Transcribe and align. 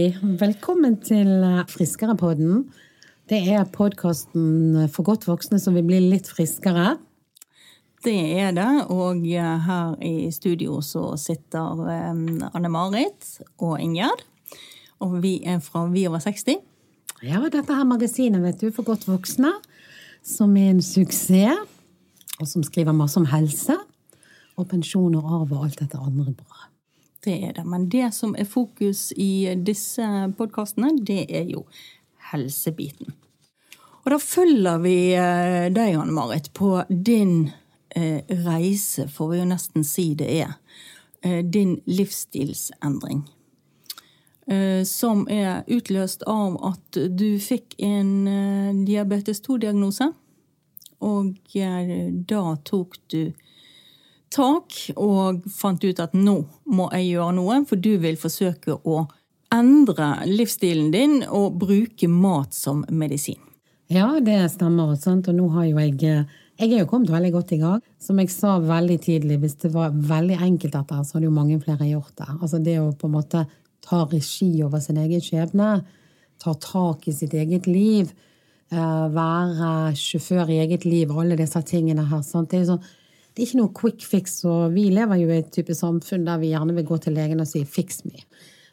hei. 0.00 0.16
Velkommen 0.40 0.94
til 1.04 1.28
Friskerepodden. 1.68 2.62
Det 3.28 3.40
er 3.52 3.66
podkasten 3.68 4.86
for 4.92 5.04
godt 5.04 5.26
voksne 5.28 5.58
som 5.60 5.76
vil 5.76 5.84
bli 5.84 5.98
litt 6.12 6.30
friskere. 6.30 6.94
Det 8.04 8.16
er 8.40 8.54
det, 8.56 8.68
og 8.88 9.20
her 9.26 9.92
i 10.00 10.30
studio 10.32 10.78
så 10.80 11.18
sitter 11.20 11.82
Anne 12.48 12.72
Marit 12.72 13.28
og 13.58 13.76
Ingjerd. 13.82 14.24
Og 15.04 15.18
vi 15.20 15.34
er 15.44 15.60
fra 15.60 15.84
Vi 15.92 16.06
over 16.08 16.22
60. 16.24 16.56
Ja, 17.20 17.42
dette 17.52 17.76
her 17.76 17.84
magasinet 17.84 18.40
vet 18.40 18.60
du, 18.60 18.70
for 18.72 18.86
godt 18.88 19.04
voksne, 19.08 19.52
som 20.24 20.56
er 20.56 20.72
en 20.72 20.82
suksess, 20.84 21.60
og 22.40 22.48
som 22.48 22.64
skriver 22.64 22.96
masse 22.96 23.20
om 23.20 23.28
helse 23.28 23.76
og 24.56 24.68
pensjon 24.70 25.18
og 25.20 25.28
arv 25.42 25.56
og 25.58 25.68
alt 25.68 25.80
dette 25.82 26.00
andre 26.00 26.32
bra. 26.32 26.69
Det 27.24 27.36
er 27.48 27.52
det. 27.52 27.64
Men 27.64 27.88
det 27.88 28.14
som 28.14 28.34
er 28.38 28.48
fokus 28.48 29.10
i 29.16 29.54
disse 29.66 30.04
podkastene, 30.38 30.94
det 31.04 31.26
er 31.28 31.50
jo 31.52 31.66
helsebiten. 32.30 33.12
Og 34.00 34.14
da 34.14 34.18
følger 34.22 34.78
vi 34.80 34.94
eh, 35.12 35.66
deg, 35.72 35.98
Anne 36.00 36.14
Marit, 36.16 36.48
på 36.56 36.78
din 36.88 37.50
eh, 37.92 38.24
reise, 38.46 39.08
får 39.12 39.28
vi 39.32 39.42
jo 39.42 39.50
nesten 39.50 39.84
si 39.84 40.06
det 40.16 40.30
er. 40.40 40.54
Eh, 41.22 41.44
din 41.44 41.78
livsstilsendring. 41.86 43.26
Som 44.82 45.28
er 45.30 45.60
utløst 45.70 46.24
av 46.26 46.56
at 46.66 46.96
du 47.14 47.36
fikk 47.38 47.76
en 47.86 48.24
diabetes 48.82 49.38
2-diagnose. 49.44 50.08
Og 51.06 51.36
da 52.32 52.40
tok 52.66 52.96
du 53.14 53.20
tak 54.30 54.76
og 54.96 55.42
fant 55.50 55.82
ut 55.84 56.02
at 56.02 56.14
nå 56.14 56.36
må 56.70 56.88
jeg 56.94 57.14
gjøre 57.14 57.36
noe, 57.38 57.62
for 57.66 57.80
du 57.80 57.96
vil 58.02 58.18
forsøke 58.20 58.78
å 58.86 59.04
endre 59.54 60.12
livsstilen 60.30 60.90
din 60.94 61.16
og 61.26 61.58
bruke 61.60 62.08
mat 62.08 62.54
som 62.54 62.84
medisin. 62.88 63.40
Ja, 63.90 64.20
det 64.22 64.38
stemmer. 64.52 64.94
Sant? 65.02 65.28
Og 65.28 65.34
nå 65.34 65.48
har 65.56 65.66
jo 65.66 65.78
jeg 65.78 66.26
Jeg 66.60 66.74
er 66.74 66.80
jo 66.80 66.86
kommet 66.86 67.08
veldig 67.08 67.32
godt 67.32 67.52
i 67.52 67.56
gang. 67.56 67.80
Som 67.98 68.18
jeg 68.18 68.28
sa 68.30 68.58
veldig 68.60 68.98
tidlig, 69.00 69.38
hvis 69.40 69.54
det 69.62 69.72
var 69.72 69.90
veldig 69.90 70.36
enkelt 70.36 70.72
dette, 70.72 71.04
så 71.04 71.16
hadde 71.16 71.24
jo 71.24 71.32
mange 71.32 71.58
flere 71.60 71.88
gjort 71.88 72.12
det. 72.16 72.28
Altså 72.42 72.58
det 72.58 72.78
å 72.78 72.92
på 72.92 73.08
en 73.08 73.14
måte 73.14 73.46
ta 73.80 74.04
regi 74.04 74.62
over 74.62 74.78
sin 74.78 74.98
egen 75.00 75.20
skjebne, 75.24 75.84
ta 76.38 76.52
tak 76.54 77.08
i 77.08 77.12
sitt 77.12 77.32
eget 77.32 77.66
liv, 77.66 78.12
eh, 78.70 79.06
være 79.08 79.96
sjåfør 79.96 80.50
i 80.50 80.60
eget 80.60 80.84
liv, 80.84 81.10
alle 81.10 81.36
disse 81.36 81.62
tingene 81.62 82.04
her. 82.04 82.20
Sant? 82.20 82.50
Det 82.50 82.58
er 82.58 82.64
jo 82.66 82.76
sånn 82.76 82.84
ikke 83.40 83.60
noe 83.60 83.72
quick 83.76 84.04
fix, 84.06 84.40
og 84.48 84.74
vi 84.74 84.88
lever 84.92 85.22
jo 85.22 85.30
i 85.30 85.40
et 85.40 85.52
type 85.54 85.74
samfunn 85.76 86.26
der 86.28 86.40
vi 86.42 86.52
gjerne 86.52 86.76
vil 86.76 86.88
gå 86.88 86.98
til 87.02 87.16
legen 87.16 87.42
og 87.42 87.48
si 87.48 87.64
'fix 87.64 88.04
me'. 88.04 88.24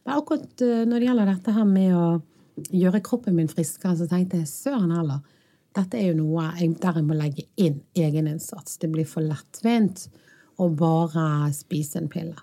Men 0.05 0.17
akkurat 0.17 0.61
eh, 0.61 0.85
når 0.85 0.99
det 0.99 1.07
gjelder 1.07 1.31
dette 1.33 1.55
her 1.55 1.65
med 1.65 1.95
å 1.95 2.07
gjøre 2.73 3.03
kroppen 3.05 3.35
min 3.35 3.49
friskere, 3.51 3.95
så 3.97 4.07
tenkte 4.07 4.39
jeg 4.41 4.47
søren 4.47 4.93
heller. 4.95 5.19
Dette 5.77 5.99
er 5.99 6.11
jo 6.11 6.21
noe 6.23 6.51
jeg, 6.57 6.77
der 6.81 6.99
jeg 6.99 7.05
må 7.05 7.17
legge 7.17 7.43
inn 7.55 7.81
egeninnsats. 7.93 8.77
Det 8.81 8.89
blir 8.89 9.05
for 9.05 9.21
lettvint 9.21 10.07
å 10.57 10.69
bare 10.73 11.51
spise 11.53 11.99
en 12.01 12.09
pille. 12.09 12.37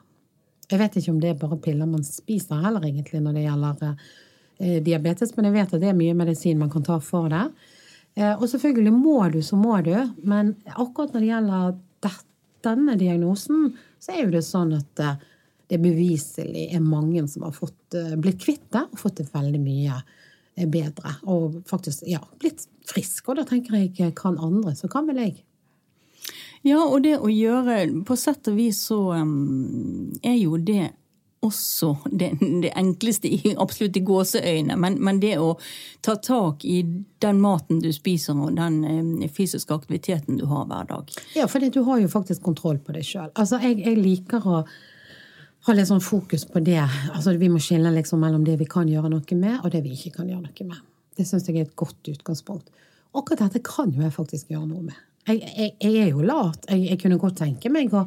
Jeg 0.70 0.80
vet 0.80 0.96
ikke 0.96 1.12
om 1.12 1.20
det 1.20 1.32
er 1.32 1.40
bare 1.40 1.58
piller 1.60 1.88
man 1.88 2.04
spiser 2.06 2.62
heller, 2.62 2.84
egentlig, 2.86 3.20
når 3.24 3.32
det 3.36 3.46
gjelder 3.46 3.96
eh, 4.58 4.82
diabetes, 4.84 5.34
men 5.36 5.48
jeg 5.48 5.56
vet 5.58 5.74
at 5.74 5.82
det 5.82 5.90
er 5.90 5.98
mye 5.98 6.14
medisin 6.16 6.60
man 6.60 6.70
kan 6.72 6.86
ta 6.86 7.00
for 7.02 7.28
det. 7.32 7.48
Eh, 8.14 8.32
og 8.32 8.46
selvfølgelig 8.48 8.94
må 8.94 9.18
du, 9.34 9.40
så 9.42 9.58
må 9.58 9.80
du, 9.84 9.94
men 10.22 10.54
akkurat 10.70 11.14
når 11.14 11.20
det 11.20 11.32
gjelder 11.32 11.74
denne 12.64 12.96
diagnosen, 13.00 13.72
så 14.00 14.14
er 14.14 14.24
jo 14.24 14.34
det 14.34 14.44
sånn 14.46 14.74
at 14.76 15.02
eh, 15.02 15.22
det 15.72 15.80
beviselig 15.82 16.68
er 16.76 16.84
mange 16.84 17.24
som 17.30 17.46
har 17.46 17.54
fått, 17.56 17.96
eh, 17.96 18.14
blitt 18.20 18.42
kvitt 18.44 18.66
det 18.74 18.84
og 18.90 19.00
fått 19.00 19.22
det 19.22 19.30
veldig 19.32 19.60
mye 19.62 19.96
eh, 19.96 20.68
bedre. 20.68 21.16
Og 21.30 21.62
faktisk 21.68 22.04
ja, 22.08 22.22
blitt 22.40 22.66
frisk. 22.88 23.28
Og 23.28 23.40
da 23.40 23.46
tenker 23.48 23.78
jeg 23.80 24.14
kan 24.18 24.38
andre, 24.38 24.74
så 24.76 24.90
kan 24.92 25.08
vel 25.10 25.22
jeg. 25.22 25.40
Ja, 26.64 26.80
og 26.80 27.02
det 27.04 27.18
å 27.20 27.28
gjøre 27.28 27.82
På 28.08 28.16
sett 28.16 28.48
og 28.48 28.54
vis 28.56 28.78
så 28.86 28.96
um, 29.20 30.14
er 30.24 30.38
jo 30.38 30.56
det 30.56 30.94
også 31.44 31.90
det, 32.10 32.30
det 32.62 32.72
enkleste, 32.78 33.30
absolutt 33.60 33.98
i 33.98 34.02
gåseøyne, 34.04 34.76
men, 34.80 34.96
men, 35.04 35.20
det 35.22 35.36
å 35.42 35.54
ta 36.04 36.16
tak 36.16 36.64
i 36.64 36.80
den 37.22 37.40
maten 37.42 37.82
du 37.84 37.90
spiser 37.94 38.38
og 38.40 38.56
den 38.58 38.80
eh, 38.88 39.28
fysiske 39.32 39.74
aktiviteten 39.74 40.40
du 40.40 40.46
har 40.50 40.66
hver 40.70 40.88
dag. 40.90 41.14
Ja, 41.36 41.48
for 41.50 41.62
du 41.62 41.80
har 41.86 42.02
jo 42.02 42.10
faktisk 42.12 42.44
kontroll 42.44 42.80
på 42.82 42.96
deg 42.96 43.06
sjøl. 43.06 43.30
Altså, 43.32 43.60
jeg, 43.62 43.80
jeg, 43.84 44.00
liker 44.00 44.48
å 44.48 44.64
ha 45.64 45.76
litt 45.76 45.88
sånn 45.88 46.04
fokus 46.04 46.44
på 46.50 46.60
det. 46.64 46.82
Altså, 47.14 47.36
vi 47.40 47.48
må 47.52 47.62
skille 47.62 47.92
liksom 47.94 48.20
mellom 48.24 48.44
det 48.46 48.58
vi 48.60 48.68
kan 48.68 48.90
gjøre 48.90 49.12
noe 49.12 49.38
med, 49.40 49.60
og 49.62 49.72
det 49.72 49.84
vi 49.84 49.94
ikke 49.96 50.18
kan 50.18 50.28
gjøre 50.28 50.44
noe 50.44 50.68
med. 50.68 50.84
Det 51.14 51.26
syns 51.28 51.46
jeg 51.48 51.60
er 51.60 51.68
et 51.68 51.76
godt 51.78 52.10
utgangspunkt. 52.10 52.70
Akkurat 53.14 53.46
dette 53.46 53.62
kan 53.64 53.92
jo 53.94 54.02
jeg 54.02 54.14
faktisk 54.14 54.50
gjøre 54.50 54.68
noe 54.68 54.88
med. 54.90 55.02
Jeg, 55.24 55.40
jeg, 55.56 55.74
jeg 55.80 56.00
er 56.02 56.10
jo 56.12 56.24
lat. 56.26 56.66
Jeg, 56.68 56.98
kunne 57.00 57.20
godt 57.20 57.38
tenke 57.40 57.70
meg 57.72 57.92
å 57.94 58.02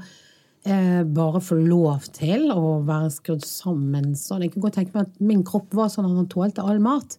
eh, 0.69 1.03
bare 1.03 1.41
få 1.44 1.57
lov 1.59 2.09
til 2.16 2.51
å 2.53 2.78
være 2.88 3.09
skrudd 3.16 3.45
sammen 3.47 4.11
sånn. 4.19 4.44
Jeg 4.45 4.53
kunne 4.53 4.67
godt 4.67 4.78
tenke 4.79 4.95
meg 4.95 5.07
at 5.07 5.23
min 5.23 5.44
kropp 5.47 5.73
var 5.78 5.89
sånn 5.94 6.09
at 6.09 6.19
han 6.19 6.29
tålte 6.31 6.66
all 6.66 6.81
mat. 6.83 7.17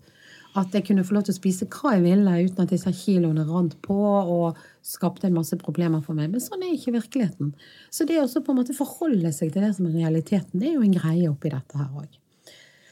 At 0.58 0.72
jeg 0.74 0.86
kunne 0.88 1.04
få 1.06 1.16
lov 1.16 1.26
til 1.26 1.34
å 1.34 1.38
spise 1.38 1.68
hva 1.70 1.94
jeg 1.94 2.04
ville 2.06 2.36
uten 2.48 2.64
at 2.64 2.72
disse 2.72 2.92
kiloene 3.00 3.44
rant 3.46 3.76
på 3.84 3.98
og 3.98 4.58
skapte 4.84 5.28
en 5.28 5.36
masse 5.36 5.58
problemer 5.60 6.00
for 6.04 6.18
meg. 6.18 6.32
Men 6.32 6.42
sånn 6.42 6.64
er 6.64 6.74
ikke 6.74 6.96
virkeligheten. 6.96 7.52
Så 7.94 8.08
det 8.08 8.20
å 8.22 8.28
på 8.28 8.54
en 8.54 8.60
måte 8.62 8.76
forholde 8.76 9.32
seg 9.36 9.52
til 9.52 9.66
det 9.66 9.74
som 9.76 9.90
er 9.90 9.98
realiteten, 10.00 10.58
det 10.60 10.72
er 10.72 10.78
jo 10.78 10.86
en 10.86 10.96
greie 10.96 11.30
oppi 11.30 11.52
dette 11.52 11.78
her 11.78 11.92
òg. 11.92 12.08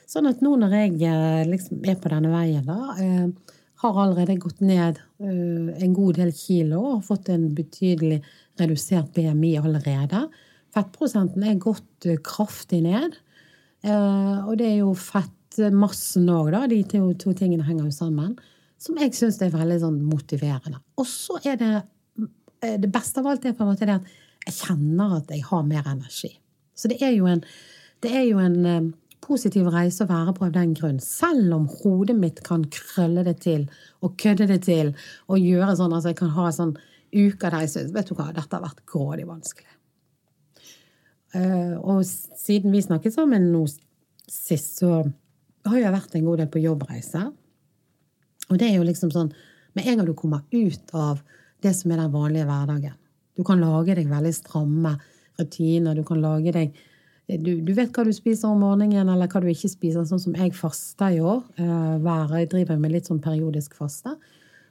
Sånn 0.06 0.28
at 0.30 0.42
nå 0.44 0.52
når 0.60 0.74
jeg 0.76 0.96
eh, 1.08 1.44
liksom 1.50 1.82
er 1.82 1.96
på 1.98 2.12
denne 2.12 2.30
veien, 2.30 2.66
da, 2.68 2.94
eh, 3.02 3.54
har 3.82 3.98
allerede 4.00 4.38
gått 4.40 4.60
ned 4.64 5.00
eh, 5.20 5.70
en 5.82 5.96
god 5.96 6.20
del 6.20 6.32
kilo 6.36 6.82
og 6.94 7.04
fått 7.08 7.32
en 7.34 7.48
betydelig 7.56 8.20
redusert 8.60 9.10
BMI 9.16 9.56
allerede. 9.60 10.26
Fettprosenten 10.76 11.46
er 11.46 11.62
gått 11.62 12.08
eh, 12.08 12.20
kraftig 12.24 12.82
ned. 12.84 13.16
Eh, 13.86 14.36
og 14.44 14.56
det 14.60 14.68
er 14.68 14.78
jo 14.82 14.92
fettmassen 14.98 16.28
òg, 16.32 16.52
da. 16.54 16.66
De 16.70 16.82
to, 16.90 17.08
to, 17.20 17.32
tingene 17.36 17.66
henger 17.66 17.88
jo 17.88 17.94
sammen. 17.96 18.36
Som 18.82 19.00
jeg 19.00 19.14
syns 19.16 19.40
er 19.40 19.54
veldig 19.54 19.80
sånn 19.82 20.02
motiverende. 20.04 20.82
Og 21.00 21.08
så 21.08 21.40
er 21.44 21.56
det 21.60 21.72
eh, 21.76 22.76
Det 22.82 22.92
beste 22.92 23.22
av 23.22 23.32
alt 23.32 23.48
er 23.48 23.56
på 23.56 23.64
en 23.64 23.72
måte 23.72 23.88
det 23.88 23.98
at 24.00 24.14
jeg 24.46 24.60
kjenner 24.60 25.16
at 25.18 25.32
jeg 25.32 25.42
har 25.48 25.64
mer 25.66 25.88
energi. 25.90 26.36
Så 26.76 26.92
det 26.92 27.00
er 27.02 27.16
jo 27.16 27.26
en, 27.30 27.40
er 28.04 28.22
jo 28.28 28.38
en 28.38 28.92
positiv 29.26 29.68
reise 29.72 30.04
å 30.04 30.10
være 30.10 30.34
på 30.36 30.46
av 30.46 30.52
den 30.54 30.74
grunn. 30.76 31.00
Selv 31.02 31.54
om 31.56 31.64
hodet 31.80 32.16
mitt 32.18 32.42
kan 32.46 32.66
krølle 32.72 33.24
det 33.26 33.38
til 33.46 33.66
og 34.04 34.14
kødde 34.20 34.48
det 34.52 34.60
til 34.68 34.92
og 35.26 35.40
gjøre 35.42 35.74
sånn 35.78 35.96
altså 35.96 36.12
jeg 36.12 36.20
kan 36.20 36.34
ha 36.36 36.50
sånn 36.54 36.76
uker 37.16 37.50
der 37.50 37.64
jeg 37.64 37.72
syns 37.72 37.94
vet 37.94 38.10
du 38.10 38.16
hva, 38.18 38.28
dette 38.34 38.52
har 38.52 38.64
vært 38.64 38.84
grådig 38.88 39.26
vanskelig. 39.28 39.75
Uh, 41.36 41.76
og 41.84 42.04
siden 42.06 42.72
vi 42.72 42.80
snakket 42.84 43.16
sammen 43.16 43.50
nå 43.52 43.66
sist, 43.68 44.78
så 44.80 45.02
har 45.66 45.80
jeg 45.80 45.94
vært 45.94 46.16
en 46.16 46.24
god 46.26 46.40
del 46.42 46.50
på 46.52 46.62
jobbreiser. 46.62 47.28
Og 48.46 48.60
det 48.60 48.70
er 48.70 48.78
jo 48.78 48.86
liksom 48.86 49.10
sånn 49.10 49.32
Med 49.74 49.88
en 49.90 49.98
gang 49.98 50.06
du 50.06 50.14
kommer 50.14 50.44
ut 50.54 50.92
av 50.94 51.18
det 51.64 51.72
som 51.74 51.90
er 51.90 51.98
den 51.98 52.12
vanlige 52.12 52.46
hverdagen 52.46 52.94
Du 53.34 53.42
kan 53.44 53.58
lage 53.58 53.96
deg 53.98 54.06
veldig 54.08 54.32
stramme 54.32 54.92
rutiner. 55.36 55.98
Du 55.98 56.04
kan 56.06 56.22
lage 56.22 56.54
deg 56.54 56.78
du, 57.26 57.56
du, 57.58 57.72
vet 57.74 57.90
hva 57.90 58.04
du 58.06 58.12
spiser 58.14 58.52
om 58.52 58.60
morgenen, 58.62 59.08
eller 59.10 59.26
hva 59.26 59.40
du 59.42 59.48
ikke 59.50 59.66
spiser. 59.66 60.04
Sånn 60.06 60.22
som 60.22 60.36
jeg 60.38 60.52
faster 60.54 61.16
i 61.16 61.18
år. 61.18 61.40
Uh, 61.58 61.98
jeg 62.38 62.52
driver 62.52 62.78
med 62.78 62.94
litt 62.94 63.10
sånn 63.10 63.18
periodisk 63.20 63.74
faste. 63.74 64.14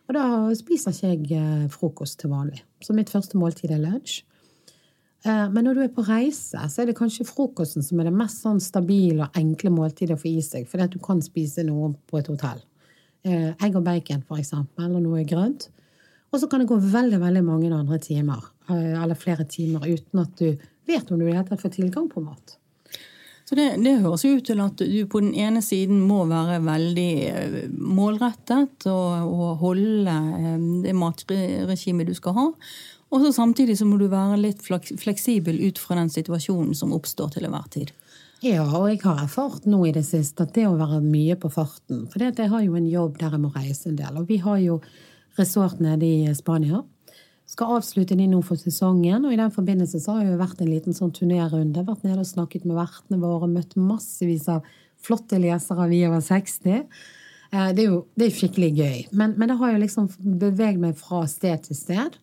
Og 0.05 0.15
da 0.15 0.25
spiser 0.57 0.93
ikke 0.93 1.09
jeg 1.09 1.41
eh, 1.41 1.67
frokost 1.73 2.19
til 2.21 2.31
vanlig. 2.31 2.61
Så 2.85 2.93
mitt 2.93 3.09
første 3.11 3.39
måltid 3.41 3.73
er 3.73 3.81
lunsj. 3.81 4.21
Eh, 5.25 5.45
men 5.51 5.65
når 5.65 5.77
du 5.77 5.83
er 5.85 5.93
på 5.93 6.05
reise, 6.05 6.67
så 6.69 6.81
er 6.81 6.89
det 6.89 6.97
kanskje 6.99 7.27
frokosten 7.27 7.85
som 7.85 7.99
er 7.99 8.09
det 8.09 8.15
mest 8.15 8.43
sånn 8.45 8.61
stabile 8.63 9.25
og 9.25 9.39
enkle 9.39 9.73
måltidet 9.73 10.17
å 10.17 10.21
få 10.21 10.29
i 10.31 10.43
seg, 10.45 10.67
fordi 10.69 10.85
at 10.85 10.93
du 10.93 11.01
kan 11.03 11.23
spise 11.25 11.65
noe 11.65 11.95
på 12.09 12.21
et 12.21 12.29
hotell. 12.29 12.61
Eh, 13.25 13.49
egg 13.53 13.79
og 13.79 13.85
bacon, 13.87 14.21
for 14.27 14.41
eksempel, 14.41 14.85
eller 14.85 15.01
noe 15.01 15.25
grønt. 15.27 15.69
Og 16.33 16.41
så 16.41 16.49
kan 16.51 16.61
det 16.61 16.69
gå 16.69 16.77
veldig 16.77 17.21
veldig 17.21 17.41
mange 17.45 17.71
andre 17.73 17.97
timer, 18.01 18.43
eller 18.67 19.15
flere 19.15 19.45
timer, 19.47 19.85
uten 19.87 20.19
at 20.19 20.33
du 20.41 20.57
vet 20.89 21.11
om 21.11 21.21
du 21.21 21.27
i 21.29 21.33
det 21.33 21.59
får 21.61 21.73
tilgang 21.77 22.09
på 22.11 22.23
mat. 22.25 22.57
Så 23.45 23.53
det, 23.53 23.67
det, 23.85 23.99
høres 24.01 24.23
jo 24.25 24.39
ut 24.39 24.47
til 24.47 24.61
at 24.63 24.79
du 24.81 25.01
på 25.05 25.21
den 25.21 25.35
ene 25.37 25.61
siden 25.61 25.99
må 26.07 26.23
være 26.25 26.57
veldig 26.65 27.11
eh, 27.29 27.57
målrettet 27.77 28.87
og, 28.89 29.27
og 29.29 29.59
holde 29.61 30.15
eh, 30.15 30.55
det 30.81 30.95
matregimet 30.97 32.09
du 32.09 32.15
skal 32.17 32.33
ha. 32.39 32.45
Og 33.15 33.23
så 33.23 33.31
samtidig 33.31 33.77
så 33.79 33.87
må 33.87 33.97
du 33.99 34.09
være 34.11 34.37
litt 34.41 34.63
fleksibel 34.65 35.61
ut 35.63 35.79
fra 35.79 35.95
den 36.01 36.11
situasjonen 36.11 36.75
som 36.75 36.91
oppstår 36.95 37.31
til 37.35 37.47
enhver 37.47 37.69
tid. 37.71 37.93
Ja, 38.43 38.65
og 38.67 38.89
jeg 38.91 38.99
har 39.05 39.21
erfart 39.23 39.63
nå 39.69 39.85
i 39.87 39.93
det 39.95 40.03
siste 40.05 40.43
at 40.43 40.51
det 40.57 40.67
å 40.67 40.75
være 40.75 40.99
mye 41.01 41.37
på 41.39 41.49
farten 41.49 42.03
For 42.11 42.21
jeg 42.21 42.49
har 42.51 42.65
jo 42.65 42.75
en 42.75 42.89
jobb 42.91 43.15
der 43.21 43.37
jeg 43.37 43.41
må 43.41 43.53
reise 43.55 43.87
en 43.89 43.95
del. 43.97 44.19
Og 44.19 44.27
vi 44.27 44.41
har 44.43 44.59
jo 44.61 44.81
resort 45.39 45.79
nede 45.83 46.05
i 46.05 46.35
Spania 46.35 46.83
skal 47.49 47.77
avslutte 47.77 48.17
de 48.17 48.27
nå 48.29 48.39
for 48.45 48.59
sesongen. 48.59 49.25
Og 49.25 49.33
i 49.33 49.39
den 49.39 49.53
forbindelse 49.53 50.01
så 50.01 50.15
har 50.15 50.25
jeg 50.25 50.33
jo 50.33 50.41
vært 50.41 50.63
en 50.63 50.71
liten 50.71 50.97
sånn 50.97 51.13
turnérunde. 51.15 51.85
Vært 51.85 52.05
nede 52.07 52.23
og 52.23 52.29
snakket 52.29 52.65
med 52.65 52.79
vertene 52.79 53.21
våre, 53.21 53.49
møtt 53.51 53.75
massevis 53.77 54.49
av 54.51 54.65
flotte 55.05 55.39
lesere, 55.41 55.85
vi 55.91 56.01
over 56.07 56.23
60. 56.25 56.85
Eh, 57.51 57.69
det 57.77 57.83
er 57.83 57.91
jo 57.91 58.01
det 58.17 58.27
er 58.27 58.37
skikkelig 58.39 58.71
gøy. 58.73 59.01
Men, 59.13 59.35
men 59.37 59.51
det 59.51 59.59
har 59.61 59.75
jo 59.75 59.83
liksom 59.83 60.09
beveget 60.41 60.81
meg 60.81 60.97
fra 60.99 61.25
sted 61.29 61.67
til 61.67 61.77
sted. 61.77 62.17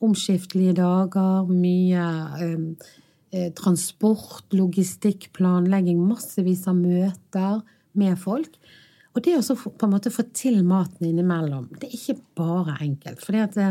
Omskiftelige 0.00 0.78
dager, 0.78 1.48
mye 1.52 2.04
eh, 2.40 2.92
eh, 3.36 3.48
transport, 3.56 4.46
logistikk, 4.56 5.28
planlegging, 5.36 6.00
massevis 6.00 6.66
av 6.70 6.78
møter 6.80 7.60
med 8.00 8.16
folk. 8.20 8.54
Og 9.10 9.24
det 9.26 9.34
å 9.40 9.56
på 9.58 9.86
en 9.86 9.96
måte 9.96 10.12
få 10.14 10.24
til 10.36 10.62
maten 10.66 11.08
innimellom, 11.08 11.66
det 11.80 11.88
er 11.88 11.96
ikke 11.98 12.20
bare 12.38 12.76
enkelt. 12.84 13.22
For 13.24 13.34
det, 13.34 13.66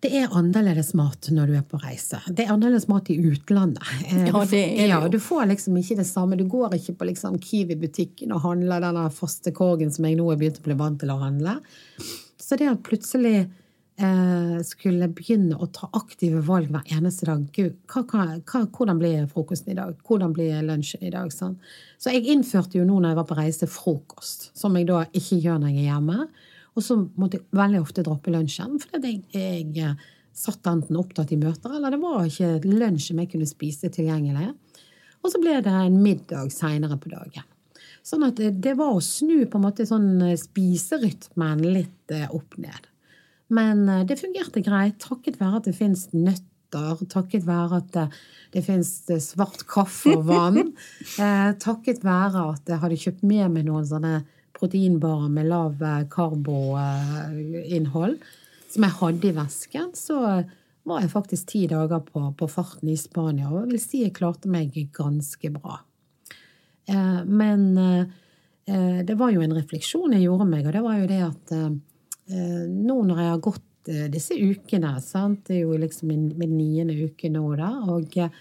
det 0.00 0.10
er 0.16 0.32
annerledes 0.36 0.94
mat 0.96 1.28
når 1.36 1.50
du 1.50 1.56
er 1.58 1.66
på 1.68 1.80
reise. 1.82 2.22
Det 2.26 2.46
er 2.46 2.54
annerledes 2.54 2.88
mat 2.88 3.10
i 3.12 3.18
utlandet. 3.20 3.84
Eh, 4.08 4.24
ja, 4.30 4.44
det 4.48 4.62
er 4.64 4.88
ja, 4.94 5.00
Du 5.12 5.18
får 5.20 5.50
liksom 5.52 5.76
ikke 5.76 5.98
det 6.00 6.08
samme. 6.08 6.38
Du 6.40 6.46
går 6.48 6.78
ikke 6.78 6.96
på 6.96 7.10
liksom 7.10 7.36
Kiwi-butikken 7.44 8.32
og 8.32 8.46
handler 8.46 8.80
denne 8.86 9.04
faste 9.12 9.52
korgen 9.52 9.92
som 9.92 10.08
jeg 10.08 10.16
nå 10.16 10.30
er 10.32 10.40
begynt 10.40 10.62
å 10.62 10.68
bli 10.70 10.78
vant 10.80 11.00
til 11.02 11.12
å 11.12 11.20
handle. 11.20 11.58
Så 12.40 12.56
det 12.56 12.70
at 12.72 12.80
plutselig 12.86 13.36
eh, 13.42 13.50
skulle 14.64 15.08
begynne 15.12 15.58
å 15.60 15.66
ta 15.74 15.88
aktive 15.98 16.40
valg 16.46 16.70
hver 16.72 16.86
eneste 16.96 17.26
dag. 17.28 17.42
Gud, 17.52 17.74
hva, 17.90 18.04
hva, 18.06 18.62
hvordan 18.64 19.00
blir 19.00 19.26
frokosten 19.30 19.74
i 19.74 19.76
dag? 19.78 19.96
Hvordan 20.06 20.32
blir 20.36 20.62
lunsjen 20.66 21.04
i 21.04 21.12
dag? 21.12 21.32
Sånn? 21.34 21.58
Så 22.00 22.14
jeg 22.14 22.28
innførte 22.32 22.78
jo 22.78 22.86
nå 22.88 23.00
når 23.00 23.12
jeg 23.12 23.20
var 23.20 23.28
på 23.28 23.38
reise, 23.38 23.68
frokost. 23.70 24.48
Som 24.56 24.78
jeg 24.78 24.88
da 24.88 25.02
ikke 25.10 25.40
gjør 25.42 25.60
når 25.60 25.74
jeg 25.74 25.84
er 25.84 25.90
hjemme. 25.90 26.28
Og 26.76 26.86
så 26.86 26.96
måtte 27.18 27.40
jeg 27.40 27.60
veldig 27.60 27.82
ofte 27.82 28.04
droppe 28.06 28.32
lunsjen, 28.32 28.78
fordi 28.82 29.14
jeg, 29.16 29.22
jeg 29.74 29.86
eh, 29.90 30.10
satt 30.36 30.66
enten 30.70 30.98
opptatt 31.00 31.32
i 31.34 31.38
møter, 31.40 31.74
eller 31.76 31.92
det 31.92 32.00
var 32.02 32.26
ikke 32.26 32.60
lunsj 32.70 33.10
som 33.10 33.22
jeg 33.22 33.32
kunne 33.32 33.48
spise 33.48 33.90
tilgjengelig. 33.92 34.52
Og 35.20 35.32
så 35.32 35.40
ble 35.42 35.58
det 35.64 35.72
en 35.74 35.98
middag 36.00 36.52
seinere 36.54 36.96
på 37.00 37.12
dagen. 37.12 37.46
Sånn 38.06 38.24
at 38.24 38.38
det, 38.40 38.72
var 38.78 38.94
å 38.94 39.02
snu 39.04 39.44
på 39.44 39.58
en 39.58 39.66
måte 39.66 39.84
sånn 39.88 40.22
eh, 40.24 40.38
spiserytmen 40.40 41.66
litt 41.66 42.14
eh, 42.14 42.30
opp 42.32 42.56
ned. 42.62 42.89
Men 43.54 43.88
eh, 43.88 44.04
det 44.08 44.18
fungerte 44.20 44.62
greit, 44.64 44.98
takket 45.02 45.40
være 45.40 45.60
at 45.60 45.68
det 45.68 45.76
fins 45.78 46.08
nøtter, 46.14 47.02
takket 47.10 47.46
være 47.48 47.80
at 47.80 47.88
det, 47.96 48.06
det 48.54 48.62
fins 48.66 48.90
eh, 49.10 49.22
svart 49.22 49.64
kaffe 49.70 50.14
og 50.16 50.28
vann, 50.30 50.74
eh, 51.22 51.50
takket 51.62 52.04
være 52.06 52.46
at 52.54 52.70
jeg 52.70 52.82
hadde 52.84 53.00
kjøpt 53.04 53.26
med 53.26 53.56
meg 53.56 53.66
noen 53.66 53.88
sånne 53.88 54.14
proteinbarer 54.56 55.30
med 55.32 55.50
lav 55.50 55.82
eh, 55.82 56.06
karboinnhold 56.12 58.20
som 58.70 58.86
jeg 58.86 58.98
hadde 59.00 59.26
i 59.26 59.34
vesken, 59.34 59.90
så 59.98 60.16
var 60.86 61.02
jeg 61.02 61.10
faktisk 61.10 61.48
ti 61.50 61.64
dager 61.70 62.00
på, 62.06 62.22
på 62.38 62.46
farten 62.48 62.92
i 62.92 62.98
Spania, 62.98 63.48
og 63.50 63.64
jeg 63.64 63.70
vil 63.72 63.82
si 63.82 64.02
jeg 64.04 64.14
klarte 64.14 64.50
meg 64.50 64.76
ganske 64.94 65.50
bra. 65.56 65.80
Eh, 66.86 67.22
men 67.26 67.66
eh, 67.82 69.00
det 69.02 69.16
var 69.18 69.34
jo 69.34 69.42
en 69.42 69.56
refleksjon 69.58 70.14
jeg 70.14 70.28
gjorde 70.28 70.46
meg, 70.46 70.68
og 70.68 70.76
det 70.76 70.82
var 70.86 71.00
jo 71.00 71.10
det 71.10 71.22
at 71.26 71.56
Eh, 71.56 71.70
nå 72.30 72.96
når 73.06 73.20
jeg 73.20 73.30
har 73.32 73.42
gått 73.44 73.90
eh, 73.90 74.06
disse 74.12 74.36
ukene, 74.36 74.94
sant? 75.04 75.44
det 75.48 75.58
er 75.58 75.62
jo 75.64 75.78
liksom 75.80 76.10
min, 76.10 76.26
min 76.40 76.56
niende 76.56 76.96
uke 76.98 77.30
nå, 77.32 77.44
da, 77.58 77.70
og 77.90 78.16
eh, 78.20 78.34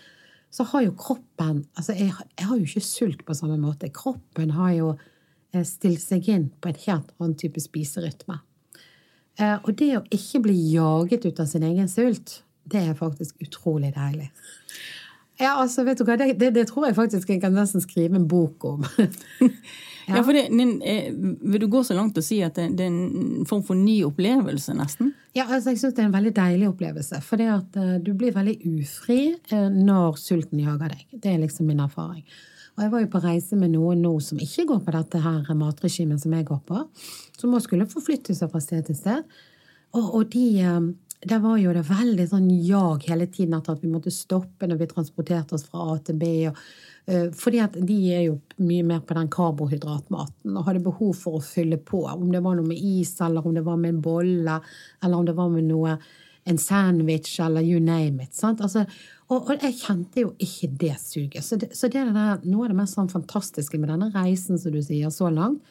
så 0.49 0.65
har 0.71 0.87
jo 0.87 0.97
kroppen 0.97 1.63
Altså, 1.77 1.93
jeg, 1.93 2.11
jeg, 2.35 2.45
har 2.49 2.57
jo 2.57 2.65
ikke 2.65 2.85
sult 2.85 3.25
på 3.25 3.35
samme 3.37 3.59
måte. 3.61 3.91
Kroppen 3.93 4.55
har 4.57 4.71
jo 4.73 4.93
stilt 5.65 6.01
seg 6.01 6.25
inn 6.29 6.47
på 6.61 6.71
en 6.71 6.79
helt 6.87 7.11
annen 7.19 7.35
type 7.37 7.61
spiserytme. 7.61 8.39
Og 9.39 9.69
det 9.77 9.91
å 9.97 10.01
ikke 10.13 10.41
bli 10.47 10.55
jaget 10.73 11.27
ut 11.29 11.39
av 11.41 11.47
sin 11.49 11.63
egen 11.65 11.87
sult, 11.89 12.39
det 12.69 12.81
er 12.81 12.97
faktisk 12.97 13.37
utrolig 13.45 13.93
deilig. 13.95 14.31
Ja, 15.39 15.53
altså, 15.61 15.85
vet 15.87 16.01
du 16.01 16.03
hva, 16.03 16.17
det, 16.19 16.33
det, 16.41 16.51
det 16.57 16.65
tror 16.67 16.89
jeg 16.89 16.97
faktisk 16.97 17.29
jeg 17.31 17.39
kan 17.41 17.53
nesten 17.55 17.83
skrive 17.83 18.19
en 18.19 18.27
bok 18.29 18.65
om. 18.67 18.83
Ja, 20.09 20.17
ja 20.17 20.23
for 20.25 20.33
det, 20.33 20.47
eh, 20.83 21.13
Vil 21.13 21.61
du 21.61 21.67
gå 21.67 21.83
så 21.83 21.93
langt 21.93 22.17
og 22.17 22.25
si 22.25 22.41
at 22.45 22.57
det, 22.57 22.69
det, 22.77 22.85
er 22.85 22.91
en 22.91 23.47
form 23.49 23.63
for 23.65 23.77
ny 23.77 24.01
opplevelse, 24.07 24.73
nesten? 24.77 25.13
Ja, 25.37 25.45
altså 25.45 25.73
jeg 25.73 25.81
syns 25.81 25.97
det 25.97 26.03
er 26.03 26.09
en 26.09 26.15
veldig 26.15 26.35
deilig 26.35 26.69
opplevelse. 26.71 27.21
For 27.25 27.41
det 27.41 27.49
at 27.53 27.77
uh, 27.79 27.97
du 28.01 28.13
blir 28.17 28.33
veldig 28.35 28.57
ufri 28.79 29.19
uh, 29.53 29.67
når 29.73 30.17
sulten 30.21 30.61
jager 30.63 30.95
deg. 30.95 31.05
Det 31.13 31.33
er 31.33 31.43
liksom 31.43 31.69
min 31.69 31.83
erfaring. 31.83 32.25
Og 32.77 32.85
jeg 32.85 32.93
var 32.93 33.03
jo 33.03 33.11
på 33.11 33.21
reise 33.23 33.59
med 33.59 33.73
noen 33.75 34.01
nå 34.01 34.15
som 34.23 34.39
ikke 34.41 34.65
går 34.71 34.81
på 34.85 34.95
dette 34.95 35.21
her 35.21 35.53
matregimet 35.59 36.21
som 36.23 36.33
jeg 36.33 36.47
går 36.47 36.63
på. 36.65 36.81
Som 37.37 37.53
også 37.53 37.69
skulle 37.69 37.89
forflytte 37.91 38.35
seg 38.37 38.51
fra 38.51 38.63
sted 38.63 38.87
til 38.87 38.97
sted. 38.97 39.39
Og, 39.93 40.05
og 40.21 40.27
de 40.33 40.47
der 41.19 41.41
var 41.43 41.57
jo 41.59 41.73
det 41.75 41.81
veldig 41.83 42.25
sånn 42.31 42.45
jag 42.63 43.03
hele 43.09 43.25
tiden 43.27 43.57
etter 43.57 43.75
at 43.75 43.81
vi 43.83 43.89
måtte 43.91 44.13
stoppe 44.13 44.69
når 44.69 44.77
vi 44.79 44.87
transporterte 44.87 45.57
oss 45.57 45.65
fra 45.67 45.89
A 45.91 45.97
til 45.99 46.15
B. 46.15 46.29
og 46.47 46.55
Eh, 46.55 46.98
fordi 47.33 47.59
at 47.63 47.77
de 47.87 47.97
er 48.13 48.23
jo 48.27 48.37
mye 48.61 48.85
mer 48.85 49.03
på 49.05 49.15
den 49.17 49.29
karbohydratmaten 49.33 50.57
og 50.57 50.65
hadde 50.67 50.83
behov 50.85 51.15
for 51.17 51.39
å 51.39 51.43
fylle 51.43 51.79
på. 51.81 52.03
Om 52.11 52.31
det 52.33 52.41
var 52.45 52.57
noe 52.57 52.69
med 52.69 52.77
is, 52.77 53.15
eller 53.25 53.45
om 53.45 53.55
det 53.55 53.63
var 53.65 53.79
med 53.81 53.95
en 53.95 54.01
bolle, 54.05 54.57
eller 55.03 55.17
om 55.17 55.25
det 55.25 55.37
var 55.37 55.49
med 55.53 55.69
noe 55.69 55.95
en 56.49 56.57
sandwich, 56.57 57.39
eller 57.39 57.61
you 57.61 57.79
name 57.79 58.23
it. 58.23 58.37
Altså, 58.43 58.85
og, 59.27 59.49
og, 59.49 59.51
jeg 59.61 59.77
kjente 59.81 60.23
jo 60.23 60.31
ikke 60.41 60.71
det 60.81 60.95
suget. 61.01 61.43
Så, 61.45 61.59
det, 61.61 61.71
så 61.77 61.89
det 61.91 62.07
der, 62.09 62.39
noe 62.45 62.65
av 62.65 62.73
det 62.73 62.79
mest 62.79 62.97
sånn 62.97 63.11
fantastiske 63.11 63.77
med 63.77 63.91
denne 63.91 64.09
reisen 64.15 64.57
som 64.57 64.73
du 64.73 64.81
sier 64.85 65.13
så 65.13 65.29
langt, 65.33 65.61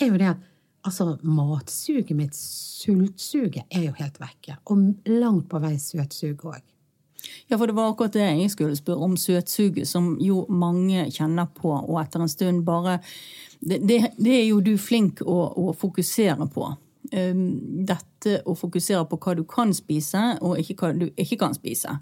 er 0.00 0.10
jo 0.10 0.20
det 0.20 0.32
at 0.34 0.44
altså, 0.86 1.14
matsuget 1.24 2.12
mitt, 2.18 2.36
sultsuget, 2.36 3.64
er 3.70 3.88
jo 3.88 3.96
helt 4.00 4.20
vekke. 4.20 4.58
Og 4.68 5.12
langt 5.12 5.48
på 5.52 5.60
vei 5.62 5.76
søtsuget 5.80 6.44
òg. 6.44 6.64
Ja, 7.46 7.58
for 7.58 7.66
det 7.66 7.76
var 7.76 7.92
akkurat 7.92 8.16
det 8.16 8.26
jeg 8.26 8.50
skulle 8.52 8.78
spørre 8.78 9.06
om 9.06 9.16
søtsuget, 9.20 9.88
som 9.88 10.16
jo 10.22 10.44
mange 10.48 11.06
kjenner 11.14 11.48
på, 11.54 11.70
og 11.72 12.00
etter 12.02 12.24
en 12.24 12.32
stund 12.32 12.64
bare 12.66 13.00
Det, 13.60 13.78
det, 13.88 14.12
det 14.20 14.32
er 14.36 14.44
jo 14.50 14.60
du 14.60 14.74
flink 14.76 15.22
å, 15.24 15.36
å 15.56 15.72
fokusere 15.72 16.44
på. 16.52 16.66
Um, 17.16 17.38
dette 17.88 18.42
å 18.44 18.52
fokusere 18.58 19.06
på 19.08 19.16
hva 19.16 19.32
du 19.38 19.44
kan 19.48 19.72
spise, 19.74 20.36
og 20.44 20.60
ikke 20.60 20.76
hva 20.82 20.90
du 20.92 21.06
ikke 21.16 21.38
kan 21.40 21.54
spise. 21.56 21.94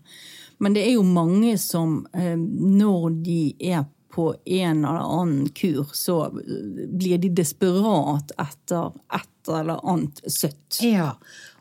Men 0.59 0.75
det 0.75 0.83
er 0.83 0.97
jo 0.97 1.05
mange 1.07 1.55
som 1.63 2.01
um, 2.11 2.43
når 2.79 3.21
de 3.23 3.39
er 3.61 3.85
på 4.15 4.35
en 4.45 4.85
eller 4.85 5.07
annen 5.21 5.49
kur, 5.55 5.89
så 5.93 6.31
blir 6.89 7.19
de 7.19 7.31
desperat 7.35 8.31
etter 8.39 8.93
et 9.15 9.51
eller 9.51 9.81
annet 9.83 10.23
søtt. 10.31 10.79
Ja, 10.83 11.15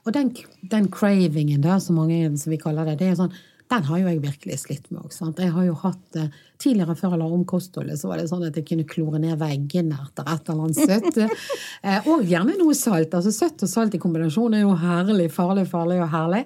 og 0.03 0.13
den, 0.13 0.34
den 0.70 0.89
cravingen, 0.93 1.63
da, 1.63 1.79
som 1.82 1.98
mange 1.98 2.27
som 2.38 2.53
vi 2.53 2.62
kaller 2.62 2.91
det, 2.91 3.00
det 3.01 3.10
er 3.10 3.17
sånn 3.17 3.34
den 3.72 3.86
har 3.88 4.00
jo 4.00 4.10
jeg 4.10 4.22
virkelig 4.24 4.58
slitt 4.62 4.89
med 4.91 5.05
òg. 5.05 5.13
Jeg 5.39 5.53
har 5.55 5.65
jo 5.70 5.77
hatt 5.84 6.20
eh, 6.20 6.41
Tidligere, 6.63 6.93
før 6.96 7.15
jeg 7.15 7.20
la 7.20 7.25
om 7.36 7.41
kostholdet, 7.43 7.98
så 8.00 8.08
var 8.08 8.22
det 8.22 8.29
sånn 8.29 8.46
at 8.48 8.55
jeg 8.55 8.63
kunne 8.70 8.86
klore 8.88 9.20
ned 9.20 9.36
veggene 9.41 9.98
etter 10.00 10.29
et 10.32 10.51
eller 10.51 10.62
annet 10.63 10.77
søtt. 10.79 11.17
eh, 11.84 12.08
og 12.08 12.24
gjerne 12.29 12.55
noe 12.55 12.75
salt. 12.77 13.17
Altså 13.17 13.34
Søtt 13.36 13.65
og 13.65 13.72
salt 13.72 13.98
i 13.98 14.00
kombinasjon 14.00 14.55
er 14.55 14.63
jo 14.63 14.77
herlig. 14.79 15.27
Farlig, 15.34 15.65
farlig 15.67 16.00
og 16.05 16.08
herlig. 16.13 16.46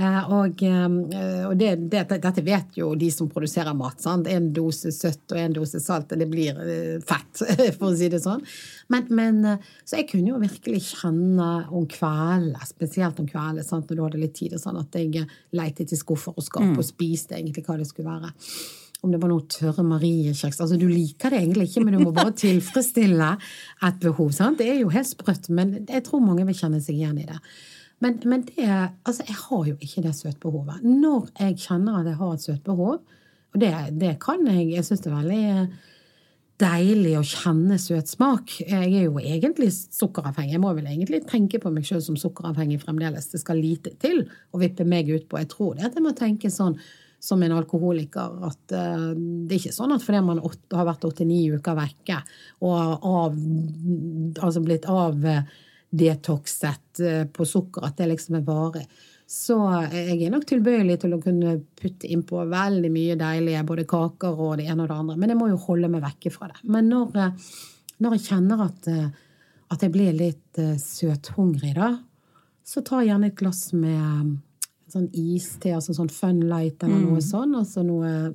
Eh, 0.00 0.32
og, 0.32 0.62
eh, 0.64 1.42
og 1.44 1.56
det, 1.60 1.74
det, 1.92 2.06
dette 2.08 2.44
vet 2.44 2.78
jo 2.78 2.94
de 2.98 3.10
som 3.12 3.28
produserer 3.28 3.76
mat. 3.76 4.00
sant? 4.00 4.28
En 4.30 4.48
dose 4.56 4.92
søtt 4.96 5.34
og 5.34 5.40
en 5.40 5.56
dose 5.58 5.80
salt, 5.82 6.12
og 6.14 6.20
det 6.22 6.28
blir 6.30 6.56
eh, 6.64 6.96
fett, 7.04 7.42
for 7.78 7.90
å 7.90 7.94
si 7.98 8.08
det 8.12 8.22
sånn. 8.24 8.44
Men, 8.92 9.10
men, 9.16 9.40
så 9.84 10.00
jeg 10.00 10.08
kunne 10.14 10.32
jo 10.32 10.40
virkelig 10.40 10.94
kjenne 10.94 11.50
om 11.68 11.88
kveldene, 11.90 12.68
spesielt 12.68 13.20
om 13.20 13.28
kveldene, 13.28 13.66
når 13.66 13.96
du 13.96 14.04
hadde 14.06 14.22
litt 14.22 14.36
tid, 14.38 14.56
sånn, 14.60 14.80
at 14.80 14.96
jeg 14.96 15.26
leitet 15.56 15.92
i 15.92 15.98
skuffer 15.98 16.36
og 16.36 16.46
skap 16.46 16.64
mm. 16.64 16.78
og 16.78 16.86
spiste 16.86 17.36
egentlig 17.36 17.66
hva 17.66 17.76
det 17.80 17.88
skulle 17.90 18.14
være 18.14 18.32
om 19.00 19.08
det 19.08 19.16
var 19.22 19.30
noe 19.32 19.46
tørre 19.48 19.80
mariekjeks. 19.88 20.58
Altså, 20.60 20.76
du 20.76 20.84
liker 20.90 21.32
det 21.32 21.38
egentlig 21.40 21.70
ikke, 21.70 21.80
men 21.86 21.94
du 21.96 22.02
må 22.02 22.10
bare 22.12 22.34
tilfredsstille 22.42 23.30
et 23.88 24.00
behov. 24.02 24.28
Sant? 24.36 24.60
Det 24.60 24.68
er 24.68 24.82
jo 24.82 24.90
helt 24.92 25.08
sprøtt, 25.08 25.48
men 25.56 25.78
jeg 25.86 26.04
tror 26.04 26.20
mange 26.20 26.44
vil 26.50 26.58
kjenne 26.58 26.82
seg 26.84 26.98
igjen 26.98 27.22
i 27.22 27.24
det. 27.30 27.38
Men, 28.00 28.16
men 28.24 28.44
det, 28.48 28.66
altså 29.04 29.24
jeg 29.28 29.36
har 29.36 29.64
jo 29.68 29.76
ikke 29.76 30.02
det 30.06 30.14
søtbehovet. 30.16 30.84
Når 30.84 31.30
jeg 31.38 31.58
kjenner 31.66 32.00
at 32.00 32.08
jeg 32.08 32.20
har 32.20 32.36
et 32.36 32.44
søtbehov, 32.46 33.00
og 33.50 33.60
det, 33.60 33.72
det 33.98 34.14
kan 34.22 34.46
jeg 34.46 34.68
Jeg 34.70 34.86
syns 34.86 35.02
det 35.02 35.10
er 35.10 35.16
veldig 35.16 35.80
deilig 36.60 37.12
å 37.18 37.24
kjenne 37.24 37.76
søt 37.80 38.10
smak. 38.10 38.52
Jeg 38.60 38.88
er 38.88 39.06
jo 39.06 39.20
egentlig 39.20 39.70
sukkeravhengig. 39.72 40.54
Jeg 40.56 40.62
må 40.62 40.72
vel 40.76 40.88
egentlig 40.90 41.22
tenke 41.28 41.60
på 41.60 41.72
meg 41.72 41.86
sjøl 41.88 42.02
som 42.04 42.18
sukkeravhengig 42.20 42.82
fremdeles. 42.82 43.30
Det 43.32 43.40
skal 43.40 43.60
lite 43.60 43.94
til 44.02 44.26
å 44.52 44.60
vippe 44.60 44.84
meg 44.88 45.08
ut 45.08 45.28
på. 45.28 45.40
Jeg 45.40 45.50
tror 45.52 45.78
det 45.78 45.88
at 45.88 45.96
jeg 45.96 46.04
må 46.04 46.12
tenke 46.16 46.52
sånn 46.52 46.76
som 47.20 47.42
en 47.44 47.52
alkoholiker 47.52 48.36
at 48.48 48.72
uh, 48.72 49.10
det 49.12 49.52
er 49.52 49.58
ikke 49.58 49.76
sånn 49.76 49.92
at 49.92 50.04
fordi 50.04 50.22
man 50.24 50.38
har 50.40 50.86
vært 50.88 51.04
åtte-ni 51.04 51.42
uker 51.52 51.76
vekke 51.76 52.16
og 52.64 53.04
av, 53.10 53.36
altså 54.40 54.62
blitt 54.64 54.88
av 54.88 55.20
uh, 55.20 55.42
detoxet 55.90 57.00
eh, 57.02 57.24
på 57.26 57.46
sukker, 57.46 57.84
at 57.86 57.98
det 57.98 58.10
liksom 58.12 58.38
er 58.38 58.44
varig. 58.46 58.84
Så 59.30 59.56
jeg 59.94 60.24
er 60.26 60.32
nok 60.34 60.46
tilbøyelig 60.48 60.96
til 61.04 61.14
å 61.14 61.20
kunne 61.22 61.54
putte 61.78 62.08
innpå 62.10 62.42
veldig 62.50 62.90
mye 62.90 63.14
deilige 63.18 63.62
både 63.66 63.86
kaker 63.90 64.40
og 64.42 64.56
det 64.58 64.66
ene 64.66 64.82
og 64.82 64.90
det 64.90 64.96
andre. 64.96 65.18
Men 65.22 65.32
jeg 65.32 65.38
må 65.38 65.50
jo 65.52 65.60
holde 65.68 65.90
meg 65.92 66.02
vekke 66.02 66.32
fra 66.34 66.48
det. 66.50 66.58
Men 66.66 66.90
når, 66.90 67.14
eh, 67.14 67.50
når 68.02 68.16
jeg 68.16 68.26
kjenner 68.26 68.64
at, 68.66 68.90
eh, 68.90 69.08
at, 69.70 69.82
jeg 69.82 69.94
blir 69.94 70.14
litt 70.18 70.62
søthungrig, 70.82 71.76
da, 71.78 71.92
så 72.66 72.82
tar 72.82 73.04
jeg 73.04 73.12
gjerne 73.12 73.30
et 73.30 73.38
glass 73.38 73.62
med 73.72 74.36
sånn 74.90 75.06
iste, 75.14 75.70
altså 75.76 75.94
sånn 75.94 76.10
Fun 76.10 76.40
Light 76.50 76.82
eller 76.82 76.98
noe 76.98 77.20
mm. 77.20 77.26
sånn. 77.28 77.54
Altså 77.54 77.84
noe, 77.86 78.32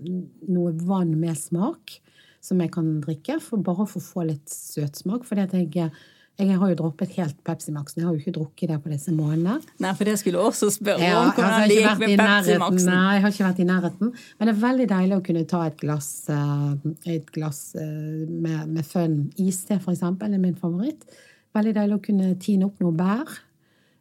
noe 0.47 0.75
vann 0.87 1.11
med 1.19 1.35
smak 1.35 1.97
som 2.45 2.61
jeg 2.61 2.71
kan 2.71 2.87
drikke, 3.03 3.39
for 3.43 3.63
bare 3.63 3.87
for 3.89 3.99
å 3.99 4.05
få 4.05 4.27
litt 4.29 4.51
søtsmak. 4.51 5.25
fordi 5.27 5.43
at 5.43 5.55
jeg 5.59 5.91
jeg 6.37 6.57
har 6.59 6.69
jo 6.71 6.75
droppet 6.75 7.13
helt 7.15 7.37
Pepsi 7.47 7.71
Max. 7.71 7.93
Jeg 7.95 8.03
har 8.05 8.11
jo 8.13 8.19
ikke 8.19 8.33
drukket 8.35 8.69
det 8.73 8.77
på 8.83 8.89
disse 8.91 9.13
månedene. 9.15 9.53
Nei, 9.79 9.91
for 9.95 10.03
det 10.09 10.17
skulle 10.19 10.41
også 10.43 10.67
spørre 10.75 10.99
Ja, 10.99 11.19
om 11.21 11.29
altså, 11.29 11.41
hvordan 11.41 11.61
jeg 11.61 11.69
det 11.69 11.77
gikk 11.77 12.01
med 12.01 12.17
Pepsi. 12.19 12.57
Maxen. 12.63 12.89
Nei, 12.91 13.13
jeg 13.15 13.21
har 13.23 13.31
ikke 13.35 13.45
vært 13.47 13.61
i 13.63 13.67
nærheten. 13.69 14.11
Men 14.39 14.49
det 14.49 14.53
er 14.55 14.59
veldig 14.65 14.87
deilig 14.91 15.15
å 15.15 15.23
kunne 15.29 15.45
ta 15.53 15.61
et 15.69 15.77
glass, 15.79 16.09
eh, 16.29 16.89
et 17.15 17.31
glass 17.37 17.61
eh, 17.79 18.25
med, 18.27 18.67
med 18.75 18.83
fønn 18.85 19.15
iste, 19.39 19.79
for 19.79 19.95
eksempel. 19.95 20.27
Det 20.33 20.39
er 20.41 20.43
min 20.43 20.59
favoritt. 20.59 21.07
Veldig 21.55 21.75
deilig 21.79 21.95
å 21.95 22.03
kunne 22.09 22.33
tine 22.43 22.67
opp 22.67 22.81
noe 22.83 22.91
bær. 22.99 23.37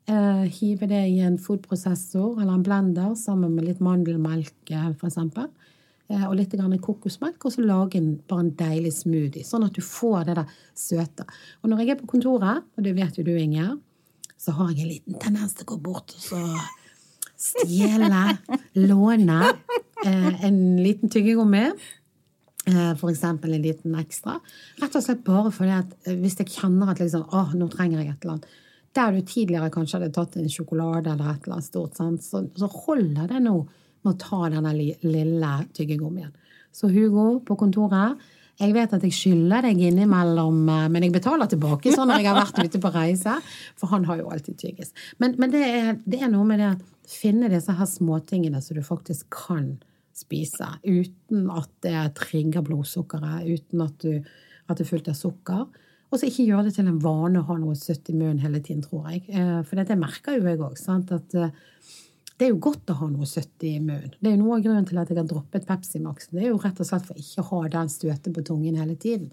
eh, 0.07 0.45
hive 0.59 0.87
det 0.91 1.05
i 1.15 1.21
en 1.25 1.39
foodprosessor 1.41 2.41
eller 2.43 2.53
en 2.59 2.65
blender 2.67 3.15
sammen 3.17 3.55
med 3.55 3.65
litt 3.71 3.81
mandelmelk, 3.81 4.53
for 4.99 5.07
eksempel. 5.09 5.47
Eh, 6.13 6.25
og 6.29 6.37
litt 6.37 6.53
kokosmelk, 6.85 7.45
og 7.45 7.53
så 7.53 7.65
lage 7.65 7.99
en, 7.99 8.15
bare 8.29 8.45
en 8.45 8.55
deilig 8.59 8.93
smoothie. 9.01 9.45
Sånn 9.47 9.65
at 9.65 9.75
du 9.75 9.81
får 9.81 10.29
det 10.29 10.37
der 10.37 10.55
søte. 10.77 11.25
Og 11.63 11.71
når 11.71 11.81
jeg 11.81 11.95
er 11.95 12.01
på 12.03 12.11
kontoret, 12.13 12.65
og 12.77 12.85
det 12.85 12.95
vet 12.97 13.17
jo 13.19 13.25
du, 13.25 13.35
Inger, 13.37 13.77
så 14.37 14.53
har 14.59 14.73
jeg 14.73 14.85
en 14.85 14.93
liten 14.93 15.21
tendens 15.23 15.55
til 15.57 15.65
å 15.65 15.73
gå 15.73 15.79
bort 15.87 16.13
og 16.13 16.21
så 16.21 16.41
stjele, 17.41 18.37
låne 18.91 19.39
eh, 20.05 20.45
en 20.45 20.59
liten 20.83 21.13
tyggegummi. 21.13 21.71
Eh, 22.65 22.93
for 23.01 23.11
eksempel 23.13 23.57
en 23.57 23.65
liten 23.65 23.97
ekstra. 24.01 24.39
Rett 24.81 24.95
og 24.97 25.05
slett 25.05 25.25
bare 25.25 25.53
fordi 25.53 25.73
at 25.77 25.97
eh, 26.05 26.19
hvis 26.21 26.39
jeg 26.41 26.53
kjenner 26.59 26.93
at 26.93 27.01
liksom, 27.01 27.27
åh, 27.33 27.57
nå 27.57 27.69
trenger 27.73 28.01
jeg 28.01 28.13
et 28.13 28.25
eller 28.25 28.37
annet. 28.37 28.61
Der 28.95 29.11
du 29.11 29.25
tidligere 29.27 29.73
kanskje 29.75 29.99
hadde 29.99 30.15
tatt 30.15 30.37
en 30.39 30.53
sjokolade 30.53 31.11
eller 31.13 31.33
et 31.33 31.45
eller 31.45 31.59
annet 31.59 31.67
stort, 31.67 31.97
sant? 31.99 32.23
Så, 32.25 32.45
så 32.57 32.69
holder 32.71 33.33
det 33.33 33.41
nå 33.43 33.57
med 34.05 34.15
å 34.15 34.19
ta 34.21 34.41
denne 34.53 34.73
li- 34.77 34.97
lille 35.03 35.53
tyggegummien. 35.77 36.33
Så 36.75 36.89
Hugo 36.91 37.41
på 37.47 37.57
kontoret, 37.61 38.19
jeg 38.61 38.73
vet 38.75 38.93
at 38.95 39.03
jeg 39.03 39.15
skylder 39.15 39.63
deg 39.67 39.81
innimellom, 39.89 40.61
eh, 40.71 40.89
men 40.89 41.03
jeg 41.03 41.13
betaler 41.17 41.49
tilbake 41.51 41.91
sånn 41.95 42.07
når 42.11 42.21
jeg 42.23 42.29
har 42.31 42.39
vært 42.45 42.61
ute 42.69 42.81
på 42.83 42.93
reise, 42.95 43.37
for 43.79 43.91
han 43.95 44.05
har 44.07 44.21
jo 44.21 44.29
alltid 44.31 44.59
tyggis. 44.61 44.93
Men, 45.19 45.35
men 45.39 45.51
det, 45.55 45.63
er, 45.67 45.97
det 46.07 46.21
er 46.23 46.31
noe 46.31 46.47
med 46.47 46.61
det 46.63 46.69
å 46.73 46.79
finne 47.11 47.51
disse 47.51 47.75
her 47.75 47.89
småtingene 47.91 48.63
som 48.63 48.77
du 48.79 48.83
faktisk 48.87 49.27
kan 49.35 49.73
spise, 50.15 50.69
uten 50.87 51.49
at 51.51 51.71
det 51.83 52.15
trigger 52.21 52.63
blodsukkeret, 52.63 53.49
uten 53.51 53.83
at, 53.83 53.97
du, 54.05 54.21
at 54.69 54.79
det 54.79 54.85
er 54.87 54.91
fullt 54.93 55.11
av 55.11 55.19
sukker. 55.19 55.65
Og 56.15 56.21
så 56.21 56.29
ikke 56.29 56.45
gjøre 56.47 56.69
det 56.69 56.77
til 56.77 56.87
en 56.87 57.01
vane 57.03 57.41
å 57.41 57.47
ha 57.49 57.57
noe 57.59 57.75
søtt 57.75 58.13
i 58.13 58.15
munnen 58.15 58.39
hele 58.39 58.61
tiden, 58.63 58.85
tror 58.87 59.09
jeg. 59.11 59.25
Eh, 59.35 59.63
For 59.67 59.81
det 59.83 59.97
merker 59.99 60.37
jo 60.39 60.47
jeg 60.47 60.61
òg, 60.63 60.79
at 61.19 61.35
eh, 61.35 61.51
det 62.39 62.47
er 62.47 62.51
jo 62.51 62.61
godt 62.67 62.91
å 62.91 62.97
ha 62.99 63.09
noe 63.11 63.27
søtt 63.31 63.63
i 63.67 63.77
munnen. 63.79 64.15
Det 64.19 64.31
er 64.31 64.35
jo 64.35 64.43
noe 64.43 64.57
av 64.59 64.65
grunnen 64.65 64.87
til 64.89 64.99
at 64.99 65.11
jeg 65.11 65.21
har 65.21 65.27
droppet 65.31 65.67
Pepsi 65.69 66.01
Max. 66.03 66.31
Det 66.33 66.43
er 66.43 66.51
jo 66.51 66.61
rett 66.63 66.81
og 66.83 66.89
slett 66.89 67.07
for 67.07 67.19
ikke 67.21 67.45
å 67.45 67.51
ha 67.53 67.69
den 67.77 67.93
støtet 67.93 68.35
på 68.35 68.43
tungen 68.47 68.79
hele 68.81 68.97
tiden. 68.99 69.29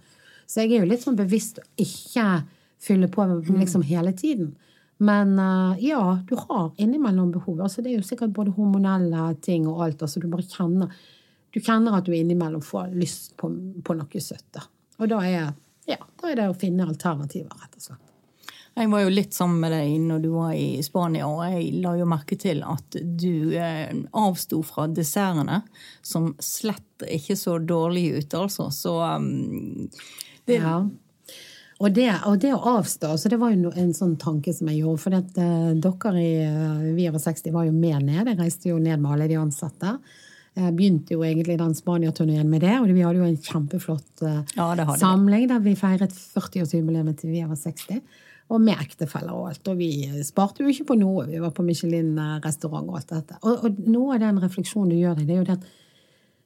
Så 0.45 0.61
jeg 0.61 0.75
er 0.75 0.83
jo 0.83 0.89
litt 0.91 1.01
sånn 1.01 1.17
bevisst 1.17 1.61
å 1.61 1.65
ikke 1.81 2.25
fylle 2.81 3.09
på 3.09 3.25
liksom 3.47 3.85
hele 3.89 4.13
tiden. 4.17 4.51
Men 5.01 5.33
eh, 5.41 5.87
ja, 5.87 6.19
du 6.29 6.35
har 6.37 6.69
innimellom 6.77 7.31
behov. 7.33 7.63
Altså, 7.65 7.81
det 7.81 7.89
er 7.89 7.97
jo 7.97 8.05
sikkert 8.05 8.35
både 8.35 8.53
hormonelle 8.53 9.31
ting 9.41 9.65
og 9.69 9.81
alt. 9.87 10.05
Altså, 10.05 10.21
du 10.21 10.29
bare 10.29 10.45
kjenner 10.45 10.93
Du 11.51 11.59
kjenner 11.59 11.97
at 11.97 12.05
du 12.07 12.13
innimellom 12.15 12.61
får 12.63 12.93
lyst 12.95 13.33
på, 13.35 13.49
på 13.83 13.95
noe 13.97 14.21
søtt. 14.23 14.61
Og 15.01 15.09
da 15.11 15.17
er, 15.27 15.49
ja, 15.89 15.97
da 16.21 16.29
er 16.29 16.37
det 16.39 16.45
å 16.47 16.55
finne 16.55 16.85
alternativer, 16.87 17.51
rett 17.59 17.75
og 17.75 17.83
slett. 17.89 18.10
Jeg 18.71 18.87
var 18.87 19.01
jo 19.03 19.11
litt 19.11 19.35
sammen 19.35 19.59
med 19.59 19.73
deg 19.75 19.97
når 19.99 20.21
du 20.23 20.29
var 20.31 20.53
i 20.55 20.79
Spania, 20.85 21.27
og 21.27 21.43
jeg 21.43 21.81
la 21.83 21.91
jo 21.99 22.07
merke 22.07 22.37
til 22.39 22.61
at 22.63 22.95
du 22.95 23.51
eh, 23.59 23.91
avsto 24.15 24.61
fra 24.63 24.87
dessertene, 24.87 25.59
som 26.01 26.31
slett 26.39 27.03
ikke 27.03 27.35
så 27.35 27.57
dårlige 27.59 28.21
ut, 28.21 28.37
altså. 28.45 28.69
Så 28.71 28.95
um, 29.03 29.89
det, 30.47 30.61
Ja. 30.61 30.79
Og 31.81 31.89
det, 31.97 32.11
og 32.29 32.37
det 32.37 32.51
å 32.53 32.75
avstå, 32.77 33.15
så 33.17 33.29
det 33.31 33.39
var 33.41 33.55
jo 33.55 33.71
en 33.73 33.93
sånn 33.97 34.13
tanke 34.21 34.53
som 34.53 34.69
jeg 34.69 34.83
gjorde. 34.83 35.01
For 35.01 35.17
at, 35.17 35.37
eh, 35.41 35.71
dere 35.81 36.11
i 36.21 36.33
eh, 36.45 36.83
Vi 36.93 37.07
over 37.09 37.21
60 37.23 37.55
var 37.55 37.65
jo 37.65 37.73
med 37.73 38.05
ned. 38.05 38.27
Jeg 38.29 38.37
reiste 38.37 38.69
jo 38.69 38.77
ned 38.77 39.01
med 39.01 39.15
alle 39.15 39.27
de 39.31 39.39
ansatte. 39.41 39.95
Jeg 40.53 40.75
begynte 40.75 41.15
jo 41.15 41.23
egentlig 41.25 41.55
den 41.57 41.73
Spania-turneen 41.73 42.49
med 42.51 42.61
det, 42.61 42.75
og 42.77 42.91
vi 42.91 43.01
hadde 43.01 43.21
jo 43.21 43.25
en 43.25 43.39
kjempeflott 43.39 44.23
eh, 44.27 44.41
Ja, 44.59 44.67
samling 44.99 45.47
der 45.49 45.63
vi 45.63 45.73
feiret 45.79 46.13
40-årsjubileet 46.13 47.17
til 47.21 47.33
Vi 47.33 47.41
over 47.47 47.57
60. 47.57 48.03
Og 48.51 48.59
med 48.59 48.79
ektefeller 48.83 49.35
og 49.35 49.51
alt. 49.51 49.67
Og 49.71 49.77
vi 49.79 49.91
sparte 50.27 50.63
jo 50.63 50.71
ikke 50.71 50.89
på 50.91 50.97
noe. 50.99 51.27
Vi 51.29 51.39
var 51.39 51.53
på 51.55 51.63
Michelin-restaurant 51.63 52.89
og 52.91 52.97
alt 52.99 53.13
dette. 53.13 53.37
Og, 53.47 53.67
og 53.67 53.85
noe 53.87 54.17
av 54.17 54.25
den 54.25 54.41
refleksjonen 54.43 54.91
du 54.91 54.97
gjør 54.97 55.21
deg, 55.21 55.29
det 55.29 55.37
er 55.37 55.39
jo 55.39 55.47
det 55.47 55.59
at 55.61 55.69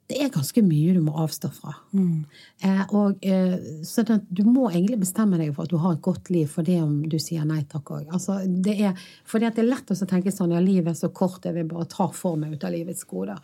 det 0.05 0.19
er 0.21 0.29
ganske 0.29 0.62
mye 0.62 0.93
du 0.93 1.00
må 1.01 1.15
avstå 1.24 1.50
fra. 1.55 1.71
Eh, 1.97 2.81
og, 2.93 3.24
eh, 3.25 3.55
så 3.88 4.03
det, 4.05 4.19
du 4.29 4.43
må 4.45 4.67
egentlig 4.69 5.00
bestemme 5.01 5.39
deg 5.41 5.50
for 5.55 5.65
at 5.65 5.71
du 5.74 5.79
har 5.81 5.95
et 5.95 6.03
godt 6.05 6.29
liv 6.29 6.51
for 6.51 6.67
det 6.67 6.77
om 6.83 7.00
du 7.09 7.17
sier 7.21 7.47
nei 7.50 7.63
takk 7.71 7.89
òg. 7.95 8.12
Altså, 8.13 8.38
det 8.45 8.75
er, 8.85 9.07
fordi 9.25 9.50
det 9.50 9.63
er 9.63 9.71
lett 9.71 9.89
å 9.89 9.97
tenke 10.05 10.33
sånn 10.33 10.53
ja, 10.53 10.62
livet 10.62 10.93
er 10.93 11.00
så 11.00 11.09
kort, 11.09 11.45
jeg 11.45 11.57
vil 11.57 11.71
bare 11.71 11.89
ta 11.89 12.12
for 12.13 12.38
meg 12.38 12.53
ut 12.53 12.67
av 12.67 12.75
livets 12.75 13.07
goder. 13.09 13.41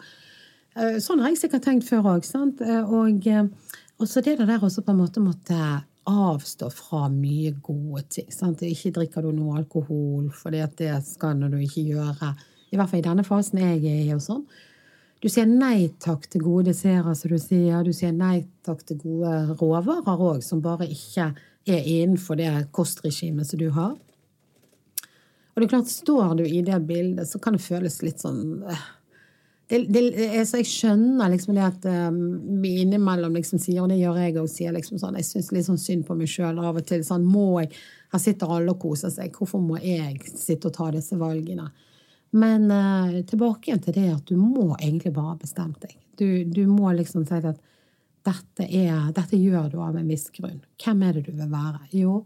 Eh, 0.77 0.99
sånn 1.01 1.23
har 1.23 1.33
jeg 1.33 1.41
sikkert 1.41 1.65
tenkt 1.65 1.89
før 1.89 2.11
òg. 2.13 2.29
Og, 2.29 3.27
eh, 3.27 3.79
og 3.97 4.11
så 4.11 4.21
det 4.21 4.37
der 4.37 4.61
også 4.61 4.85
på 4.85 4.93
en 4.93 5.01
måte 5.01 5.23
måtte 5.23 5.57
avstå 6.09 6.69
fra 6.73 7.05
mye 7.13 7.53
gode 7.61 8.03
ting. 8.09 8.27
Sant? 8.33 8.63
Ikke 8.65 8.93
drikker 8.95 9.25
du 9.25 9.31
noe 9.35 9.59
alkohol, 9.61 10.29
for 10.33 10.53
det 10.53 10.89
skal 11.05 11.43
du 11.45 11.57
ikke 11.61 11.85
gjøre. 11.91 12.33
I 12.71 12.79
hvert 12.79 12.89
fall 12.89 13.01
i 13.01 13.07
denne 13.07 13.25
fasen 13.27 13.61
jeg 13.61 13.81
er 13.83 14.03
i. 14.07 14.13
og 14.15 14.21
sånn. 14.23 14.45
Du 15.21 15.29
sier 15.29 15.45
nei 15.45 15.91
takk 16.01 16.25
til 16.31 16.41
gode 16.41 16.71
desserter, 16.71 17.13
som 17.13 17.29
du 17.29 17.37
sier. 17.37 17.83
Du 17.85 17.93
sier 17.93 18.13
nei 18.15 18.47
takk 18.65 18.81
til 18.87 18.97
gode 19.03 19.57
råvarer 19.59 20.23
òg, 20.31 20.41
som 20.41 20.63
bare 20.63 20.89
ikke 20.89 21.29
er 21.69 21.85
innenfor 21.85 22.39
det 22.39 22.49
kostregimet 22.73 23.45
som 23.45 23.61
du 23.61 23.69
har. 23.75 23.93
Og 25.51 25.59
det 25.59 25.67
er 25.67 25.73
klart, 25.75 25.91
står 25.91 26.35
du 26.39 26.45
i 26.47 26.63
det 26.65 26.79
bildet, 26.87 27.27
så 27.27 27.37
kan 27.43 27.53
det 27.53 27.61
føles 27.61 27.99
litt 28.01 28.23
sånn 28.23 28.63
eh, 28.65 28.85
det, 29.71 29.85
det, 29.93 30.25
altså 30.41 30.59
jeg 30.59 30.67
skjønner 30.67 31.31
liksom 31.31 31.55
det 31.55 31.63
at 31.63 31.85
um, 31.87 32.17
vi 32.59 32.73
innimellom 32.81 33.37
liksom 33.37 33.61
sier, 33.61 33.79
og 33.83 33.91
det 33.91 34.01
gjør 34.01 34.19
jeg 34.19 34.35
òg, 34.41 34.49
sier 34.51 34.75
liksom 34.75 34.99
sånn 34.99 35.15
Jeg 35.19 35.27
syns 35.29 35.51
litt 35.55 35.67
sånn 35.67 35.79
synd 35.79 36.03
på 36.07 36.17
meg 36.19 36.27
sjøl 36.31 36.59
av 36.59 36.79
og 36.81 36.87
til. 36.87 37.05
Sånn, 37.07 37.23
må 37.23 37.61
jeg 37.61 37.71
Her 38.11 38.19
sitter 38.19 38.51
alle 38.51 38.73
og 38.73 38.81
koser 38.81 39.13
seg. 39.13 39.31
Hvorfor 39.31 39.63
må 39.63 39.77
jeg 39.79 40.19
sitte 40.27 40.67
og 40.67 40.75
ta 40.75 40.89
disse 40.91 41.15
valgene? 41.15 41.69
Men 42.35 42.67
uh, 42.67 43.21
tilbake 43.27 43.69
igjen 43.69 43.83
til 43.85 43.95
det 43.95 44.09
at 44.11 44.27
du 44.27 44.35
må 44.39 44.73
egentlig 44.73 45.13
bare 45.15 45.33
ha 45.33 45.39
bestemt 45.39 45.79
deg. 45.83 45.95
Du, 46.19 46.27
du 46.43 46.65
må 46.67 46.91
liksom 46.95 47.23
si 47.27 47.39
at 47.39 47.63
dette, 48.27 48.67
er, 48.67 49.07
dette 49.15 49.39
gjør 49.39 49.71
du 49.71 49.79
av 49.81 49.95
en 49.95 50.11
viss 50.11 50.27
grunn. 50.35 50.59
Hvem 50.83 51.07
er 51.07 51.15
det 51.15 51.25
du 51.29 51.31
vil 51.31 51.49
være? 51.51 51.85
Jo, 51.95 52.19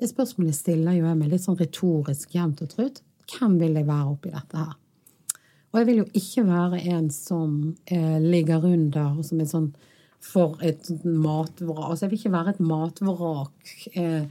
det 0.00 0.08
spørsmålet 0.10 0.56
stiller 0.56 0.96
jo 0.96 1.06
jeg 1.06 1.20
meg 1.20 1.30
litt 1.32 1.44
sånn 1.44 1.60
retorisk 1.60 2.34
jevnt 2.36 2.64
og 2.64 2.72
trutt. 2.72 3.04
Hvem 3.30 3.60
vil 3.60 3.78
jeg 3.78 3.88
være 3.88 4.10
oppi 4.16 4.32
dette 4.32 4.64
her? 4.64 4.74
Og 5.76 5.82
jeg 5.82 5.88
vil 5.90 5.98
jo 6.00 6.06
ikke 6.16 6.42
være 6.48 6.78
en 6.88 7.10
som 7.12 7.56
eh, 7.92 8.16
ligger 8.22 8.62
under 8.64 9.18
som 9.20 9.40
en 9.42 9.50
sånn 9.50 9.66
for 10.24 10.56
et 10.64 10.88
matvrak. 11.04 11.90
Altså 11.90 12.06
jeg 12.06 12.14
vil 12.14 12.20
ikke 12.22 12.32
være 12.32 12.54
et 12.54 12.62
matvrak 12.64 13.74
eh, 13.92 14.24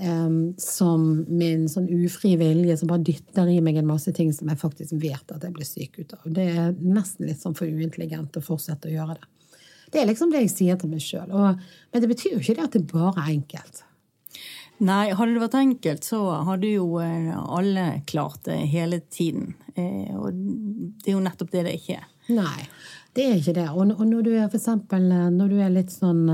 eh, 0.00 0.38
som 0.64 1.04
min 1.28 1.66
sånn 1.68 1.90
ufri 2.00 2.32
vilje 2.40 2.78
som 2.80 2.88
bare 2.88 3.04
dytter 3.10 3.52
i 3.52 3.58
meg 3.60 3.82
en 3.82 3.90
masse 3.90 4.14
ting 4.16 4.32
som 4.32 4.48
jeg 4.48 4.62
faktisk 4.62 4.96
vet 5.04 5.36
at 5.36 5.44
jeg 5.44 5.52
blir 5.58 5.68
syk 5.68 6.00
ut 6.00 6.16
av. 6.16 6.24
Det 6.32 6.48
er 6.48 6.72
nesten 6.80 7.28
litt 7.28 7.44
sånn 7.44 7.58
for 7.60 7.68
uintelligent 7.68 8.40
å 8.40 8.46
fortsette 8.48 8.88
å 8.88 8.96
gjøre 8.96 9.18
det. 9.20 9.30
Det 9.92 10.00
er 10.00 10.08
liksom 10.08 10.32
det 10.32 10.46
jeg 10.46 10.54
sier 10.54 10.80
til 10.80 10.94
meg 10.94 11.04
sjøl. 11.04 11.28
Men 11.28 12.00
det 12.00 12.08
betyr 12.08 12.38
jo 12.38 12.40
ikke 12.40 12.56
det 12.56 12.68
at 12.70 12.80
det 12.80 12.86
bare 12.88 13.20
er 13.20 13.34
enkelt. 13.36 13.84
Nei, 14.80 15.10
hadde 15.12 15.34
det 15.36 15.42
vært 15.42 15.58
enkelt, 15.60 16.06
så 16.08 16.20
hadde 16.48 16.70
jo 16.72 16.86
eh, 17.04 17.32
alle 17.36 17.86
klart 18.08 18.46
det 18.48 18.56
hele 18.72 19.02
tiden. 19.12 19.52
Eh, 19.74 20.14
Og 20.16 20.32
det 20.32 21.10
er 21.12 21.18
jo 21.18 21.24
nettopp 21.24 21.50
det 21.52 21.66
det 21.66 21.74
ikke 21.76 21.98
er. 21.98 22.06
Nei, 22.32 22.64
det 23.16 23.26
er 23.26 23.34
ikke 23.36 23.56
det. 23.58 23.66
Og, 23.74 23.92
når 23.92 24.24
du 24.24 24.30
er 24.32 24.46
eksempel 24.48 25.10
eh, 25.12 25.28
når 25.34 25.52
du 25.52 25.58
er 25.60 25.74
litt 25.74 25.92
sånn 25.92 26.24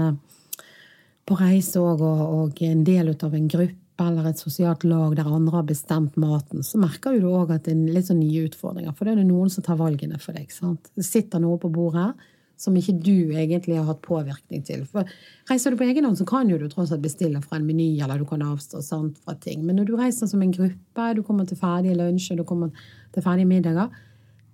på 1.27 1.41
reise 1.41 1.83
og, 1.83 2.05
og 2.07 2.63
en 2.63 2.85
del 2.87 3.11
av 3.17 3.35
en 3.35 3.51
gruppe 3.51 3.83
eller 4.07 4.29
et 4.29 4.39
sosialt 4.39 4.85
lag 4.85 5.15
der 5.17 5.27
andre 5.33 5.57
har 5.57 5.67
bestemt 5.67 6.19
maten, 6.21 6.63
så 6.63 6.79
merker 6.79 7.17
du 7.17 7.31
òg 7.33 7.55
at 7.55 7.65
det 7.65 7.73
er 7.73 7.95
litt 7.97 8.11
sånn 8.11 8.21
nye 8.21 8.45
utfordringer. 8.47 8.93
For 8.95 9.09
det 9.09 9.15
er 9.15 9.23
det 9.23 9.31
noen 9.31 9.51
som 9.51 9.65
tar 9.65 9.79
valgene 9.81 10.21
for 10.23 10.37
deg. 10.37 10.53
sant? 10.53 10.91
Det 10.95 11.07
sitter 11.07 11.41
noe 11.43 11.59
på 11.59 11.73
bordet 11.73 12.13
som 12.57 12.77
ikke 12.77 12.95
du 13.05 13.35
egentlig 13.37 13.77
har 13.77 13.87
hatt 13.89 14.03
påvirkning 14.05 14.63
til. 14.65 14.87
For 14.89 15.09
Reiser 15.51 15.73
du 15.73 15.79
på 15.79 15.87
egen 15.87 16.07
hånd, 16.09 16.19
så 16.19 16.27
kan 16.29 16.49
jo 16.51 16.59
du 16.59 16.67
tross 16.73 16.93
alt 16.95 17.05
bestille 17.05 17.41
fra 17.45 17.59
en 17.59 17.67
meny, 17.69 17.91
eller 18.03 18.19
du 18.19 18.27
kan 18.29 18.43
avstå 18.43 18.81
sant, 18.83 19.21
fra 19.23 19.37
ting. 19.39 19.63
Men 19.67 19.79
når 19.79 19.91
du 19.91 19.97
reiser 19.99 20.31
som 20.31 20.43
en 20.43 20.55
gruppe, 20.55 21.09
du 21.15 21.23
kommer 21.27 21.49
til 21.49 21.61
ferdige 21.61 21.99
lunsjer, 21.99 22.41
du 22.41 22.47
kommer 22.49 22.73
til 23.15 23.25
ferdige 23.25 23.51
middager, 23.51 23.93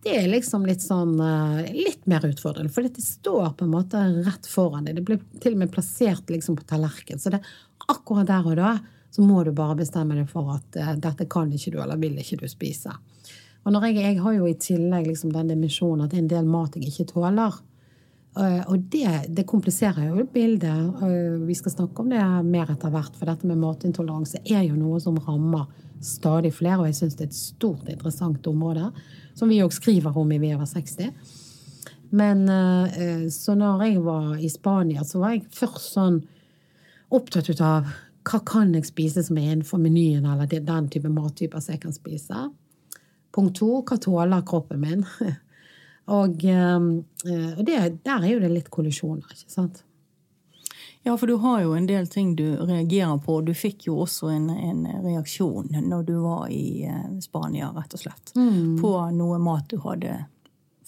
det 0.02 0.16
er 0.18 0.26
liksom 0.26 0.64
litt 0.66 0.82
sånn 0.82 1.14
eh, 1.22 1.68
litt 1.76 2.08
mer 2.10 2.24
utfordrende. 2.26 2.72
For 2.74 2.82
dette 2.82 3.04
står 3.04 3.52
på 3.58 3.68
en 3.68 3.74
måte 3.76 4.00
rett 4.26 4.48
foran 4.50 4.88
deg. 4.88 4.98
Det 4.98 5.04
blir 5.06 5.20
til 5.42 5.54
og 5.54 5.62
med 5.62 5.70
plassert 5.74 6.32
liksom 6.32 6.58
på 6.58 6.66
tallerken. 6.66 7.22
Så 7.22 7.30
det, 7.30 7.38
er 7.38 7.92
akkurat 7.92 8.26
der 8.26 8.48
og 8.50 8.58
da 8.58 8.72
så 9.12 9.22
må 9.22 9.42
du 9.44 9.52
bare 9.54 9.76
bestemme 9.76 10.16
deg 10.16 10.26
for 10.30 10.54
at 10.56 10.78
eh, 10.80 10.94
dette 10.98 11.28
kan 11.30 11.52
ikke 11.54 11.74
du, 11.74 11.78
eller 11.84 12.00
vil 12.02 12.18
ikke 12.18 12.40
du 12.42 12.48
spise. 12.50 12.94
Og 13.62 13.74
når 13.74 13.90
jeg, 13.90 14.00
jeg 14.02 14.22
har 14.24 14.34
jo 14.34 14.48
i 14.48 14.58
tillegg 14.58 15.06
liksom 15.06 15.34
den 15.34 15.52
dimensjonen 15.52 16.06
at 16.06 16.10
det 16.10 16.18
er 16.18 16.24
en 16.24 16.32
del 16.32 16.48
mat 16.50 16.78
jeg 16.78 16.90
ikke 16.90 17.12
tåler. 17.12 17.60
Eh, 18.32 18.62
og 18.64 18.86
det, 18.92 19.08
det 19.28 19.44
kompliserer 19.48 20.08
jo 20.08 20.24
bildet. 20.32 21.02
Eh, 21.04 21.38
vi 21.44 21.56
skal 21.56 21.74
snakke 21.74 22.00
om 22.00 22.12
det 22.12 22.22
mer 22.48 22.70
etter 22.72 22.92
hvert, 22.92 23.16
for 23.18 23.28
dette 23.28 23.48
med 23.48 23.60
matintoleranse 23.60 24.40
er 24.44 24.64
jo 24.64 24.78
noe 24.78 25.00
som 25.04 25.18
rammer 25.20 25.68
stadig 26.02 26.54
flere, 26.56 26.80
og 26.80 26.88
jeg 26.88 26.98
syns 26.98 27.18
det 27.18 27.26
er 27.26 27.30
et 27.30 27.38
stort, 27.38 27.90
interessant 27.92 28.46
område, 28.50 28.88
som 29.38 29.52
vi 29.52 29.60
òg 29.62 29.74
skriver 29.74 30.16
om 30.18 30.32
i 30.32 30.40
Vi 30.42 30.54
over 30.56 30.66
60. 30.66 31.12
Men 32.16 32.48
eh, 32.48 33.28
så 33.32 33.54
når 33.56 33.84
jeg 33.86 34.00
var 34.04 34.32
i 34.40 34.48
Spania, 34.52 35.04
så 35.04 35.20
var 35.20 35.36
jeg 35.36 35.46
først 35.52 35.92
sånn 35.92 36.18
opptatt 37.12 37.52
ut 37.52 37.60
av 37.60 37.92
hva 38.22 38.40
kan 38.46 38.72
jeg 38.72 38.88
spise 38.88 39.24
som 39.26 39.36
er 39.36 39.52
innenfor 39.52 39.80
menyen, 39.82 40.24
eller 40.24 40.48
den 40.48 40.88
type 40.88 41.10
mattyper 41.12 41.60
som 41.60 41.74
jeg 41.74 41.84
kan 41.84 41.94
spise. 41.96 42.48
Punkt 43.32 43.58
to, 43.60 43.70
hva 43.84 43.96
tåler 44.00 44.44
kroppen 44.48 44.80
min? 44.80 45.04
Og, 46.10 46.44
ehm, 46.44 47.04
eh, 47.26 47.58
og 47.58 47.64
det, 47.66 47.78
der 48.02 48.24
er 48.24 48.30
jo 48.32 48.42
det 48.42 48.50
litt 48.52 48.70
kollisjoner, 48.74 49.26
ikke 49.30 49.50
sant? 49.50 49.84
Ja, 51.02 51.16
for 51.18 51.26
du 51.26 51.36
har 51.42 51.62
jo 51.62 51.72
en 51.74 51.86
del 51.86 52.06
ting 52.06 52.36
du 52.38 52.56
reagerer 52.62 53.18
på. 53.18 53.40
Du 53.42 53.54
fikk 53.54 53.88
jo 53.88 53.96
også 54.04 54.30
en, 54.30 54.50
en 54.50 54.84
reaksjon 55.02 55.72
når 55.82 56.04
du 56.06 56.14
var 56.22 56.46
i 56.50 56.84
eh, 56.86 57.08
Spania, 57.22 57.72
rett 57.74 57.94
og 57.94 58.04
slett. 58.04 58.34
Mm. 58.38 58.78
På 58.82 58.94
noe 59.14 59.40
mat 59.42 59.66
du 59.70 59.80
hadde 59.82 60.20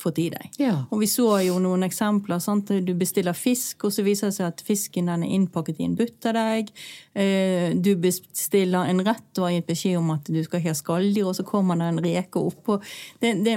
fått 0.01 0.19
i 0.19 0.27
deg. 0.33 0.51
Ja. 0.59 0.75
Og 0.91 1.01
vi 1.03 1.09
så 1.11 1.27
jo 1.45 1.59
noen 1.63 1.87
eksempler. 1.87 2.41
Sant? 2.43 2.71
Du 2.85 2.93
bestiller 2.99 3.37
fisk, 3.37 3.87
og 3.87 3.95
så 3.95 4.05
viser 4.07 4.31
det 4.31 4.37
seg 4.39 4.49
at 4.51 4.65
fisken 4.67 5.11
er 5.13 5.23
innpakket 5.27 5.81
i 5.81 5.89
en 5.89 5.97
butterdeig. 5.99 6.73
Eh, 7.15 7.75
du 7.75 7.95
bestiller 8.01 8.91
en 8.91 9.05
rett 9.07 9.41
og 9.41 9.49
har 9.49 9.57
gitt 9.57 9.71
beskjed 9.71 10.01
om 10.01 10.13
at 10.17 10.29
du 10.31 10.41
skal 10.47 10.65
ha 10.65 10.75
skalldyr, 10.77 11.31
og 11.31 11.39
så 11.39 11.47
kommer 11.47 11.81
det 11.81 11.91
en 11.93 12.03
reke 12.05 12.43
oppå. 12.43 12.81
Det, 13.23 13.37
det, 13.47 13.57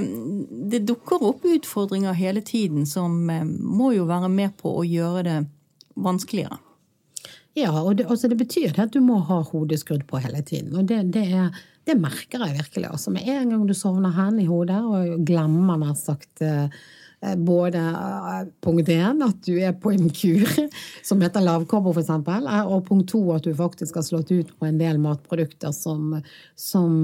det, 0.73 0.85
dukker 0.87 1.25
opp 1.31 1.45
utfordringer 1.47 2.17
hele 2.17 2.43
tiden 2.45 2.85
som 2.89 3.19
eh, 3.33 3.45
må 3.45 3.93
jo 3.97 4.07
være 4.09 4.31
med 4.31 4.55
på 4.61 4.77
å 4.79 4.85
gjøre 4.87 5.25
det 5.27 5.37
vanskeligere. 5.97 6.61
Ja, 7.57 7.71
og 7.81 7.95
det, 7.97 8.05
altså 8.05 8.29
det 8.29 8.37
betyr 8.37 8.77
at 8.77 8.93
du 8.93 9.01
må 9.01 9.17
ha 9.25 9.39
hodet 9.49 9.79
skrudd 9.81 10.05
på 10.09 10.21
hele 10.21 10.43
tiden. 10.45 10.75
Og 10.77 10.85
det, 10.85 11.01
det 11.15 11.25
er 11.33 11.49
det 11.87 11.95
merker 11.99 12.43
jeg 12.43 12.57
virkelig. 12.57 12.89
Altså, 12.91 13.13
med 13.15 13.27
en 13.31 13.53
gang 13.53 13.65
du 13.67 13.73
sovner 13.77 14.15
hen 14.15 14.39
i 14.43 14.47
hodet 14.47 14.79
og 14.83 15.25
glemmer 15.27 15.79
nær 15.79 15.95
sagt 15.99 16.43
eh, 16.43 16.67
både 17.47 17.79
eh, 17.79 18.41
punkt 18.63 18.91
én, 18.91 19.23
at 19.23 19.39
du 19.47 19.53
er 19.55 19.75
på 19.79 19.93
en 19.95 20.09
kur 20.11 20.47
som 21.07 21.23
heter 21.23 21.45
lavkarbo, 21.45 21.93
f.eks., 21.95 22.11
eh, 22.11 22.59
og 22.65 22.83
punkt 22.89 23.11
to, 23.13 23.23
at 23.35 23.47
du 23.47 23.55
faktisk 23.55 24.01
har 24.01 24.07
slått 24.07 24.33
ut 24.33 24.51
på 24.57 24.67
en 24.67 24.81
del 24.81 24.99
matprodukter 25.03 25.71
som, 25.75 26.17
som 26.59 26.99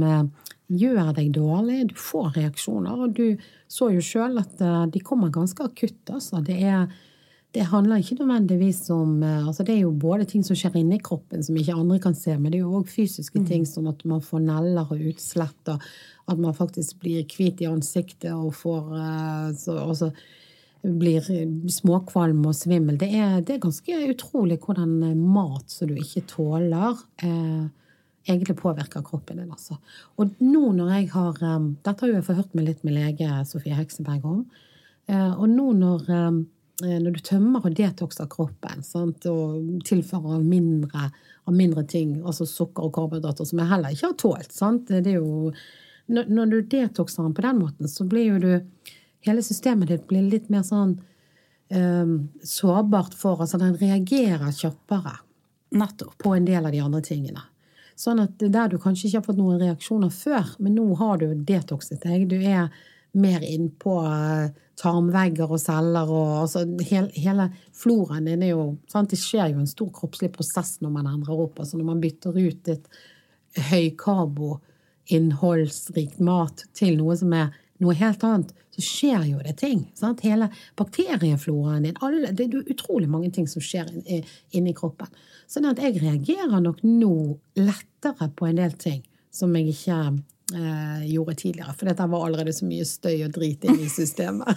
gjør 0.67 1.13
deg 1.15 1.31
dårlig. 1.37 1.79
Du 1.93 1.97
får 1.99 2.33
reaksjoner, 2.41 3.07
og 3.07 3.15
du 3.15 3.39
så 3.71 3.89
jo 3.93 4.03
sjøl 4.03 4.37
at 4.41 4.59
de 4.91 5.01
kommer 5.05 5.31
ganske 5.33 5.63
akutt. 5.65 6.01
Altså. 6.11 6.43
Det 6.45 6.59
er 6.59 6.85
det 7.53 7.67
handler 7.69 8.01
ikke 8.01 8.17
nødvendigvis 8.17 8.87
om 8.93 9.21
eh, 9.23 9.47
altså 9.47 9.63
Det 9.63 9.75
er 9.75 9.83
jo 9.83 9.91
både 9.91 10.25
ting 10.29 10.43
som 10.45 10.57
skjer 10.57 10.79
inni 10.79 10.97
kroppen 11.03 11.43
som 11.45 11.57
ikke 11.57 11.75
andre 11.77 11.99
kan 12.01 12.15
se, 12.17 12.33
men 12.37 12.51
det 12.51 12.59
er 12.59 12.63
jo 12.65 12.79
òg 12.79 12.89
fysiske 12.89 13.43
mm. 13.43 13.45
ting 13.49 13.67
som 13.69 13.87
at 13.91 14.01
man 14.09 14.23
får 14.25 14.41
neller 14.47 14.89
og 14.89 15.03
utslett, 15.11 15.69
og 15.69 15.83
at 16.33 16.39
man 16.41 16.55
faktisk 16.57 16.97
blir 17.03 17.25
hvit 17.29 17.61
i 17.61 17.69
ansiktet 17.69 18.31
og 18.33 18.55
får 18.57 18.95
eh, 18.97 19.51
så, 19.59 19.77
også 19.83 20.09
blir 20.83 21.23
småkvalm 21.71 22.41
og 22.49 22.57
svimmel. 22.57 22.97
Det 22.99 23.07
er, 23.15 23.37
det 23.45 23.55
er, 23.55 23.63
ganske 23.63 24.01
utrolig 24.09 24.57
hvordan 24.65 24.97
eh, 25.11 25.15
mat 25.37 25.69
som 25.71 25.93
du 25.93 25.95
ikke 25.99 26.25
tåler, 26.33 27.05
eh, 27.21 27.63
egentlig 28.27 28.57
påvirker 28.59 29.05
kroppen 29.05 29.43
din. 29.43 29.53
Altså. 29.53 29.77
Og 30.17 30.33
nå 30.41 30.73
når 30.73 30.93
jeg 30.95 31.09
har 31.11 31.39
Dette 31.83 31.99
har 31.99 32.09
jo 32.09 32.17
jeg 32.17 32.27
forhørt 32.31 32.53
meg 32.55 32.69
litt 32.69 32.85
med 32.87 32.95
lege 32.97 33.41
Sofie 33.45 33.77
Hekseberg 33.77 34.25
om. 34.25 34.45
Eh, 35.11 35.31
og 35.35 35.49
nå 35.51 35.69
når 35.77 36.13
Eh, 36.17 36.31
når 36.81 37.13
du 37.13 37.19
tømmer 37.21 37.65
og 37.67 37.75
detoxer 37.77 38.27
kroppen 38.31 38.81
sant, 38.85 39.27
og 39.29 39.83
tilfører 39.85 40.41
mindre 40.41 41.11
av 41.45 41.55
mindre 41.55 41.83
ting, 41.87 42.17
altså 42.23 42.47
sukker 42.47 42.87
og 42.87 42.93
karbohydrater, 42.95 43.47
som 43.47 43.61
jeg 43.61 43.71
heller 43.71 43.95
ikke 43.95 44.09
har 44.09 44.19
tålt 44.19 44.55
sant? 44.55 44.91
Det 44.91 45.11
er 45.11 45.19
jo, 45.19 45.51
når, 46.13 46.51
du 46.51 46.59
detoxer 46.71 47.25
den 47.25 47.35
på 47.35 47.45
den 47.45 47.59
måten, 47.59 47.89
så 47.91 48.07
blir 48.07 48.33
jo 48.33 48.43
du 48.43 48.53
Hele 49.23 49.39
systemet 49.39 49.87
ditt 49.87 50.01
blir 50.09 50.25
litt 50.27 50.49
mer 50.51 50.65
sånn 50.67 50.97
um, 51.71 52.15
sårbart 52.43 53.13
for 53.15 53.39
Altså, 53.39 53.55
den 53.61 53.77
reagerer 53.79 54.51
kjappere 54.51 55.13
Nettopp. 55.79 56.17
på 56.19 56.33
en 56.35 56.43
del 56.43 56.65
av 56.67 56.75
de 56.75 56.81
andre 56.83 56.99
tingene. 57.07 57.39
Sånn 57.95 58.19
at 58.19 58.35
der 58.35 58.67
du 58.67 58.75
kanskje 58.83 59.07
ikke 59.07 59.21
har 59.21 59.25
fått 59.29 59.39
noen 59.39 59.61
reaksjoner 59.61 60.11
før, 60.11 60.51
men 60.59 60.75
nå 60.75 60.89
har 60.99 61.21
du 61.21 61.29
detoxet 61.39 62.03
deg. 62.03 62.27
Du 62.27 62.35
er 62.35 62.67
mer 63.15 63.47
innpå 63.47 63.95
uh, 64.03 64.51
tarmvegger 64.79 65.51
og 65.53 65.59
celler 65.61 66.07
og 66.09 66.41
altså, 66.43 66.59
hele, 66.89 67.09
hele 67.13 67.49
floraen 67.77 68.25
din 68.27 68.43
er 68.45 68.51
jo 68.53 68.63
sant? 68.91 69.11
Det 69.13 69.19
skjer 69.21 69.47
jo 69.53 69.59
en 69.61 69.69
stor 69.69 69.89
kroppslig 69.93 70.31
prosess 70.33 70.71
når 70.81 70.91
man 70.95 71.09
endrer 71.11 71.37
opp. 71.45 71.55
altså 71.59 71.75
Når 71.77 71.87
man 71.91 72.03
bytter 72.03 72.31
ut 72.39 72.63
et 72.73 72.85
høykarboinnholdsrikt 73.69 76.19
mat 76.25 76.57
til 76.73 76.91
noe 76.97 77.13
som 77.19 77.31
er 77.37 77.47
noe 77.83 77.93
helt 77.99 78.23
annet, 78.25 78.49
så 78.73 78.81
skjer 78.81 79.27
jo 79.29 79.39
det 79.43 79.55
ting. 79.61 79.85
Sant? 79.97 80.23
Hele 80.25 80.49
bakteriefloraen 80.79 81.85
din 81.85 81.99
alle, 82.01 82.31
Det 82.33 82.47
er 82.47 82.73
utrolig 82.73 83.09
mange 83.09 83.31
ting 83.31 83.47
som 83.49 83.61
skjer 83.61 83.89
inni 84.51 84.73
kroppen. 84.73 85.07
Sånn 85.47 85.67
at 85.69 85.81
jeg 85.81 86.01
reagerer 86.01 86.61
nok 86.63 86.81
nå 86.85 87.37
lettere 87.59 88.29
på 88.33 88.49
en 88.49 88.61
del 88.61 88.73
ting 88.79 89.03
som 89.33 89.53
jeg 89.57 89.73
ikke 89.73 89.99
eh, 90.53 91.05
gjorde 91.11 91.35
tidligere. 91.35 91.73
For 91.73 91.85
dette 91.85 92.07
var 92.07 92.25
allerede 92.25 92.53
så 92.53 92.67
mye 92.67 92.85
støy 92.85 93.23
og 93.25 93.33
drit 93.35 93.63
inn 93.63 93.79
i 93.79 93.89
systemet. 93.89 94.47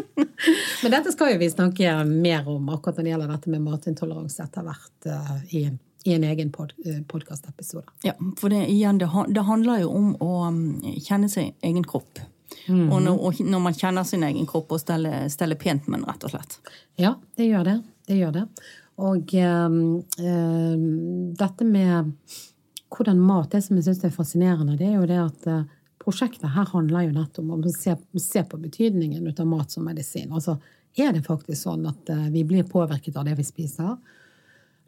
Men 0.82 0.94
dette 0.94 1.12
skal 1.12 1.34
jo 1.34 1.40
vi 1.42 1.50
snakke 1.50 1.94
mer 2.08 2.48
om 2.48 2.68
akkurat 2.72 2.98
når 2.98 3.06
det 3.06 3.14
gjelder 3.14 3.32
dette 3.34 3.52
med 3.52 3.64
matintoleranse 3.66 4.44
etter 4.46 4.66
hvert 4.66 5.08
eh, 5.10 5.38
i, 5.60 5.62
i, 6.04 6.14
en 6.14 6.26
egen 6.30 6.52
pod, 6.52 6.74
uh, 6.86 7.00
podkastepisode. 7.08 7.86
Ja, 8.06 8.16
for 8.40 8.52
det, 8.52 8.64
igjen, 8.72 9.00
det, 9.02 9.10
det, 9.28 9.46
handler 9.48 9.82
jo 9.84 9.94
om 9.98 10.12
å 10.24 10.34
um, 10.48 10.60
kjenne 10.96 11.28
sin 11.32 11.52
egen 11.60 11.84
kropp. 11.84 12.22
Mm 12.66 12.88
og, 12.90 12.98
når, 13.02 13.14
og, 13.14 13.38
når, 13.46 13.60
man 13.62 13.76
kjenner 13.78 14.06
sin 14.06 14.24
egen 14.26 14.46
kropp 14.46 14.72
og 14.74 14.80
steller, 14.82 15.28
steller 15.30 15.58
pent 15.58 15.86
med 15.86 16.00
den, 16.00 16.08
rett 16.08 16.24
og 16.26 16.32
slett. 16.32 16.58
Ja, 16.98 17.14
det 17.38 17.46
gjør 17.46 17.66
det. 17.68 17.76
Det 18.10 18.18
gjør 18.18 18.34
det. 18.34 18.46
Og 19.00 19.32
um, 19.38 19.76
um, 20.20 20.88
dette 21.38 21.64
med 21.64 22.10
hvordan 22.90 23.20
mat 23.22 23.50
Det 23.52 23.62
som 23.64 23.78
jeg 23.78 23.86
syns 23.86 24.04
er 24.04 24.14
fascinerende, 24.14 24.76
det 24.78 24.88
er 24.88 24.98
jo 24.98 25.08
det 25.08 25.18
at 25.22 25.50
uh, 25.50 25.66
prosjektet 26.00 26.54
her 26.54 26.68
handler 26.72 27.06
jo 27.06 27.16
nettopp 27.16 27.44
om 27.44 27.64
å 27.64 27.74
se, 27.74 27.96
se, 28.18 28.44
på 28.44 28.60
betydningen 28.60 29.28
av 29.30 29.46
mat 29.48 29.70
som 29.70 29.86
medisin. 29.86 30.32
Altså, 30.32 30.58
er 30.98 31.12
det 31.14 31.26
faktisk 31.26 31.68
sånn 31.68 31.86
at 31.90 32.10
uh, 32.10 32.26
vi 32.32 32.44
blir 32.46 32.66
påvirket 32.68 33.16
av 33.20 33.28
det 33.28 33.36
vi 33.38 33.46
spiser? 33.46 33.94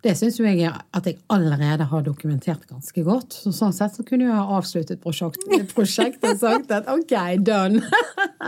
Det 0.03 0.17
syns 0.19 0.41
jeg 0.43 0.67
at 0.67 1.07
jeg 1.07 1.21
allerede 1.31 1.87
har 1.87 2.03
dokumentert 2.03 2.65
ganske 2.67 3.05
godt. 3.07 3.37
Så 3.39 3.53
sånn 3.55 3.75
sett 3.77 3.95
så 3.95 4.03
kunne 4.03 4.27
jeg 4.27 4.35
ha 4.35 4.57
avsluttet 4.57 4.99
prosjektet 5.05 5.71
prosjekt 5.77 6.27
og 6.27 6.41
sagt 6.41 6.75
at 6.75 6.91
ok, 6.91 7.15
done. 7.47 7.85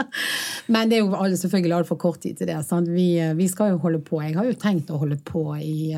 Men 0.72 0.90
det 0.90 0.98
er 0.98 1.04
jo 1.04 1.42
selvfølgelig 1.44 1.76
altfor 1.78 2.00
kort 2.02 2.24
tid 2.24 2.40
til 2.40 2.50
det. 2.50 2.58
Vi, 2.88 3.08
uh, 3.22 3.36
vi, 3.38 3.46
skal 3.52 3.76
jo 3.76 3.82
holde 3.86 4.02
på. 4.02 4.18
Jeg 4.24 4.34
har 4.40 4.50
jo 4.50 4.58
tenkt 4.58 4.90
å 4.90 4.98
holde 5.04 5.20
på 5.22 5.46
i 5.62 5.94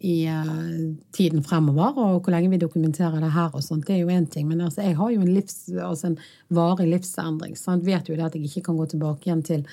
i 0.00 0.24
uh, 0.28 0.96
tiden 1.12 1.42
fremover, 1.44 1.98
og 2.00 2.22
hvor 2.24 2.32
lenge 2.32 2.48
vi 2.54 2.60
dokumenterer 2.60 3.20
det 3.20 3.34
her 3.34 3.52
og 3.52 3.64
sånt, 3.64 3.84
det 3.86 3.98
er 3.98 4.00
jo 4.00 4.14
én 4.14 4.28
ting. 4.32 4.48
Men 4.48 4.62
altså, 4.64 4.80
jeg 4.86 4.96
har 4.96 5.12
jo 5.12 5.20
en, 5.20 5.34
livs, 5.34 5.58
altså 5.76 6.08
en 6.08 6.18
varig 6.56 6.88
livsendring. 6.88 7.56
Sant? 7.58 7.84
Vet 7.84 8.08
jo 8.08 8.16
det 8.16 8.24
at 8.30 8.38
jeg 8.38 8.48
ikke 8.48 8.64
kan 8.70 8.80
gå 8.80 8.88
tilbake 8.88 9.28
igjen 9.28 9.44
til, 9.44 9.66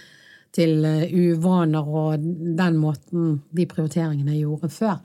til 0.56 0.84
uh, 0.84 1.08
uvaner 1.08 1.88
og 1.88 2.28
den 2.60 2.80
måten, 2.82 3.40
de 3.56 3.68
prioriteringene 3.72 4.36
jeg 4.36 4.44
gjorde 4.44 4.72
før. 4.76 5.00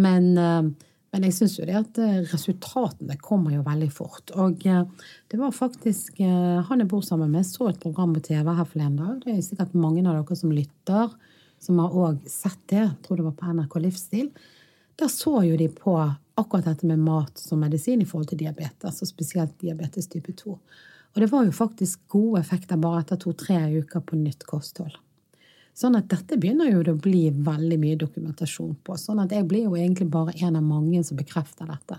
Men, 0.00 0.32
uh, 0.40 0.96
men 1.12 1.28
jeg 1.28 1.36
syns 1.36 1.60
jo 1.60 1.68
det 1.68 1.76
at 1.76 2.00
resultatene 2.32 3.20
kommer 3.20 3.52
jo 3.54 3.62
veldig 3.64 3.92
fort. 3.92 4.32
Og 4.36 4.58
det 4.60 5.38
var 5.40 5.54
faktisk 5.54 6.18
han 6.20 6.82
jeg 6.82 6.88
bor 6.90 7.00
sammen 7.06 7.30
med, 7.32 7.46
så 7.48 7.70
et 7.70 7.78
program 7.80 8.12
på 8.12 8.20
TV 8.26 8.50
her 8.50 8.68
forleden 8.68 8.98
dag. 9.00 9.14
Det 9.22 9.32
er 9.32 9.46
sikkert 9.46 9.78
mange 9.80 10.02
av 10.04 10.18
dere 10.18 10.36
som 10.36 10.52
lytter 10.52 11.14
som 11.62 11.80
har 11.82 11.94
òg 11.96 12.28
sett 12.30 12.60
det, 12.70 12.82
jeg 12.82 13.02
tror 13.06 13.20
det 13.20 13.26
var 13.26 13.36
på 13.38 13.54
NRK 13.56 13.78
Livsstil, 13.84 14.30
der 14.96 15.10
så 15.12 15.42
jo 15.44 15.56
de 15.60 15.68
på 15.72 15.96
akkurat 16.36 16.68
dette 16.68 16.88
med 16.88 17.00
mat 17.04 17.38
som 17.40 17.60
medisin 17.60 18.02
i 18.02 18.08
forhold 18.08 18.30
til 18.30 18.42
diabetes, 18.44 19.00
og 19.02 19.08
spesielt 19.08 19.56
diabetes 19.60 20.08
type 20.12 20.32
2. 20.36 20.56
Og 21.16 21.22
det 21.22 21.30
var 21.32 21.46
jo 21.46 21.56
faktisk 21.56 22.02
gode 22.12 22.42
effekter 22.42 22.80
bare 22.80 23.00
etter 23.02 23.20
to-tre 23.20 23.58
uker 23.78 24.04
på 24.04 24.18
nytt 24.20 24.44
kosthold. 24.48 24.98
Sånn 25.76 25.96
at 25.98 26.08
dette 26.08 26.38
begynner 26.40 26.70
jo 26.70 26.80
å 26.88 26.96
bli 26.96 27.26
veldig 27.30 27.76
mye 27.80 27.98
dokumentasjon 28.00 28.76
på. 28.84 28.96
Sånn 29.00 29.20
at 29.20 29.32
jeg 29.32 29.44
blir 29.48 29.66
jo 29.66 29.76
egentlig 29.76 30.08
bare 30.12 30.32
en 30.44 30.56
av 30.56 30.64
mange 30.64 31.02
som 31.04 31.18
bekrefter 31.18 31.68
dette. 31.68 31.98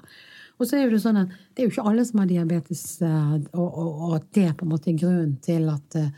Og 0.57 0.65
så 0.65 0.77
er 0.77 0.87
jo 0.87 0.95
det 0.95 1.01
sånn 1.03 1.19
at 1.21 1.33
det 1.53 1.61
er 1.61 1.67
jo 1.67 1.73
ikke 1.75 1.85
alle 1.91 2.05
som 2.05 2.21
har 2.23 2.29
diabetes, 2.29 2.85
eh, 3.05 3.35
og, 3.53 3.67
og, 3.67 3.99
og 4.07 4.31
det 4.33 4.47
på 4.57 4.65
en 4.65 4.71
måte 4.71 4.89
er 4.89 4.97
grunnen 4.97 5.35
til 5.45 5.69
at 5.69 5.97
eh, 5.99 6.09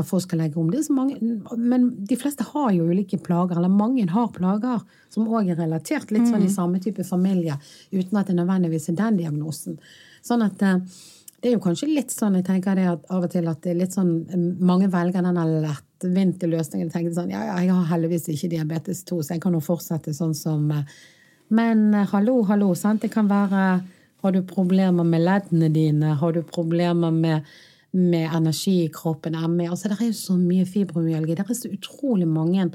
at 0.00 0.08
folk 0.08 0.24
skal 0.24 0.42
legge 0.42 0.60
om. 0.60 0.70
Det 0.70 0.80
er 0.80 0.86
så 0.86 0.96
mange, 0.96 1.18
men 1.56 1.90
de 2.08 2.16
fleste 2.18 2.46
har 2.52 2.72
jo 2.76 2.88
ulike 2.88 3.20
plager, 3.22 3.58
eller 3.58 3.72
mange 3.72 4.06
har 4.12 4.32
plager 4.34 4.82
som 5.12 5.28
òg 5.28 5.52
er 5.52 5.60
relatert 5.60 6.12
litt 6.14 6.28
sånn 6.28 6.44
i 6.44 6.50
mm. 6.50 6.54
samme 6.54 6.80
type 6.84 7.06
familie, 7.06 7.58
uten 7.92 8.20
at 8.20 8.30
det 8.30 8.36
nødvendigvis 8.38 8.90
er 8.92 8.98
den 9.00 9.20
diagnosen. 9.22 9.78
Sånn 10.26 10.44
at 10.44 10.62
eh, 10.66 10.80
det 11.38 11.50
er 11.50 11.54
jo 11.54 11.62
kanskje 11.62 11.90
litt 11.90 12.10
sånn 12.10 12.34
jeg 12.40 12.46
tenker 12.48 12.74
det 12.74 12.86
at 12.90 13.04
av 13.14 13.26
og 13.26 13.30
til 13.30 13.46
at 13.46 13.60
det 13.62 13.70
er 13.70 13.78
litt 13.78 13.94
sånn 13.94 14.56
mange 14.58 14.88
velger 14.90 15.22
den 15.22 15.38
lettvinte 15.62 16.48
løsningen 16.50 16.90
tenkte 16.90 17.14
sånn, 17.14 17.30
ja, 17.30 17.44
ja, 17.46 17.60
jeg 17.62 17.76
har 17.76 17.86
heldigvis 17.92 18.26
ikke 18.32 18.50
diabetes 18.56 19.04
2, 19.06 19.20
så 19.22 19.36
jeg 19.36 19.44
kan 19.44 19.54
jo 19.54 19.62
fortsette 19.62 20.14
sånn 20.16 20.34
som 20.38 20.66
eh, 20.74 20.98
Men 21.48 21.94
eh, 21.94 22.08
hallo, 22.10 22.42
hallo, 22.44 22.74
sant? 22.74 23.02
Det 23.02 23.12
kan 23.12 23.30
være 23.30 23.80
Har 24.20 24.32
du 24.34 24.42
problemer 24.42 25.06
med 25.06 25.22
leddene 25.22 25.68
dine? 25.70 26.16
Har 26.18 26.32
du 26.34 26.42
problemer 26.42 27.14
med, 27.14 27.46
med 27.96 28.28
energi 28.36 28.84
i 28.84 28.92
kroppen? 28.92 29.38
ME? 29.54 29.68
Altså, 29.70 29.88
det 29.88 29.98
er 30.00 30.10
jo 30.10 30.18
så 30.18 30.36
mye 30.38 30.66
fibromyalgi. 30.68 31.36
Det 31.36 31.44
er 31.44 31.58
så 31.58 31.72
utrolig 31.72 32.28
mange 32.28 32.68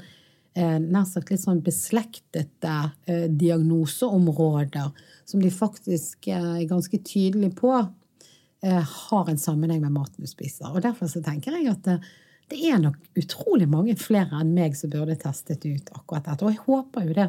eh, 0.54 0.78
nær 0.80 1.06
sagt 1.08 1.32
litt 1.32 1.42
sånn 1.42 1.62
beslektede 1.64 2.74
eh, 3.06 3.26
diagnoseområder 3.30 4.90
som 5.28 5.42
de 5.42 5.52
faktisk 5.54 6.28
eh, 6.32 6.50
er 6.60 6.68
ganske 6.70 7.00
tydelige 7.06 7.54
på 7.58 7.72
eh, 7.78 8.82
har 8.82 9.30
en 9.30 9.40
sammenheng 9.40 9.82
med 9.84 9.94
maten 9.96 10.24
du 10.24 10.30
spiser. 10.30 10.70
Og 10.72 10.84
derfor 10.84 11.10
så 11.10 11.22
tenker 11.24 11.58
jeg 11.58 11.70
at 11.72 11.90
eh, 11.94 12.12
det 12.52 12.60
er 12.68 12.80
nok 12.82 12.98
utrolig 13.16 13.66
mange 13.70 13.94
flere 13.96 14.42
enn 14.42 14.52
meg 14.56 14.74
som 14.76 14.92
burde 14.92 15.16
testet 15.20 15.64
ut 15.64 15.92
akkurat 15.96 16.26
dette. 16.28 16.44
Og 16.44 16.52
jeg 16.52 16.64
håper 16.66 17.06
jo 17.08 17.16
det, 17.16 17.28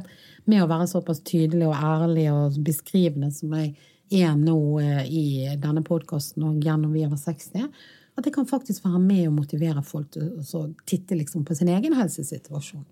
med 0.52 0.64
å 0.64 0.70
være 0.70 0.90
såpass 0.92 1.24
tydelig 1.26 1.70
og 1.70 1.78
ærlig 1.78 2.28
og 2.34 2.58
beskrivende 2.66 3.32
som 3.34 3.54
jeg 3.56 3.76
er 4.10 4.36
nå 4.38 4.80
eh, 4.82 5.06
i 5.08 5.26
denne 5.62 5.84
podkasten 5.86 6.44
og 6.46 6.64
gjennom 6.64 6.94
Vi 6.94 7.06
over 7.06 7.20
60, 7.20 7.70
at 8.16 8.28
jeg 8.28 8.34
kan 8.36 8.48
faktisk 8.48 8.86
være 8.86 9.02
med 9.02 9.28
og 9.28 9.40
motivere 9.42 9.84
folk 9.84 10.14
til 10.16 10.38
å 10.40 10.68
titte 10.88 11.18
liksom 11.18 11.44
på 11.46 11.56
sin 11.58 11.72
egen 11.74 11.98
helsesituasjon. 11.98 12.86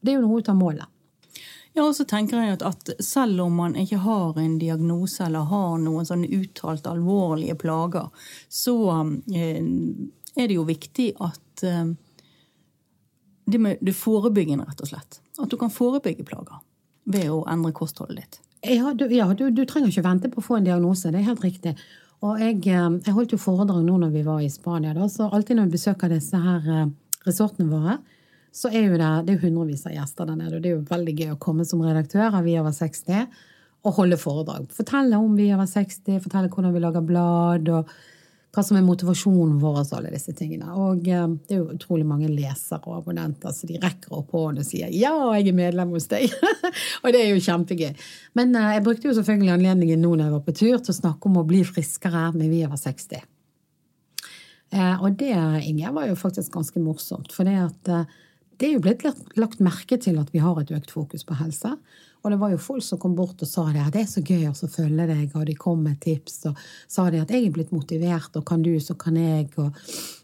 Det 0.00 0.12
er 0.12 0.20
jo 0.20 0.28
noe 0.28 0.44
av 0.46 0.56
målet. 0.56 0.86
Ja, 1.72 1.84
og 1.84 1.94
så 1.94 2.04
tenker 2.08 2.40
jeg 2.40 2.56
at, 2.56 2.64
at, 2.66 2.90
Selv 3.04 3.44
om 3.44 3.60
man 3.60 3.76
ikke 3.78 4.00
har 4.02 4.38
en 4.40 4.56
diagnose 4.58 5.22
eller 5.22 5.46
har 5.46 5.76
noen 5.78 6.08
sånne 6.08 6.30
uttalt 6.40 6.88
alvorlige 6.90 7.54
plager, 7.60 8.08
så 8.48 8.76
eh, 9.30 9.60
er 9.60 10.48
det 10.48 10.56
jo 10.56 10.66
viktig 10.66 11.12
at 11.22 11.64
eh, 11.66 11.92
det 13.50 13.58
med 13.58 13.78
det 13.82 13.94
forebyggende, 13.98 14.66
rett 14.66 14.82
og 14.82 14.90
slett. 14.90 15.20
At 15.38 15.50
du 15.50 15.58
kan 15.58 15.72
forebygge 15.72 16.26
plager 16.26 16.62
ved 17.10 17.30
å 17.32 17.42
endre 17.50 17.72
kostholdet 17.74 18.22
ditt. 18.22 18.40
Ja, 18.60 18.92
du, 18.94 19.06
ja, 19.08 19.26
du, 19.34 19.48
du 19.50 19.64
trenger 19.64 19.88
ikke 19.88 20.04
vente 20.04 20.28
på 20.32 20.42
å 20.42 20.44
få 20.44 20.58
en 20.58 20.66
diagnose. 20.68 21.12
Det 21.12 21.20
er 21.22 21.30
helt 21.30 21.44
riktig. 21.44 21.74
Og 22.20 22.40
jeg, 22.42 22.58
eh, 22.68 22.88
jeg 23.06 23.16
holdt 23.16 23.32
jo 23.32 23.40
foredrag 23.40 23.84
nå 23.86 23.96
når 24.02 24.10
vi 24.12 24.24
var 24.26 24.42
i 24.44 24.50
Spania. 24.52 24.92
Da, 24.96 25.08
så 25.08 25.30
alltid 25.32 25.56
når 25.56 25.70
vi 25.70 25.78
besøker 25.78 26.12
disse 26.12 26.40
her 26.40 26.66
eh, 26.68 26.90
resortene 27.24 27.70
våre, 27.70 27.96
så 28.52 28.68
er 28.68 28.90
jo 28.90 28.98
det, 28.98 29.10
det 29.28 29.36
er 29.36 29.44
hundrevis 29.46 29.86
av 29.88 29.94
gjester 29.94 30.28
der 30.28 30.36
nede. 30.36 30.58
Og 30.58 30.62
det 30.62 30.72
er 30.72 30.76
jo 30.76 30.88
veldig 30.90 31.16
gøy 31.16 31.32
å 31.32 31.40
komme 31.40 31.64
som 31.64 31.80
redaktør 31.86 32.36
av 32.36 32.44
Vi 32.44 32.58
over 32.60 32.74
60 32.76 33.24
og 33.80 33.96
holde 33.96 34.18
foredrag. 34.20 34.66
Fortelle 34.76 35.16
om 35.16 35.36
Vi 35.38 35.48
over 35.54 35.68
60, 35.70 36.20
fortelle 36.20 36.50
hvordan 36.52 36.74
vi 36.74 36.82
lager 36.84 37.06
blad. 37.06 37.70
og 37.72 37.94
hva 38.50 38.64
som 38.66 38.78
er 38.78 38.82
motivasjonen 38.86 39.58
vår 39.62 39.76
og 39.80 39.92
alle 39.98 40.12
disse 40.14 40.34
tingene. 40.36 40.72
Og 40.74 41.08
eh, 41.08 41.26
det 41.46 41.56
er 41.56 41.60
jo 41.60 41.76
utrolig 41.76 42.06
mange 42.06 42.30
lesere 42.30 42.82
og 42.82 42.98
abonnenter, 42.98 43.54
så 43.54 43.68
de 43.68 43.78
rekker 43.82 44.16
opp 44.18 44.32
hånden 44.34 44.64
og 44.64 44.66
sier 44.66 44.90
'ja, 44.90 45.12
jeg 45.38 45.48
er 45.48 45.58
medlem 45.58 45.94
hos 45.94 46.08
deg'. 46.10 46.34
og 47.02 47.12
det 47.12 47.20
er 47.22 47.28
jo 47.30 47.44
kjempegøy. 47.46 47.92
Men 48.34 48.54
eh, 48.56 48.72
jeg 48.76 48.86
brukte 48.86 49.08
jo 49.08 49.14
selvfølgelig 49.18 49.54
anledningen 49.54 50.02
nå 50.02 50.14
når 50.14 50.24
jeg 50.24 50.36
var 50.36 50.46
på 50.46 50.56
tur, 50.62 50.78
til 50.78 50.94
å 50.94 51.00
snakke 51.02 51.30
om 51.30 51.38
å 51.38 51.46
bli 51.46 51.62
friskere 51.64 52.32
med 52.34 52.50
Vi 52.50 52.64
over 52.66 52.80
60. 52.80 53.22
Eh, 54.70 54.96
og 55.02 55.14
det, 55.18 55.34
Inger, 55.66 55.94
var 55.94 56.10
jo 56.10 56.18
faktisk 56.18 56.52
ganske 56.52 56.82
morsomt. 56.82 57.32
For 57.32 57.46
det, 57.46 57.54
at, 57.70 58.10
det 58.60 58.68
er 58.68 58.74
jo 58.76 58.82
blitt 58.84 59.04
lagt 59.40 59.62
merke 59.64 59.96
til 60.00 60.18
at 60.20 60.30
vi 60.34 60.42
har 60.42 60.58
et 60.60 60.70
økt 60.76 60.92
fokus 60.92 61.24
på 61.24 61.36
helse. 61.38 61.72
Og 62.20 62.32
det 62.32 62.38
var 62.42 62.52
jo 62.52 62.60
folk 62.60 62.84
som 62.84 63.00
kom 63.00 63.14
bort 63.16 63.40
og 63.40 63.48
sa 63.48 63.64
det, 63.72 63.80
at 63.80 63.94
det 63.94 64.02
er 64.02 64.10
så 64.10 64.20
gøy 64.20 64.44
å 64.50 64.52
følge 64.52 65.06
deg, 65.08 65.30
og 65.32 65.46
de 65.48 65.54
kom 65.56 65.80
med 65.86 65.96
tips 66.04 66.42
og 66.50 66.58
sa 66.84 67.06
det 67.08 67.22
at 67.22 67.32
jeg 67.32 67.46
er 67.46 67.54
blitt 67.54 67.72
motivert, 67.72 68.34
og 68.36 68.44
kan 68.48 68.60
du, 68.60 68.74
så 68.84 68.96
kan 69.00 69.16
jeg. 69.16 69.48
Og 69.56 69.72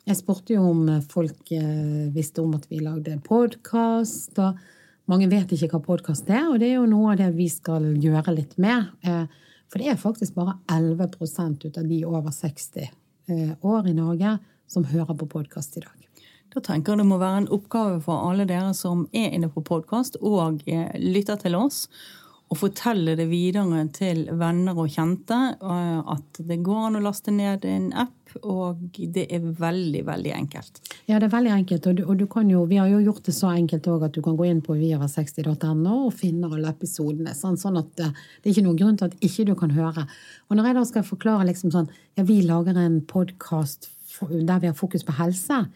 jeg 0.05 0.19
spurte 0.19 0.53
jo 0.53 0.67
om 0.69 0.83
folk 1.09 1.53
eh, 1.57 2.13
visste 2.13 2.45
om 2.45 2.53
at 2.59 2.69
vi 2.69 2.83
lagde 2.85 3.17
podkast, 3.25 4.37
og 4.45 4.61
mange 5.09 5.31
vet 5.33 5.57
ikke 5.57 5.71
hva 5.73 5.81
podkast 5.89 6.29
er, 6.29 6.51
og 6.51 6.61
det 6.61 6.75
er 6.75 6.77
jo 6.77 6.91
noe 6.91 7.15
av 7.15 7.23
det 7.23 7.31
vi 7.39 7.49
skal 7.53 7.89
gjøre 7.97 8.37
litt 8.37 8.59
med. 8.61 8.93
Eh, 9.09 9.25
for 9.73 9.81
det 9.81 9.95
er 9.95 10.03
faktisk 10.03 10.37
bare 10.37 10.59
11% 10.69 11.65
ut 11.65 11.81
av 11.81 11.89
de 11.89 12.03
over 12.05 12.29
60 12.35 12.85
eh, 12.85 13.57
år 13.57 13.89
i 13.89 13.97
Norge 13.97 14.37
som 14.69 14.85
hører 14.93 15.17
på 15.17 15.31
podkast 15.39 15.81
i 15.81 15.87
dag. 15.87 16.06
Da 16.57 16.63
tenker 16.65 16.95
jeg 16.95 17.03
det 17.03 17.11
må 17.11 17.19
være 17.21 17.43
en 17.43 17.51
oppgave 17.53 17.99
for 18.01 18.31
alle 18.31 18.47
dere 18.49 18.71
som 18.73 19.03
er 19.13 19.35
inne 19.37 19.51
på 19.53 19.61
podkast 19.61 20.15
og 20.23 20.63
eh, 20.65 20.89
lytter 20.97 21.37
til 21.43 21.53
oss, 21.59 21.83
å 22.49 22.57
fortelle 22.57 23.13
det 23.19 23.27
videre 23.29 23.83
til 23.93 24.23
venner 24.41 24.79
og 24.81 24.89
kjente 24.95 25.37
eh, 25.53 25.99
at 26.15 26.39
det 26.49 26.57
går 26.65 26.87
an 26.87 26.97
å 26.97 27.03
laste 27.05 27.35
ned 27.35 27.67
en 27.69 27.91
app, 27.93 28.39
og 28.41 28.97
det 28.97 29.27
er 29.37 29.45
veldig, 29.59 30.01
veldig 30.07 30.33
enkelt. 30.33 30.81
Ja, 31.11 31.19
det 31.19 31.27
er 31.27 31.35
veldig 31.35 31.53
enkelt, 31.59 31.89
og, 31.91 31.99
du, 31.99 32.05
og 32.07 32.23
du 32.23 32.55
jo, 32.55 32.63
vi 32.71 32.79
har 32.81 32.89
jo 32.89 33.03
gjort 33.05 33.29
det 33.29 33.35
så 33.37 33.51
enkelt 33.53 33.89
òg 33.93 34.07
at 34.07 34.17
du 34.17 34.23
kan 34.25 34.39
gå 34.39 34.47
inn 34.49 34.63
på 34.65 34.79
viaver60.no 34.79 35.97
og 36.07 36.15
finne 36.17 36.49
alle 36.49 36.73
episodene. 36.73 37.35
Sånn, 37.37 37.59
sånn, 37.61 37.77
at 37.83 38.01
eh, 38.01 38.15
det 38.41 38.49
er 38.49 38.55
ikke 38.55 38.65
noen 38.71 38.79
grunn 38.81 38.97
til 38.97 39.11
at 39.11 39.19
ikke 39.29 39.45
du 39.51 39.53
kan 39.61 39.75
høre. 39.77 40.07
Og 40.49 40.57
når 40.57 40.71
jeg 40.71 40.79
da 40.79 40.87
skal 40.89 41.05
forklare 41.11 41.51
liksom 41.51 41.75
sånn 41.75 41.93
Ja, 42.17 42.25
vi 42.25 42.39
lager 42.47 42.81
en 42.81 43.03
podkast 43.05 43.91
der 44.23 44.63
vi 44.63 44.71
har 44.71 44.79
fokus 44.79 45.05
på 45.05 45.19
helse 45.19 45.67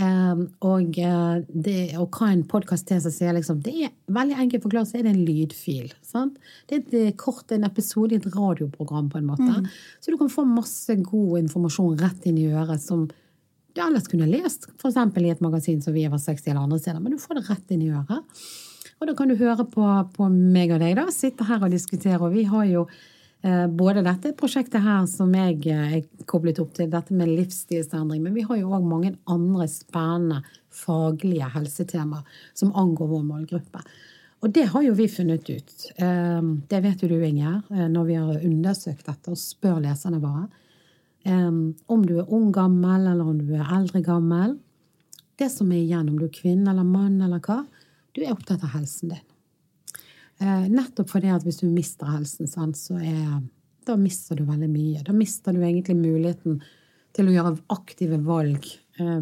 og, 0.00 0.98
uh, 0.98 1.40
det, 1.48 1.76
og, 1.98 2.06
hva 2.16 2.30
en 2.32 2.44
podkast 2.48 2.90
er, 2.94 3.00
så 3.02 3.12
sier 3.12 3.34
liksom 3.36 3.60
Det 3.64 3.74
er 3.86 3.92
veldig 4.12 4.38
enkelt 4.44 4.64
forklart, 4.64 4.90
så 4.90 5.00
er 5.00 5.06
det 5.06 5.14
en 5.14 5.24
lydfil. 5.26 5.92
Sant? 6.06 6.38
Det 6.68 6.76
er 6.76 6.82
et 6.82 6.96
eh, 6.98 7.12
kort, 7.18 7.46
en 7.54 7.66
episode 7.68 8.16
i 8.16 8.20
et 8.20 8.30
radioprogram, 8.34 9.10
på 9.12 9.20
en 9.20 9.28
måte. 9.28 9.48
Mm. 9.48 9.68
Så 10.00 10.12
du 10.12 10.18
kan 10.20 10.32
få 10.32 10.46
masse 10.48 10.96
god 11.04 11.44
informasjon 11.44 12.00
rett 12.00 12.26
inn 12.30 12.40
i 12.40 12.48
øret 12.50 12.82
som 12.84 13.06
du 13.10 13.82
ellers 13.84 14.10
kunne 14.10 14.26
lest, 14.30 14.66
f.eks. 14.80 14.98
i 14.98 15.30
et 15.30 15.44
magasin 15.44 15.78
som 15.84 15.94
vi 15.94 16.08
var 16.10 16.18
60 16.18 16.50
eller 16.50 16.64
andre 16.64 16.80
steder. 16.82 17.00
Men 17.04 17.14
du 17.14 17.22
får 17.22 17.38
det 17.38 17.46
rett 17.50 17.76
inn 17.76 17.86
i 17.86 17.92
øret. 17.94 18.44
Og 19.00 19.08
da 19.08 19.14
kan 19.16 19.30
du 19.30 19.38
høre 19.40 19.64
på, 19.70 19.86
på 20.16 20.26
meg 20.34 20.74
og 20.74 20.82
deg, 20.82 20.98
da. 20.98 21.06
Sitte 21.14 21.46
her 21.48 21.62
og 21.62 21.72
diskutere. 21.72 22.20
Og 22.20 22.34
vi 22.34 22.48
har 22.50 22.66
jo 22.68 22.88
Eh, 22.88 23.19
både 23.72 24.02
dette 24.04 24.34
prosjektet 24.36 24.82
her 24.84 25.06
som 25.08 25.32
jeg 25.32 25.62
eh, 25.72 25.96
er 25.96 26.26
koblet 26.28 26.58
opp 26.60 26.74
til, 26.76 26.90
dette 26.92 27.14
med 27.16 27.30
livsstilsendring, 27.32 28.20
men 28.20 28.34
vi 28.36 28.44
har 28.44 28.58
jo 28.60 28.74
òg 28.76 28.84
mange 28.84 29.14
andre 29.32 29.66
spennende 29.70 30.42
faglige 30.70 31.48
helsetemaer 31.54 32.42
som 32.52 32.74
angår 32.76 33.08
vår 33.14 33.22
målgruppe. 33.30 33.80
Og 34.40 34.52
det 34.56 34.66
har 34.72 34.84
jo 34.84 34.92
vi 34.96 35.08
funnet 35.12 35.48
ut. 35.48 35.86
Eh, 35.96 36.50
det 36.68 36.82
vet 36.84 37.04
jo 37.04 37.08
du, 37.08 37.16
Inger, 37.24 37.62
når 37.70 38.08
vi 38.10 38.18
har 38.20 38.44
undersøkt 38.50 39.08
dette 39.08 39.32
og 39.32 39.40
spør 39.40 39.80
leserne 39.86 40.20
våre. 40.20 40.48
Om 41.28 42.04
du 42.08 42.14
er 42.16 42.30
ung 42.32 42.46
gammel, 42.48 43.04
eller 43.10 43.28
om 43.28 43.40
du 43.44 43.50
er 43.52 43.74
eldre 43.76 44.00
gammel. 44.00 44.54
Det 45.36 45.50
som 45.52 45.68
er 45.68 45.82
igjen, 45.82 46.08
om 46.08 46.16
du 46.16 46.24
er 46.24 46.32
kvinne 46.32 46.72
eller 46.72 46.86
mann 46.88 47.20
eller 47.20 47.42
hva, 47.44 47.58
du 48.16 48.22
er 48.24 48.32
opptatt 48.32 48.64
av 48.64 48.72
helsen 48.72 49.12
din. 49.12 49.29
Eh, 50.40 50.68
nettopp 50.72 51.10
fordi 51.10 51.32
at 51.34 51.44
hvis 51.44 51.60
du 51.60 51.66
mister 51.68 52.08
helsen, 52.08 52.48
så 52.48 52.96
er, 52.96 53.40
da 53.86 53.96
mister 54.00 54.38
du 54.38 54.46
veldig 54.48 54.70
mye. 54.72 55.02
Da 55.04 55.12
mister 55.16 55.52
du 55.52 55.60
egentlig 55.60 55.98
muligheten 55.98 56.62
til 57.16 57.28
å 57.28 57.34
gjøre 57.34 57.58
aktive 57.74 58.20
valg 58.24 58.64
eh, 59.00 59.20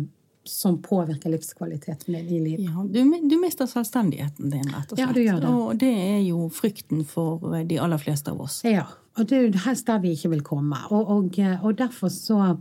som 0.49 0.79
påvirker 0.83 1.33
livskvaliteten 1.33 2.15
din 2.15 2.29
i 2.29 2.39
livet. 2.45 2.69
Ja, 2.69 2.85
du, 2.85 3.01
du, 3.29 3.37
mister 3.41 3.69
selvstendigheten 3.69 4.53
din, 4.53 4.71
rett 4.71 4.93
og 4.93 4.95
slett. 4.95 5.03
Ja, 5.03 5.11
du 5.13 5.21
gjør 5.25 5.43
det. 5.43 5.51
Og 5.51 5.83
det 5.83 5.91
er 6.05 6.23
jo 6.23 6.47
frykten 6.55 7.03
for 7.09 7.59
de 7.69 7.81
aller 7.83 8.01
fleste 8.01 8.33
av 8.33 8.47
oss. 8.47 8.63
Ja, 8.65 8.87
og 9.19 9.29
det 9.29 9.43
er 9.43 9.59
helst 9.67 9.89
der 9.91 9.99
vi 10.05 10.15
ikke 10.15 10.33
vil 10.37 10.47
komme. 10.47 10.79
Og, 10.95 11.11
og, 11.17 11.43
og 11.59 11.75
derfor 11.83 12.15
så 12.15 12.55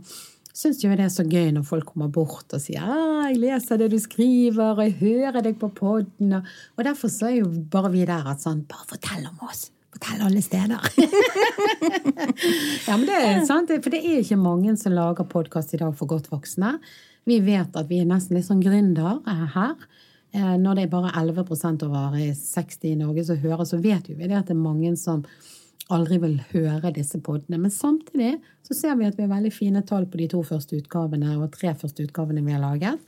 syns 0.58 0.80
jo 0.82 0.90
det 0.90 1.06
er 1.06 1.12
så 1.12 1.24
gøy 1.26 1.52
når 1.54 1.66
folk 1.68 1.92
kommer 1.92 2.10
bort 2.12 2.54
og 2.56 2.62
sier 2.62 2.82
ah, 2.82 3.28
'Jeg 3.28 3.40
leser 3.42 3.78
det 3.78 3.90
du 3.92 3.98
skriver, 4.02 4.74
og 4.74 4.82
jeg 4.82 4.96
hører 5.02 5.42
deg 5.44 5.58
på 5.60 5.70
poden'. 5.76 6.40
Og 6.76 6.84
derfor 6.84 7.12
så 7.12 7.28
er 7.28 7.36
jo 7.42 7.50
bare 7.70 7.92
vi 7.92 8.06
der 8.08 8.26
at 8.26 8.42
sånn 8.42 8.64
Bare 8.68 8.88
fortell 8.88 9.28
om 9.28 9.48
oss! 9.48 9.68
Fortell 9.94 10.24
alle 10.24 10.42
steder! 10.42 10.78
ja, 12.88 12.96
men 12.96 13.06
det 13.08 13.18
er 13.18 13.44
sant, 13.48 13.70
for 13.70 13.92
det 13.92 14.02
er 14.02 14.22
ikke 14.22 14.40
mange 14.40 14.74
som 14.80 14.96
lager 14.96 15.28
podkast 15.28 15.74
i 15.74 15.80
dag 15.80 15.94
for 15.96 16.10
godt 16.10 16.30
voksne. 16.32 16.76
Vi 17.28 17.38
vet 17.44 17.76
at 17.76 17.88
vi 17.88 18.02
er 18.02 18.08
nesten 18.08 18.36
litt 18.36 18.48
sånn 18.48 18.64
gründer 18.64 19.20
her. 19.54 19.76
Eh, 20.32 20.56
når 20.60 20.76
det 20.76 20.82
er 20.84 20.92
bare 20.92 21.12
11% 21.16 21.84
over 21.86 22.16
60 22.18 22.90
i 22.90 22.96
Norge 23.00 23.24
som 23.24 23.38
hører, 23.40 23.64
så 23.64 23.78
vet 23.80 24.10
vi 24.10 24.26
det 24.26 24.36
at 24.36 24.50
det 24.50 24.56
er 24.56 24.60
mange 24.60 24.92
som 25.00 25.22
aldri 25.94 26.18
vil 26.20 26.36
høre 26.52 26.92
disse 26.94 27.20
podene. 27.24 27.58
Men 27.60 27.72
samtidig 27.72 28.36
så 28.66 28.76
ser 28.76 28.96
vi 28.98 29.08
at 29.08 29.16
vi 29.18 29.24
har 29.24 29.32
veldig 29.32 29.52
fine 29.54 29.82
tall 29.88 30.06
på 30.10 30.20
de 30.20 30.28
to 30.32 30.42
første 30.46 30.78
utgavene 30.78 31.36
og 31.38 31.50
tre 31.56 31.72
første 31.78 32.04
utgavene 32.04 32.44
vi 32.44 32.54
har 32.54 32.62
laget. 32.62 33.00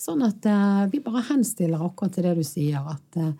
Sånn 0.00 0.24
at 0.26 0.46
uh, 0.48 0.84
vi 0.90 1.02
bare 1.04 1.24
henstiller 1.28 1.82
akkurat 1.84 2.16
til 2.16 2.26
det 2.26 2.34
du 2.40 2.44
sier, 2.46 2.80
at 2.80 3.20
uh, 3.20 3.34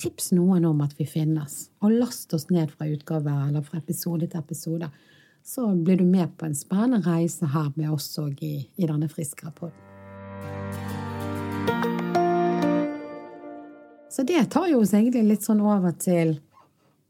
tips 0.00 0.30
noen 0.32 0.64
om 0.68 0.80
at 0.84 0.94
vi 0.98 1.06
finnes. 1.08 1.66
Og 1.84 1.98
last 1.98 2.32
oss 2.36 2.48
ned 2.52 2.72
fra 2.72 2.88
utgave 2.88 3.34
eller 3.48 3.64
fra 3.66 3.82
episode 3.82 4.30
til 4.30 4.40
episode. 4.40 4.88
Så 5.44 5.66
blir 5.74 6.00
du 6.00 6.06
med 6.06 6.36
på 6.38 6.46
en 6.46 6.56
spennende 6.56 7.02
reise 7.04 7.48
her 7.50 7.72
med 7.76 7.90
oss 7.92 8.12
òg 8.20 8.40
i, 8.44 8.56
i 8.76 8.88
denne 8.88 9.08
friskere 9.12 9.52
podden. 9.56 9.86
Så 14.10 14.24
det 14.26 14.42
tar 14.52 14.66
jo 14.68 14.80
oss 14.82 14.92
egentlig 14.96 15.22
litt 15.28 15.44
sånn 15.46 15.62
over 15.62 15.94
til 15.96 16.38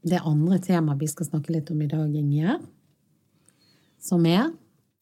det 0.02 0.20
andre 0.24 0.58
temaet 0.64 1.00
vi 1.00 1.08
skal 1.10 1.28
snakke 1.28 1.52
litt 1.54 1.70
om 1.72 1.82
i 1.82 1.88
dag, 1.90 2.08
Ingjerd, 2.16 2.66
som 4.00 4.26
er 4.26 4.50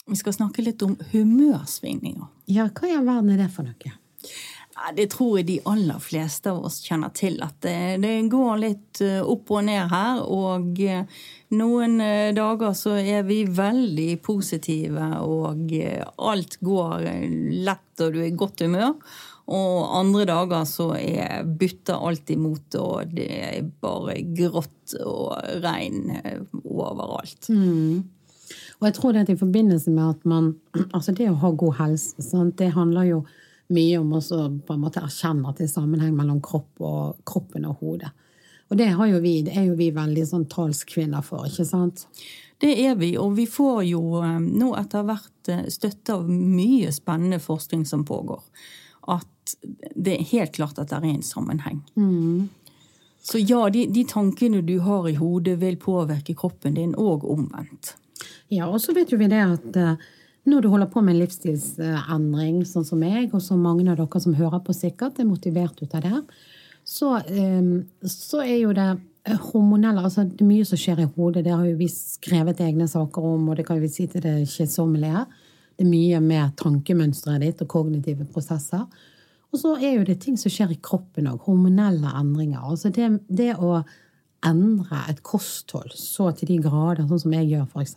Vi 0.08 0.16
skal 0.16 0.32
snakke 0.32 0.62
litt 0.64 0.80
om 0.80 0.94
humørsvingninger. 1.10 2.28
Ja, 2.48 2.70
hva 2.72 2.88
i 2.88 2.94
all 2.96 3.04
verden 3.04 3.34
er 3.34 3.42
det 3.42 3.50
for 3.52 3.66
noe? 3.66 3.90
Ja, 4.78 4.92
det 4.96 5.10
tror 5.12 5.34
jeg 5.36 5.48
de 5.50 5.56
aller 5.68 5.98
fleste 6.00 6.48
av 6.48 6.62
oss 6.64 6.78
kjenner 6.86 7.10
til. 7.12 7.36
At 7.44 7.58
det, 7.60 7.98
det 8.00 8.14
går 8.32 8.60
litt 8.62 9.02
eh, 9.04 9.18
opp 9.20 9.50
og 9.52 9.66
ned 9.66 9.90
her. 9.92 10.22
Og 10.22 10.80
eh, 10.80 11.20
noen 11.58 12.00
eh, 12.00 12.30
dager 12.36 12.72
så 12.78 12.94
er 12.96 13.26
vi 13.28 13.42
veldig 13.44 14.12
positive, 14.24 15.10
og 15.28 15.74
alt 16.30 16.56
går 16.64 17.08
lett, 17.68 17.90
og 18.00 18.14
du 18.14 18.22
er 18.22 18.30
i 18.30 18.38
godt 18.38 18.64
humør. 18.64 18.94
Og 19.48 19.96
andre 19.96 20.26
dager 20.28 20.64
så 20.68 20.90
er 20.98 21.46
bytter 21.48 22.04
alt 22.04 22.30
imot, 22.34 22.74
og 22.76 23.14
det 23.16 23.28
er 23.32 23.70
bare 23.80 24.18
grått 24.36 24.96
og 25.00 25.32
regn 25.64 26.12
overalt. 26.64 27.48
Mm. 27.48 28.04
Og 28.78 28.86
jeg 28.86 28.96
tror 28.96 29.14
det 29.14 29.24
er 29.24 29.34
i 29.34 29.40
forbindelse 29.40 29.92
med 29.92 30.04
at 30.04 30.26
man 30.28 30.54
Altså 30.96 31.14
det 31.16 31.30
å 31.30 31.38
ha 31.42 31.52
god 31.52 31.78
helse, 31.80 32.22
sant? 32.24 32.58
det 32.60 32.74
handler 32.76 33.08
jo 33.08 33.22
mye 33.74 34.00
om 34.00 34.14
å 34.16 34.20
på 34.64 34.74
en 34.74 34.80
måte 34.80 35.02
erkjenne 35.04 35.48
at 35.48 35.60
det 35.60 35.66
er 35.66 35.74
sammenheng 35.74 36.14
mellom 36.16 36.40
kropp 36.44 36.80
og, 36.80 37.18
kroppen 37.28 37.66
og 37.68 37.82
hodet. 37.82 38.12
Og 38.68 38.76
det, 38.76 38.88
jo 38.92 39.20
vi, 39.24 39.38
det 39.44 39.54
er 39.56 39.68
jo 39.68 39.76
vi 39.76 39.88
veldig 39.96 40.24
sånn 40.28 40.46
talskvinner 40.52 41.24
for, 41.24 41.46
ikke 41.48 41.64
sant? 41.68 42.04
Det 42.60 42.72
er 42.84 42.96
vi, 42.98 43.12
og 43.20 43.36
vi 43.38 43.46
får 43.48 43.84
jo 43.86 44.02
eh, 44.20 44.40
nå 44.42 44.72
etter 44.76 45.06
hvert 45.08 45.50
eh, 45.52 45.68
støtte 45.72 46.16
av 46.18 46.28
mye 46.28 46.90
spennende 46.92 47.38
forskning 47.40 47.84
som 47.88 48.04
pågår. 48.08 48.42
At 49.08 49.56
det 49.94 50.18
er 50.18 50.30
helt 50.32 50.54
klart 50.58 50.78
at 50.78 50.90
det 50.92 50.98
er 50.98 51.08
en 51.08 51.24
sammenheng. 51.24 51.82
Mm. 51.96 52.48
Så 53.24 53.40
ja, 53.40 53.64
de, 53.72 53.86
de, 53.92 54.04
tankene 54.08 54.60
du 54.64 54.78
har 54.84 55.08
i 55.08 55.16
hodet, 55.18 55.58
vil 55.60 55.76
påvirke 55.80 56.36
kroppen 56.38 56.76
din, 56.78 56.94
og 56.96 57.26
omvendt. 57.28 57.94
Ja, 58.48 58.68
og 58.68 58.80
så 58.80 58.94
vet 58.96 59.12
jo 59.12 59.18
vi 59.20 59.28
det 59.28 59.42
at 59.44 59.76
uh, 59.76 60.06
når 60.48 60.64
du 60.64 60.68
holder 60.72 60.88
på 60.92 61.02
med 61.04 61.14
en 61.14 61.22
livsstilsendring, 61.22 62.62
sånn 62.68 62.86
som 62.88 63.02
meg, 63.02 63.34
og 63.34 63.42
som 63.44 63.60
mange 63.60 63.84
av 63.90 63.98
dere 63.98 64.22
som 64.22 64.36
hører 64.38 64.62
på 64.64 64.76
sikkert 64.76 65.20
er 65.20 65.28
motivert 65.28 65.82
ut 65.82 65.96
av 65.98 66.06
det, 66.06 66.22
så, 66.88 67.18
ehm, 67.28 67.82
så 68.00 68.40
er 68.46 68.62
jo 68.62 68.72
det 68.72 68.86
eh, 69.28 69.36
hormonelle 69.50 70.00
altså 70.00 70.24
Det 70.24 70.40
er 70.40 70.48
mye 70.48 70.64
som 70.64 70.80
skjer 70.80 71.02
i 71.02 71.10
hodet. 71.18 71.42
Det 71.44 71.52
har 71.52 71.66
jo 71.68 71.76
vi 71.76 71.88
skrevet 71.92 72.62
egne 72.64 72.88
saker 72.88 73.26
om, 73.34 73.50
og 73.50 73.58
det 73.58 73.66
kan 73.68 73.80
vi 73.82 73.90
si 73.92 74.06
til 74.08 74.24
det 74.24 74.48
kjedsommelige. 74.48 75.26
Det 75.78 75.86
er 75.86 75.92
mye 75.92 76.18
med 76.24 76.56
tankemønsteret 76.58 77.44
ditt 77.44 77.62
og 77.62 77.70
kognitive 77.70 78.26
prosesser. 78.32 78.82
Og 79.48 79.60
så 79.60 79.76
er 79.78 79.94
jo 79.94 80.06
det 80.08 80.18
ting 80.24 80.36
som 80.40 80.52
skjer 80.52 80.74
i 80.74 80.80
kroppen 80.82 81.28
òg. 81.30 81.44
Hormonelle 81.46 82.10
endringer. 82.18 82.64
Altså 82.66 82.90
det, 82.92 83.12
det 83.30 83.54
å 83.54 83.78
endre 84.46 85.04
et 85.10 85.22
kosthold 85.26 85.94
så 85.98 86.32
til 86.36 86.52
de 86.52 86.58
grader, 86.66 87.06
sånn 87.08 87.22
som 87.24 87.34
jeg 87.34 87.48
gjør, 87.52 87.68
f.eks., 87.70 87.96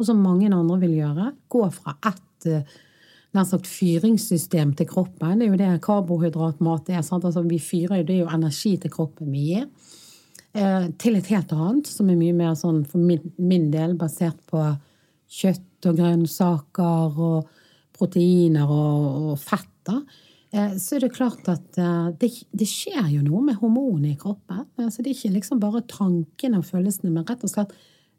og 0.00 0.06
som 0.06 0.22
mange 0.24 0.48
andre 0.48 0.78
vil 0.80 0.96
gjøre, 0.96 1.32
gå 1.52 1.66
fra 1.74 1.94
ett 2.08 2.46
eh, 2.48 2.78
nær 3.36 3.46
sagt 3.46 3.68
fyringssystem 3.68 4.72
til 4.78 4.88
kroppen. 4.90 5.38
Det 5.38 5.46
er 5.46 5.52
jo 5.52 5.58
det 5.60 5.82
karbohydratmat 5.84 6.88
er. 6.94 7.02
Sant? 7.06 7.26
Altså, 7.28 7.44
vi 7.46 7.60
fyrer 7.62 8.00
jo, 8.00 8.06
det 8.08 8.16
er 8.16 8.22
jo 8.24 8.30
energi 8.32 8.76
til 8.80 8.94
kroppen 8.94 9.30
vi 9.34 9.44
gir. 9.52 9.66
Eh, 10.56 10.88
til 10.98 11.18
et 11.18 11.28
helt 11.30 11.52
annet, 11.54 11.90
som 11.90 12.08
er 12.10 12.18
mye 12.18 12.38
mer 12.38 12.56
sånn 12.58 12.82
for 12.88 13.02
min, 13.02 13.34
min 13.38 13.68
del 13.74 13.94
basert 14.00 14.40
på 14.50 14.64
kjøtt 15.30 15.66
og 15.88 16.00
grønnsaker 16.00 17.22
og 17.30 17.48
proteiner 17.96 18.68
og, 18.68 19.30
og 19.32 19.40
fett, 19.40 19.70
da, 19.88 20.00
så 20.50 20.96
er 20.96 21.04
det 21.04 21.12
klart 21.14 21.46
at 21.50 21.78
eh, 21.78 22.08
det, 22.18 22.32
det, 22.50 22.66
skjer 22.66 23.06
jo 23.12 23.20
noe 23.22 23.42
med 23.46 23.60
hormonene 23.60 24.12
i 24.12 24.18
kroppen. 24.18 24.64
Altså 24.82 25.04
det 25.04 25.12
er 25.12 25.18
ikke 25.18 25.36
liksom 25.36 25.60
bare 25.62 25.84
tankene 25.86 26.58
og 26.58 26.66
følelsene, 26.66 27.12
men 27.14 27.26
rett 27.28 27.44
og 27.46 27.52
slett 27.52 27.74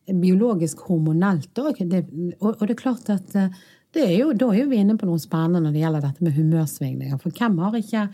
biologisk 0.08 0.86
hormonelt 0.88 1.60
òg. 1.60 1.82
Og, 1.84 2.54
og, 2.54 2.64
det 2.64 2.72
er 2.72 2.80
klart 2.80 3.12
at 3.12 3.36
eh, 3.36 3.60
det 3.92 4.06
er 4.06 4.16
jo, 4.22 4.32
da 4.32 4.48
er 4.54 4.62
jo 4.62 4.70
vi 4.72 4.80
inne 4.80 4.96
på 5.00 5.10
noe 5.10 5.20
spennende 5.20 5.66
når 5.66 5.76
det 5.76 5.84
gjelder 5.84 6.06
dette 6.06 6.24
med 6.24 6.38
humørsvingninger. 6.38 7.20
For 7.20 7.36
hvem 7.36 7.60
har 7.66 7.76
ikke 7.82 8.06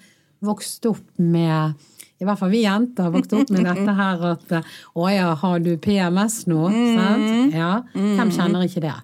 vokst 0.48 0.90
opp 0.90 1.06
med 1.22 1.86
i 2.18 2.26
hvert 2.26 2.40
fall 2.40 2.50
vi 2.50 2.64
jenter 2.64 3.06
har 3.06 3.14
vokst 3.14 3.34
opp 3.38 3.52
med 3.54 3.66
dette 3.66 3.94
her 3.94 4.24
at 4.32 4.54
Å 4.58 5.10
ja, 5.14 5.28
har 5.38 5.60
du 5.62 5.76
PMS 5.82 6.40
nå? 6.50 6.64
Mm. 6.74 7.52
Ja. 7.54 7.72
Hvem 7.94 8.32
kjenner 8.34 8.66
ikke 8.66 8.82
det? 8.88 8.96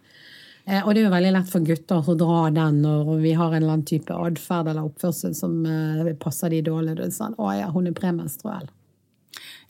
Eh, 0.65 0.86
og 0.86 0.93
det 0.93 1.02
er 1.02 1.08
jo 1.10 1.13
veldig 1.13 1.34
lett 1.36 1.49
for 1.52 1.65
gutter 1.67 2.08
å 2.08 2.15
dra 2.15 2.38
den 2.56 2.80
når 2.86 3.17
vi 3.19 3.34
har 3.36 3.52
en 3.52 3.60
eller 3.60 3.76
annen 3.76 3.88
type 3.88 4.15
atferd 4.15 4.69
eller 4.71 4.88
oppførsel 4.88 5.36
som 5.36 5.60
eh, 5.67 6.13
passer 6.19 6.54
de 6.54 6.62
dårlig. 6.69 6.95
Det 6.99 7.10
er 7.10 7.17
sånn, 7.17 7.36
å 7.36 7.52
ja, 7.58 7.67
hun 7.73 7.89
er 7.91 7.97
premenstruell. 7.97 8.69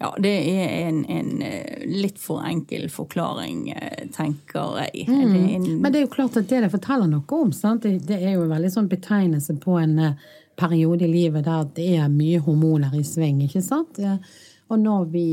Ja, 0.01 0.09
det 0.19 0.33
er 0.51 0.71
en, 0.89 1.03
en, 1.09 1.33
eh, 1.45 1.83
litt 1.87 2.19
for 2.21 2.43
enkel 2.45 2.89
forklaring, 2.91 3.71
tenker 4.13 4.79
jeg. 4.83 5.07
Mm. 5.09 5.33
Det 5.33 5.43
en... 5.57 5.67
Men 5.81 5.93
det 5.93 6.01
er 6.01 6.07
jo 6.07 6.13
klart 6.13 6.37
at 6.37 6.49
det 6.49 6.63
det 6.65 6.71
forteller 6.73 7.09
noe 7.09 7.41
om, 7.41 7.53
sant? 7.55 7.85
det 7.85 8.19
er 8.19 8.35
jo 8.35 8.45
en 8.45 8.53
veldig 8.53 8.73
sånn 8.73 8.89
betegnelse 8.91 9.57
på 9.63 9.77
en 9.81 9.99
periode 10.59 11.07
i 11.07 11.09
livet 11.09 11.47
der 11.47 11.69
det 11.73 11.87
er 11.97 12.11
mye 12.13 12.41
hormoner 12.43 12.93
i 12.93 13.05
sving, 13.07 13.39
ikke 13.47 13.63
sant? 13.65 13.97
Og 14.73 14.79
når 14.81 15.03
vi, 15.13 15.27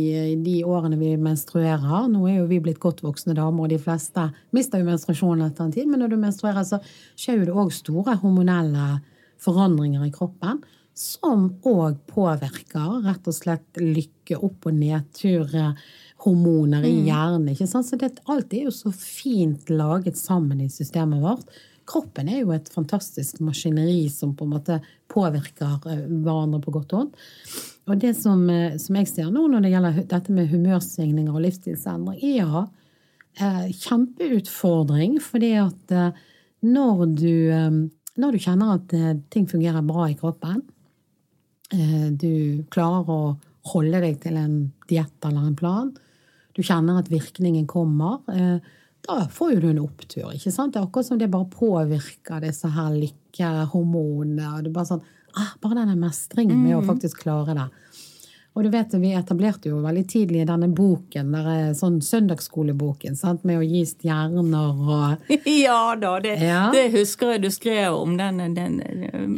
de 0.44 0.59
årene 0.68 0.98
vi 1.00 1.14
menstruerer 1.20 2.09
Nå 2.12 2.20
er 2.29 2.37
jo 2.40 2.48
vi 2.50 2.59
blitt 2.62 2.81
godt 2.83 3.00
voksne 3.05 3.35
damer, 3.38 3.64
og 3.64 3.70
de 3.72 3.79
fleste 3.81 4.22
mister 4.57 4.79
jo 4.83 4.90
menstruasjonen 4.90 5.46
etter 5.46 5.62
en 5.66 5.74
tid, 5.74 5.87
men 5.88 5.98
når 6.03 6.09
du 6.12 6.18
menstruerer, 6.20 6.64
så 6.66 6.76
skjer 7.16 7.37
jo 7.40 7.46
det 7.48 7.59
òg 7.62 7.70
store 7.74 8.12
hormonelle 8.20 8.87
forandringer 9.40 10.03
i 10.05 10.12
kroppen. 10.12 10.57
Som 11.00 11.38
òg 11.64 11.96
påvirker 12.11 13.00
rett 13.07 13.29
og 13.31 13.35
slett 13.37 13.79
lykke, 13.81 14.37
opp- 14.37 14.66
og 14.68 14.74
nedturhormoner 14.76 16.83
i 16.85 16.96
mm. 16.98 17.05
hjernen. 17.07 17.48
ikke 17.55 17.70
sant? 17.70 17.87
Så 17.88 17.94
det, 17.96 18.20
alt 18.29 18.53
er 18.53 18.62
jo 18.68 18.72
så 18.74 18.90
fint 18.92 19.70
laget 19.72 20.16
sammen 20.20 20.61
i 20.61 20.68
systemet 20.68 21.22
vårt. 21.24 21.46
Kroppen 21.88 22.29
er 22.29 22.40
jo 22.42 22.53
et 22.55 22.68
fantastisk 22.70 23.40
maskineri 23.42 24.09
som 24.12 24.37
på 24.37 24.44
en 24.44 24.55
måte 24.59 24.81
påvirker 25.11 25.81
eh, 25.88 26.05
hverandre 26.20 26.61
på 26.62 26.70
godt 26.76 26.92
og 26.92 26.98
vondt. 27.00 27.14
Og 27.88 27.98
det 27.98 28.12
som, 28.18 28.42
eh, 28.50 28.76
som, 28.78 28.96
jeg 29.00 29.08
ser 29.08 29.30
nå 29.32 29.46
når 29.48 29.64
det 29.64 29.72
gjelder 29.72 30.02
dette 30.10 30.34
med 30.34 30.50
humørsvingninger 30.52 31.34
og 31.34 31.44
livsstilsendring, 31.46 32.20
ja, 32.36 32.66
eh, 33.40 33.70
kjempeutfordring. 33.72 35.18
Fordi 35.24 35.54
at 35.62 35.94
når 36.60 37.06
du, 37.16 37.88
når 38.20 38.32
du 38.32 38.38
kjenner 38.38 38.74
at 38.76 38.92
ting 39.32 39.46
fungerer 39.48 39.80
bra 39.86 40.10
i 40.10 40.18
kroppen, 40.18 40.60
du 41.70 42.66
klarer 42.68 43.08
å 43.08 43.20
holde 43.70 44.00
deg 44.02 44.18
til 44.20 44.36
en 44.36 44.54
diett 44.90 45.24
eller 45.24 45.46
en 45.46 45.56
plan, 45.56 45.88
du 46.52 46.60
kjenner 46.60 46.98
at 47.00 47.08
virkningen 47.08 47.64
kommer, 47.70 48.18
da 49.06 49.16
får 49.32 49.54
jo 49.54 49.60
du 49.62 49.68
en 49.70 49.82
opptur. 49.86 50.34
ikke 50.34 50.52
sant? 50.52 50.74
Det 50.74 50.80
er 50.80 50.88
akkurat 50.88 51.08
som 51.08 51.20
det 51.20 51.30
bare 51.32 51.48
påvirker 51.48 52.42
disse 52.44 52.68
her 52.68 52.92
lykkehormonene. 52.92 54.50
og 54.50 54.64
det 54.64 54.70
er 54.70 54.76
Bare 54.76 54.90
sånn, 54.90 55.06
ah, 55.34 55.54
bare 55.60 55.82
denne 55.82 55.96
mestringen 56.00 56.58
med 56.62 56.74
mm. 56.74 56.80
å 56.80 56.86
faktisk 56.88 57.22
klare 57.24 57.56
det. 57.58 57.68
Og 58.52 58.64
du 58.64 58.70
vet, 58.70 58.94
Vi 58.94 59.12
etablerte 59.14 59.70
jo 59.70 59.78
veldig 59.80 60.02
tidlig 60.10 60.42
denne 60.48 60.66
boken, 60.74 61.30
der 61.32 61.50
er 61.52 61.68
sånn 61.78 62.00
søndagsskoleboken, 62.02 63.14
sant? 63.16 63.44
med 63.46 63.60
å 63.60 63.62
gi 63.62 63.84
stjerner 63.86 64.82
og 64.82 65.30
Ja 65.62 65.94
da, 66.00 66.16
det, 66.22 66.34
ja. 66.42 66.64
det 66.74 66.88
husker 66.96 67.36
jeg 67.36 67.44
du 67.44 67.50
skrev 67.54 67.94
om. 67.94 68.16
Den, 68.18 68.42
den, 68.56 68.80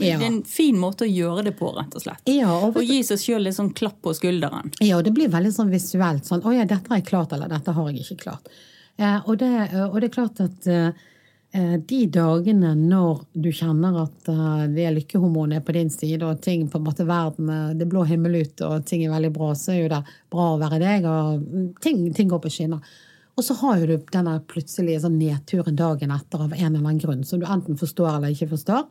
ja. 0.00 0.16
Det 0.16 0.16
er 0.16 0.26
en 0.30 0.40
fin 0.48 0.80
måte 0.80 1.04
å 1.04 1.10
gjøre 1.10 1.44
det 1.50 1.54
på, 1.60 1.74
rett 1.76 1.92
og 1.98 2.06
slett. 2.06 2.24
Ja, 2.30 2.48
og, 2.56 2.80
og 2.80 2.88
gi 2.88 3.02
seg 3.04 3.20
sjøl 3.20 3.44
litt 3.46 3.58
sånn 3.58 3.74
klapp 3.76 4.00
på 4.02 4.16
skulderen. 4.16 4.72
Ja, 4.80 5.02
det 5.04 5.12
blir 5.14 5.30
veldig 5.32 5.52
sånn 5.60 5.72
visuelt. 5.72 6.24
sånn, 6.26 6.42
'Å 6.42 6.56
ja, 6.56 6.64
dette 6.64 6.88
har 6.88 7.02
jeg 7.02 7.10
klart', 7.12 7.36
eller 7.36 7.52
'dette 7.52 7.76
har 7.76 7.90
jeg 7.90 8.06
ikke 8.06 8.22
klart'. 8.24 8.52
Eh, 8.96 9.20
og 9.28 9.38
det, 9.40 9.52
og 9.90 10.00
det 10.00 10.08
er 10.08 10.16
klart 10.16 10.40
at 10.40 10.66
eh, 10.68 11.04
de 11.52 11.98
dagene 12.08 12.70
når 12.78 13.26
du 13.36 13.50
kjenner 13.52 13.98
at 14.06 14.28
eh, 14.32 14.64
det 14.72 14.86
er 14.88 14.94
lykkehormonet 14.96 15.58
er 15.58 15.64
på 15.66 15.74
din 15.76 15.90
side, 15.92 16.22
og 16.24 16.40
ting 16.44 16.64
på 16.72 16.80
en 16.80 16.86
måte 16.86 17.04
verden 17.08 17.50
det 17.76 17.88
blå 17.92 18.06
himmel 18.08 18.38
ut, 18.40 18.62
og 18.64 18.86
ting 18.88 19.04
er 19.04 19.12
veldig 19.12 19.32
bra, 19.36 19.50
så 19.58 19.74
er 19.74 19.80
jo 19.82 19.90
det 19.92 20.02
bra 20.32 20.46
å 20.54 20.60
være 20.62 20.80
deg, 20.80 21.08
og 21.08 21.74
ting, 21.84 22.06
ting 22.16 22.30
går 22.32 22.40
på 22.44 22.52
skinner. 22.52 22.94
Og 23.36 23.44
så 23.44 23.56
har 23.62 23.80
jo 23.80 23.88
du 23.88 24.08
denne 24.12 24.36
plutselige 24.48 25.02
sånn 25.04 25.18
nedturen 25.20 25.76
dagen 25.76 26.12
etter 26.12 26.44
av 26.44 26.52
en 26.52 26.66
eller 26.68 26.82
annen 26.82 27.00
grunn, 27.00 27.22
som 27.24 27.40
du 27.40 27.46
enten 27.48 27.78
forstår 27.80 28.18
eller 28.18 28.34
ikke 28.34 28.50
forstår. 28.52 28.84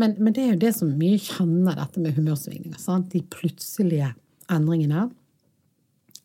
Men, 0.00 0.16
men 0.18 0.34
det 0.34 0.42
er 0.42 0.54
jo 0.54 0.62
det 0.64 0.72
som 0.76 0.92
mye 0.98 1.20
kjenner 1.20 1.76
dette 1.78 2.02
med 2.02 2.16
humørsvingninger. 2.16 2.80
Sant? 2.80 3.12
De 3.12 3.22
plutselige 3.30 4.10
endringene 4.52 5.08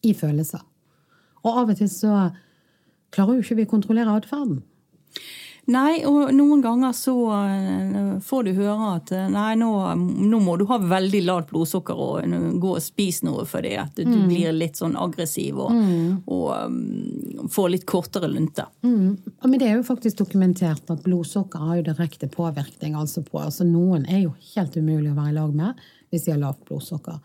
i 0.08 0.16
følelser. 0.16 0.64
Og 1.44 1.52
av 1.52 1.72
og 1.72 1.80
til 1.80 1.92
så 1.92 2.30
klarer 3.14 3.38
jo 3.38 3.44
ikke 3.44 3.60
vi 3.60 3.68
å 3.68 3.74
kontrollere 3.76 4.16
atferden. 4.16 4.64
Nei, 5.70 6.02
og 6.08 6.32
noen 6.34 6.64
ganger 6.64 6.94
så 6.98 7.14
eh, 7.36 8.14
får 8.26 8.48
du 8.48 8.52
høre 8.58 8.94
at 8.96 9.12
eh, 9.14 9.28
nei, 9.30 9.52
nå, 9.60 9.70
nå 9.98 10.40
må 10.42 10.56
du 10.58 10.64
ha 10.72 10.80
veldig 10.82 11.20
lavt 11.28 11.52
blodsukker 11.52 12.00
og 12.06 12.34
gå 12.62 12.72
og 12.74 12.82
spise 12.82 13.28
noe 13.28 13.46
fordi 13.50 13.76
at 13.78 14.00
du 14.00 14.08
mm. 14.10 14.24
blir 14.32 14.56
litt 14.56 14.80
sånn 14.80 14.98
aggressiv 14.98 15.60
og, 15.62 15.76
mm. 15.76 16.24
og 16.26 16.48
um, 16.56 17.50
får 17.54 17.70
litt 17.76 17.86
kortere 17.90 18.32
lunte. 18.32 18.66
Mm. 18.82 19.20
Men 19.46 19.58
det 19.62 19.68
er 19.68 19.78
jo 19.78 19.86
faktisk 19.86 20.24
dokumentert 20.24 20.90
at 20.90 21.04
blodsukker 21.06 21.62
har 21.68 21.80
jo 21.80 21.86
direkte 21.92 22.32
påvirkning 22.34 22.98
altså 22.98 23.22
på 23.28 23.44
altså 23.44 23.68
Noen 23.68 24.08
er 24.10 24.24
jo 24.24 24.34
helt 24.56 24.78
umulig 24.80 25.12
å 25.12 25.20
være 25.20 25.36
i 25.36 25.38
lag 25.38 25.54
med 25.54 25.86
hvis 26.10 26.26
de 26.26 26.34
har 26.34 26.42
lavt 26.42 26.66
blodsukker. 26.66 27.20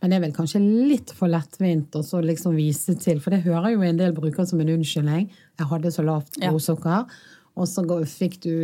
Men 0.00 0.12
det 0.12 0.16
er 0.16 0.24
vel 0.24 0.32
kanskje 0.32 0.62
litt 0.64 1.12
for 1.12 1.28
lettvint 1.28 1.96
å 2.00 2.22
liksom 2.24 2.56
vise 2.56 2.96
til, 2.96 3.20
for 3.20 3.34
det 3.34 3.42
hører 3.44 3.74
jo 3.74 3.84
en 3.84 4.00
del 4.00 4.16
brukere 4.16 4.48
som 4.48 4.62
en 4.62 4.72
unnskyldning. 4.78 5.28
Jeg 5.60 5.68
hadde 5.68 5.92
så 5.92 6.04
lavt 6.06 6.40
blodsukker, 6.40 7.02
ja. 7.02 7.36
Og 7.60 7.68
så 7.68 7.84
fikk 8.08 8.40
du 8.46 8.54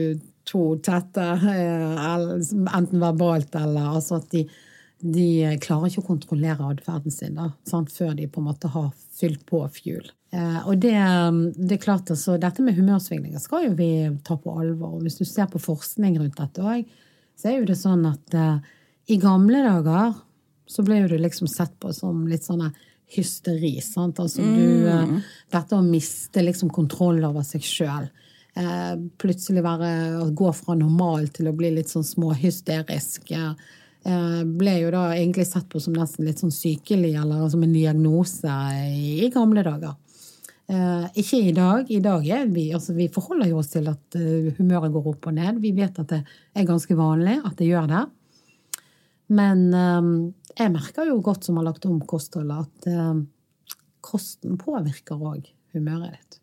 to 0.47 0.77
tette, 0.85 1.25
enten 1.43 3.03
verbalt 3.03 3.57
eller 3.59 3.97
altså 3.99 4.21
at 4.21 4.29
de, 4.33 4.45
de 5.03 5.57
klarer 5.63 5.91
ikke 5.91 6.05
å 6.05 6.11
kontrollere 6.13 6.69
atferden 6.71 7.13
sin 7.13 7.39
da, 7.39 7.51
sant, 7.69 7.91
før 7.93 8.15
de 8.17 8.29
på 8.31 8.43
en 8.43 8.49
måte 8.53 8.71
har 8.73 8.93
fylt 9.19 9.43
på 9.49 9.65
fuel. 9.75 10.07
Og 10.67 10.75
det, 10.83 10.95
det, 11.57 11.77
er 11.77 11.81
klart 11.81 12.11
altså, 12.13 12.35
Dette 12.41 12.61
med 12.61 12.77
humørsvingninger 12.77 13.41
skal 13.41 13.69
jo 13.69 13.77
vi 13.79 13.91
ta 14.27 14.35
på 14.37 14.53
alvor. 14.59 14.99
Hvis 15.01 15.17
du 15.21 15.25
ser 15.25 15.47
på 15.49 15.61
forskning 15.63 16.19
rundt 16.21 16.37
dette 16.37 16.65
òg, 16.67 16.91
så 17.39 17.49
er 17.49 17.61
jo 17.61 17.69
det 17.71 17.77
sånn 17.79 18.05
at 18.09 18.37
uh, 18.37 18.59
i 19.13 19.19
gamle 19.23 19.63
dager 19.65 20.17
så 20.67 20.83
ble 20.85 21.03
jo 21.03 21.13
du 21.13 21.17
liksom 21.21 21.49
sett 21.51 21.77
på 21.81 21.93
som 21.95 22.25
litt 22.29 22.45
sånn 22.45 22.65
hysteri. 23.15 23.77
sant? 23.85 24.19
Altså 24.21 24.43
du, 24.43 24.87
mm. 24.89 25.19
Dette 25.55 25.79
å 25.79 25.85
miste 25.85 26.43
liksom 26.43 26.73
kontroll 26.75 27.23
over 27.29 27.47
seg 27.47 27.65
sjøl. 27.65 28.09
Eh, 28.57 28.93
plutselig 29.21 29.61
være, 29.61 29.89
gå 30.33 30.51
fra 30.57 30.77
normal 30.79 31.27
til 31.37 31.51
å 31.51 31.57
bli 31.57 31.75
litt 31.75 31.91
sånn 31.93 32.07
småhysterisk. 32.09 33.29
Eh, 33.37 34.39
ble 34.49 34.77
jo 34.81 34.93
da 34.95 35.11
egentlig 35.13 35.45
sett 35.51 35.67
på 35.69 35.83
som 35.83 35.97
nesten 35.97 36.25
litt 36.25 36.41
sånn 36.41 36.55
sykelig, 36.55 37.13
eller 37.21 37.51
som 37.53 37.67
en 37.67 37.75
diagnose 37.75 38.55
i, 38.89 39.29
gamle 39.35 39.65
dager. 39.67 39.99
Eh, 40.73 41.05
ikke 41.21 41.43
i 41.51 41.53
dag. 41.57 41.91
I 41.93 42.01
dag 42.01 42.25
er 42.39 42.47
vi, 42.55 42.71
altså 42.73 42.97
vi 42.97 43.11
forholder 43.13 43.53
jo 43.53 43.61
oss 43.61 43.75
til 43.75 43.91
at 43.93 44.17
humøret 44.57 44.95
går 44.95 45.13
opp 45.13 45.29
og 45.29 45.37
ned. 45.37 45.61
Vi 45.61 45.75
vet 45.77 46.01
at 46.01 46.15
det 46.15 46.23
er 46.57 46.71
ganske 46.71 46.97
vanlig 46.97 47.37
at 47.45 47.61
det 47.61 47.69
gjør 47.69 47.93
det. 47.93 48.07
Men 49.37 49.63
jeg 50.55 50.71
merker 50.71 51.11
jo 51.11 51.19
godt 51.21 51.45
som 51.45 51.59
har 51.59 51.67
lagt 51.67 51.85
om 51.85 51.99
kostholdet, 52.09 52.63
at 52.87 53.77
kosten 54.07 54.55
påvirker 54.57 55.19
òg 55.19 55.51
humøret 55.75 56.15
ditt. 56.15 56.41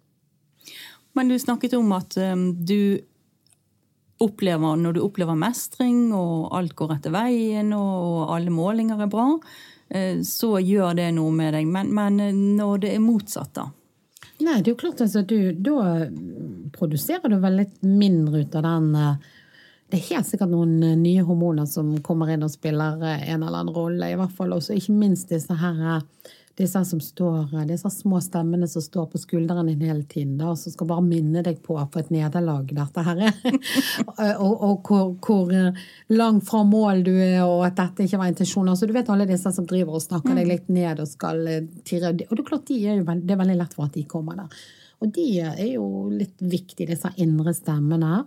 Men 1.14 1.30
du 1.30 1.38
snakket 1.40 1.76
om 1.78 1.92
at 1.96 2.18
um, 2.18 2.48
du 2.66 3.00
opplever, 4.24 4.78
når 4.80 4.96
du 4.96 5.04
opplever 5.04 5.38
mestring, 5.38 6.08
og 6.16 6.50
alt 6.56 6.76
går 6.80 6.98
etter 6.98 7.14
veien, 7.14 7.74
og 7.76 8.34
alle 8.34 8.54
målinger 8.54 9.04
er 9.04 9.12
bra, 9.12 9.28
uh, 9.38 10.18
så 10.26 10.56
gjør 10.64 10.98
det 11.00 11.12
noe 11.18 11.34
med 11.36 11.54
deg. 11.58 11.70
Men, 11.70 11.94
men 11.94 12.20
når 12.58 12.86
det 12.86 12.96
er 12.96 13.04
motsatt, 13.04 13.54
da? 13.60 13.70
Nei, 14.44 14.60
det 14.60 14.72
er 14.72 14.74
jo 14.74 14.80
klart 14.82 15.02
altså, 15.04 15.22
du, 15.24 15.54
Da 15.54 16.08
produserer 16.74 17.30
du 17.32 17.38
vel 17.40 17.60
litt 17.62 17.76
mindre 17.86 18.42
ut 18.44 18.56
av 18.58 18.66
den 18.66 18.88
uh, 18.98 19.34
det 19.94 20.00
er 20.00 20.16
helt 20.16 20.26
sikkert 20.26 20.50
noen 20.50 20.80
eh, 20.82 20.96
nye 20.98 21.22
hormoner 21.22 21.68
som 21.70 21.92
kommer 22.02 22.32
inn 22.34 22.42
og 22.42 22.50
spiller 22.50 22.98
eh, 23.06 23.28
en 23.30 23.44
eller 23.44 23.60
annen 23.60 23.76
rolle. 23.76 24.08
i 24.10 24.16
hvert 24.18 24.34
fall. 24.34 24.56
Også 24.56 24.74
ikke 24.74 24.96
minst 24.98 25.30
disse 25.30 25.54
her, 25.54 25.78
eh, 25.92 26.32
disse 26.58 26.84
som 26.86 27.00
står, 27.02 27.66
disse 27.66 27.90
små 27.90 28.20
stemmene 28.22 28.68
som 28.70 28.82
står 28.82 29.08
på 29.10 29.18
skulderen 29.18 29.72
din 29.72 29.82
hele 29.82 30.04
tiden, 30.04 30.36
da, 30.38 30.52
som 30.60 30.74
skal 30.74 30.90
bare 30.92 31.06
minne 31.06 31.42
deg 31.46 31.64
på 31.66 31.78
på 31.82 32.02
et 32.02 32.12
nederlag 32.14 32.70
dette 32.70 33.06
her 33.08 33.24
er. 33.30 33.40
og, 34.46 34.54
og 34.54 34.90
hvor, 34.90 35.16
hvor, 35.26 35.54
langt 36.14 36.46
fra 36.46 36.62
mål 36.68 37.02
du 37.08 37.14
er, 37.16 37.42
og 37.42 37.66
at 37.66 37.80
dette 37.80 38.06
ikke 38.06 38.22
var 38.22 38.30
intensjonen. 38.30 38.74
Altså, 38.76 38.90
du 38.90 38.94
vet 38.94 39.10
alle 39.10 39.28
disse 39.30 39.50
som 39.56 39.66
driver 39.70 39.98
og 39.98 40.06
snakker 40.06 40.38
deg 40.38 40.46
mm. 40.46 40.52
litt 40.54 40.70
ned 40.74 41.02
og 41.02 41.10
skal 41.10 41.42
tirre 41.88 42.14
Og 42.14 42.36
det 42.36 42.44
er 42.44 42.50
klart 42.52 42.70
de 42.70 42.80
er 42.86 43.02
jo 43.02 43.08
det 43.24 43.34
er 43.34 43.42
veldig 43.42 43.60
lett 43.64 43.74
for 43.78 43.90
at 43.90 43.98
de 43.98 44.06
kommer 44.10 44.44
der. 44.44 44.62
Og 45.04 45.10
de 45.16 45.26
er 45.44 45.66
jo 45.74 45.88
litt 46.14 46.38
viktige, 46.40 46.94
disse 46.94 47.10
indre 47.20 47.56
stemmene. 47.58 48.22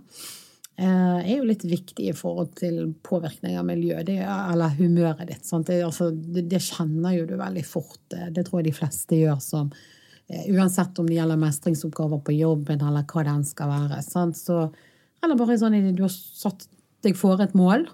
Eh, 0.76 1.20
er 1.32 1.38
jo 1.38 1.46
litt 1.48 1.64
viktig 1.64 2.10
i 2.10 2.14
forhold 2.16 2.50
til 2.58 2.90
påvirkning 3.06 3.54
av 3.56 3.64
miljøet, 3.64 4.10
eller 4.12 4.74
humøret 4.76 5.30
ditt. 5.30 5.48
Det, 5.64 5.78
altså, 5.86 6.10
det, 6.12 6.42
det, 6.50 6.60
kjenner 6.60 7.14
jo 7.16 7.28
du 7.30 7.36
veldig 7.40 7.62
fort. 7.64 8.02
Det 8.12 8.44
tror 8.44 8.60
jeg 8.60 8.68
de 8.68 8.74
fleste 8.76 9.16
gjør 9.16 9.38
som 9.40 9.70
eh, 10.28 10.50
Uansett 10.52 11.00
om 11.00 11.08
det 11.08 11.16
gjelder 11.16 11.40
mestringsoppgaver 11.40 12.20
på 12.26 12.36
jobben 12.36 12.84
eller 12.84 13.08
hva 13.08 13.24
den 13.24 13.46
skal 13.48 13.72
være. 13.72 14.02
Så, 14.36 14.58
eller 15.24 15.40
bare 15.40 15.56
sånn 15.62 15.78
at 15.80 15.96
du 15.96 16.04
har 16.04 16.12
satt 16.12 16.68
deg 17.06 17.16
for 17.16 17.40
et 17.40 17.56
mål, 17.56 17.88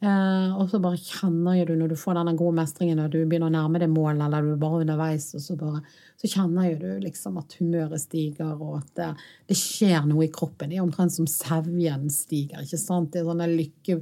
Eh, 0.00 0.52
og 0.56 0.70
så 0.70 0.78
bare 0.80 0.96
kjenner 0.96 1.66
du 1.68 1.74
når 1.76 1.90
du 1.92 1.98
får 2.00 2.16
denne 2.16 2.32
gode 2.38 2.56
mestringen 2.56 3.02
og 3.02 3.10
du 3.12 3.18
begynner 3.18 3.50
å 3.50 3.52
nærme 3.52 3.82
deg 3.82 3.90
målet, 3.92 4.22
eller 4.24 4.46
du 4.46 4.54
er 4.54 4.60
bare 4.62 4.78
underveis, 4.80 5.26
og 5.36 5.42
så, 5.44 5.56
bare, 5.60 5.82
så 6.16 6.30
kjenner 6.32 6.78
du 6.80 6.86
liksom 7.02 7.36
at 7.36 7.56
humøret 7.58 8.00
stiger, 8.00 8.54
og 8.56 8.78
at 8.78 8.94
det, 8.96 9.08
det, 9.52 9.58
skjer 9.60 10.06
noe 10.08 10.24
i 10.24 10.32
kroppen. 10.32 10.72
Det 10.72 10.78
er 10.78 10.86
omtrent 10.86 11.12
som 11.12 11.28
sevjen 11.28 12.08
stiger. 12.12 12.64
ikke 12.64 12.80
sant? 12.80 13.12
Det 13.12 13.20
er 13.20 13.28
sånne 13.28 13.48
lykke, 13.52 13.98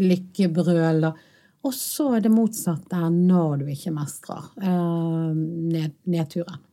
lykkebrøl. 0.00 1.10
Og 1.62 1.74
så 1.76 2.08
er 2.16 2.24
det 2.24 2.32
motsatte 2.32 3.00
når 3.12 3.60
du 3.60 3.68
ikke 3.74 3.92
mestrer 3.94 4.46
eh, 4.56 5.34
ned, 5.36 5.98
nedturen. 6.08 6.64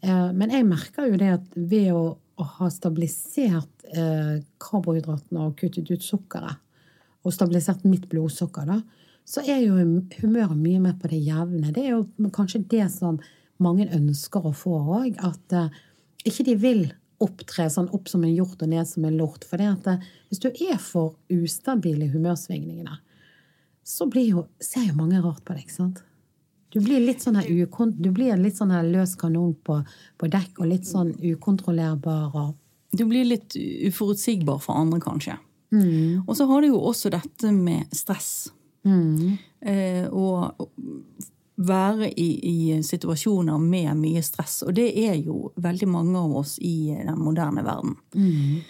Eh, 0.00 0.30
men 0.32 0.54
jeg 0.54 0.66
merker 0.66 1.10
jo 1.10 1.20
det 1.20 1.34
at 1.36 1.60
ved 1.60 1.92
å, 1.92 2.06
å 2.16 2.48
ha 2.56 2.70
stabilisert 2.72 3.84
eh, 3.92 4.40
karbohydratene 4.64 5.44
og 5.44 5.60
kuttet 5.60 5.92
ut 5.92 6.08
sukkeret, 6.08 6.64
og 7.28 7.34
stabilisert 7.36 7.84
mitt 7.84 8.08
blodsukker, 8.10 8.68
da, 8.68 8.80
så 9.28 9.44
er 9.44 9.60
jo 9.60 9.76
humøret 10.22 10.56
mye 10.56 10.80
mer 10.80 10.94
på 11.00 11.10
det 11.12 11.20
jevne. 11.20 11.72
Det 11.76 11.84
er 11.84 11.98
jo 11.98 12.30
kanskje 12.32 12.64
det 12.70 12.86
som 12.94 13.18
mange 13.60 13.88
ønsker 13.92 14.46
å 14.48 14.54
få 14.56 14.78
òg. 14.80 15.18
At 15.20 15.52
uh, 15.52 15.68
ikke 16.24 16.46
de 16.48 16.54
vil 16.62 16.82
opptre 17.20 17.66
sånn 17.70 17.90
opp 17.92 18.08
som 18.08 18.24
en 18.24 18.32
hjort 18.32 18.62
og 18.64 18.70
ned 18.72 18.88
som 18.88 19.04
en 19.04 19.18
lort. 19.20 19.44
For 19.44 19.60
det 19.60 19.68
at 19.68 19.90
uh, 19.90 20.06
hvis 20.30 20.40
du 20.40 20.48
er 20.48 20.78
for 20.80 21.18
ustabil 21.34 22.06
i 22.06 22.10
humørsvingningene, 22.14 22.96
så 23.88 24.08
jo, 24.20 24.46
ser 24.60 24.88
jo 24.88 24.96
mange 24.96 25.20
rart 25.24 25.44
på 25.44 25.56
deg. 25.56 25.66
ikke 25.66 25.76
sant? 25.76 26.00
Du 26.72 26.80
blir 26.84 27.00
litt 27.00 27.24
sånn 27.24 27.38
her, 27.40 27.48
du 27.48 28.10
blir 28.12 28.36
litt 28.36 28.58
sånn 28.58 28.72
her 28.72 28.84
løs 28.84 29.14
kanon 29.16 29.54
på, 29.64 29.78
på 30.20 30.28
dekk 30.28 30.60
og 30.60 30.68
litt 30.72 30.88
sånn 30.88 31.14
ukontrollerbar. 31.16 32.52
Du 32.92 33.04
blir 33.08 33.28
litt 33.28 33.56
uforutsigbar 33.56 34.60
for 34.64 34.76
andre, 34.76 35.00
kanskje. 35.04 35.38
Mm. 35.72 36.24
Og 36.26 36.36
så 36.36 36.46
har 36.48 36.62
du 36.62 36.70
jo 36.70 36.80
også 36.90 37.10
dette 37.12 37.52
med 37.52 37.92
stress. 37.96 38.50
Mm. 38.86 39.36
Eh, 39.60 40.06
og 40.08 40.70
være 41.58 42.10
i, 42.20 42.28
i, 42.48 42.82
situasjoner 42.82 43.58
med 43.58 43.96
mye 43.98 44.22
stress. 44.22 44.62
Og 44.62 44.74
det 44.78 44.88
er 45.06 45.16
jo 45.18 45.50
veldig 45.56 45.88
mange 45.90 46.18
av 46.20 46.36
oss 46.42 46.58
i 46.62 46.92
den 46.94 47.18
moderne 47.18 47.64
verden. 47.66 47.96
Mm. 48.14 48.60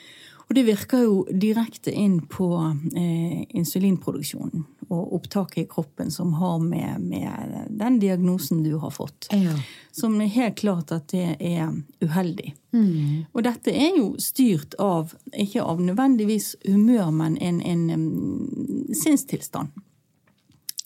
Og 0.49 0.57
det 0.57 0.65
virker 0.65 1.05
jo 1.05 1.17
direkte 1.29 1.93
inn 1.93 2.23
på 2.25 2.49
eh, 2.97 3.45
insulinproduksjonen 3.53 4.65
og 4.89 5.15
opptaket 5.19 5.67
i 5.67 5.69
kroppen 5.69 6.11
som 6.11 6.33
har 6.41 6.59
med, 6.59 7.01
med 7.01 7.67
den 7.69 7.99
diagnosen 8.01 8.63
du 8.65 8.79
har 8.81 8.91
fått. 8.91 9.29
Ja. 9.33 9.53
Som 9.93 10.17
er 10.21 10.31
helt 10.33 10.57
klart 10.57 10.93
at 10.97 11.11
det 11.13 11.37
er 11.45 11.75
uheldig. 12.01 12.55
Mm. 12.73 13.27
Og 13.33 13.45
dette 13.45 13.75
er 13.77 13.99
jo 13.99 14.15
styrt 14.23 14.79
av, 14.81 15.13
ikke 15.37 15.61
av 15.61 15.83
nødvendigvis 15.85 16.55
humør, 16.65 17.11
men 17.13 17.37
en, 17.37 17.61
en 17.61 17.91
en 17.91 18.95
sinnstilstand. 18.97 19.69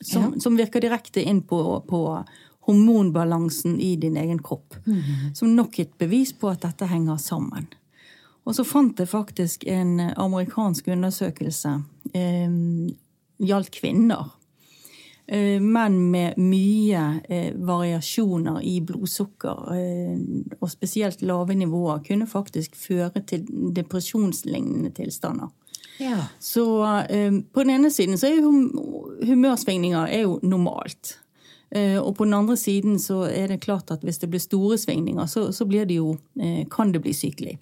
Som, 0.00 0.22
ja. 0.22 0.40
som, 0.40 0.56
virker 0.58 0.82
direkte 0.82 1.22
inn 1.22 1.44
på, 1.46 1.62
på 1.86 2.02
hormonbalansen 2.66 3.78
i 3.80 3.94
din 3.96 4.16
egen 4.18 4.42
kropp. 4.42 4.74
Mm. 4.86 5.30
Som 5.34 5.54
nok 5.54 5.78
et 5.78 5.94
bevis 5.98 6.34
på 6.34 6.50
at 6.50 6.66
dette 6.66 6.90
henger 6.90 7.22
sammen. 7.22 7.70
Og 8.42 8.56
så 8.56 8.64
fant 8.66 8.98
jeg 8.98 9.10
faktisk 9.10 9.66
en 9.70 10.00
amerikansk 10.00 10.88
undersøkelse. 10.94 11.76
Eh, 12.14 12.54
gjaldt 13.42 13.74
kvinner. 13.74 14.32
Eh, 15.26 15.62
menn 15.62 15.98
med 16.10 16.38
mye 16.42 17.02
eh, 17.30 17.52
variasjoner 17.54 18.58
i 18.66 18.80
blodsukker, 18.82 19.60
eh, 19.76 20.56
og 20.58 20.70
spesielt 20.72 21.22
lave 21.22 21.54
nivåer, 21.54 22.02
kunne 22.04 22.26
faktisk 22.26 22.74
føre 22.76 23.22
til 23.30 23.46
depresjonslignende 23.76 24.90
tilstander. 24.96 25.52
Ja. 26.02 26.26
Så 26.42 26.66
eh, 27.06 27.32
på 27.52 27.62
den 27.62 27.70
ene 27.70 27.90
siden 27.94 28.18
så 28.18 28.32
er 28.32 28.40
jo 28.42 28.50
humørsvingninger 29.22 30.10
er 30.10 30.26
jo 30.26 30.38
normalt. 30.42 31.18
Eh, 31.70 31.96
og 32.02 32.16
på 32.18 32.26
den 32.26 32.34
andre 32.34 32.56
siden 32.56 32.98
så 33.00 33.22
er 33.30 33.54
det 33.54 33.62
klart 33.62 33.94
at 33.94 34.02
hvis 34.04 34.18
det 34.18 34.28
blir 34.32 34.42
store 34.42 34.78
svingninger, 34.78 35.26
så, 35.26 35.52
så 35.52 35.64
det 35.64 35.94
jo, 35.94 36.16
eh, 36.40 36.66
kan 36.70 36.92
det 36.92 37.00
bli 37.02 37.14
sykelig. 37.14 37.58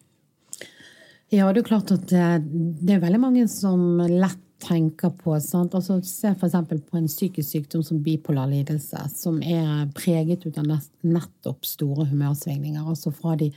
Ja, 1.31 1.51
det 1.55 1.63
er 1.63 1.69
klart 1.69 1.93
at 1.95 2.09
det, 2.11 2.91
er 2.91 3.03
veldig 3.03 3.21
mange 3.23 3.45
som 3.51 4.01
lett 4.03 4.47
tenker 4.61 5.11
på. 5.17 5.35
Sant? 5.41 5.75
Altså, 5.75 6.01
se 6.07 6.35
f.eks. 6.35 6.57
på 6.69 6.99
en 6.99 7.09
psykisk 7.09 7.49
sykdom 7.49 7.85
som 7.87 8.01
bipolar 8.05 8.51
lidelse, 8.51 9.07
som 9.15 9.41
er 9.43 9.89
preget 9.97 10.47
ut 10.47 10.59
av 10.61 10.69
nettopp 11.07 11.67
store 11.67 12.09
humørsvingninger. 12.11 12.85
Altså 12.85 13.13
fra 13.15 13.37
de 13.41 13.51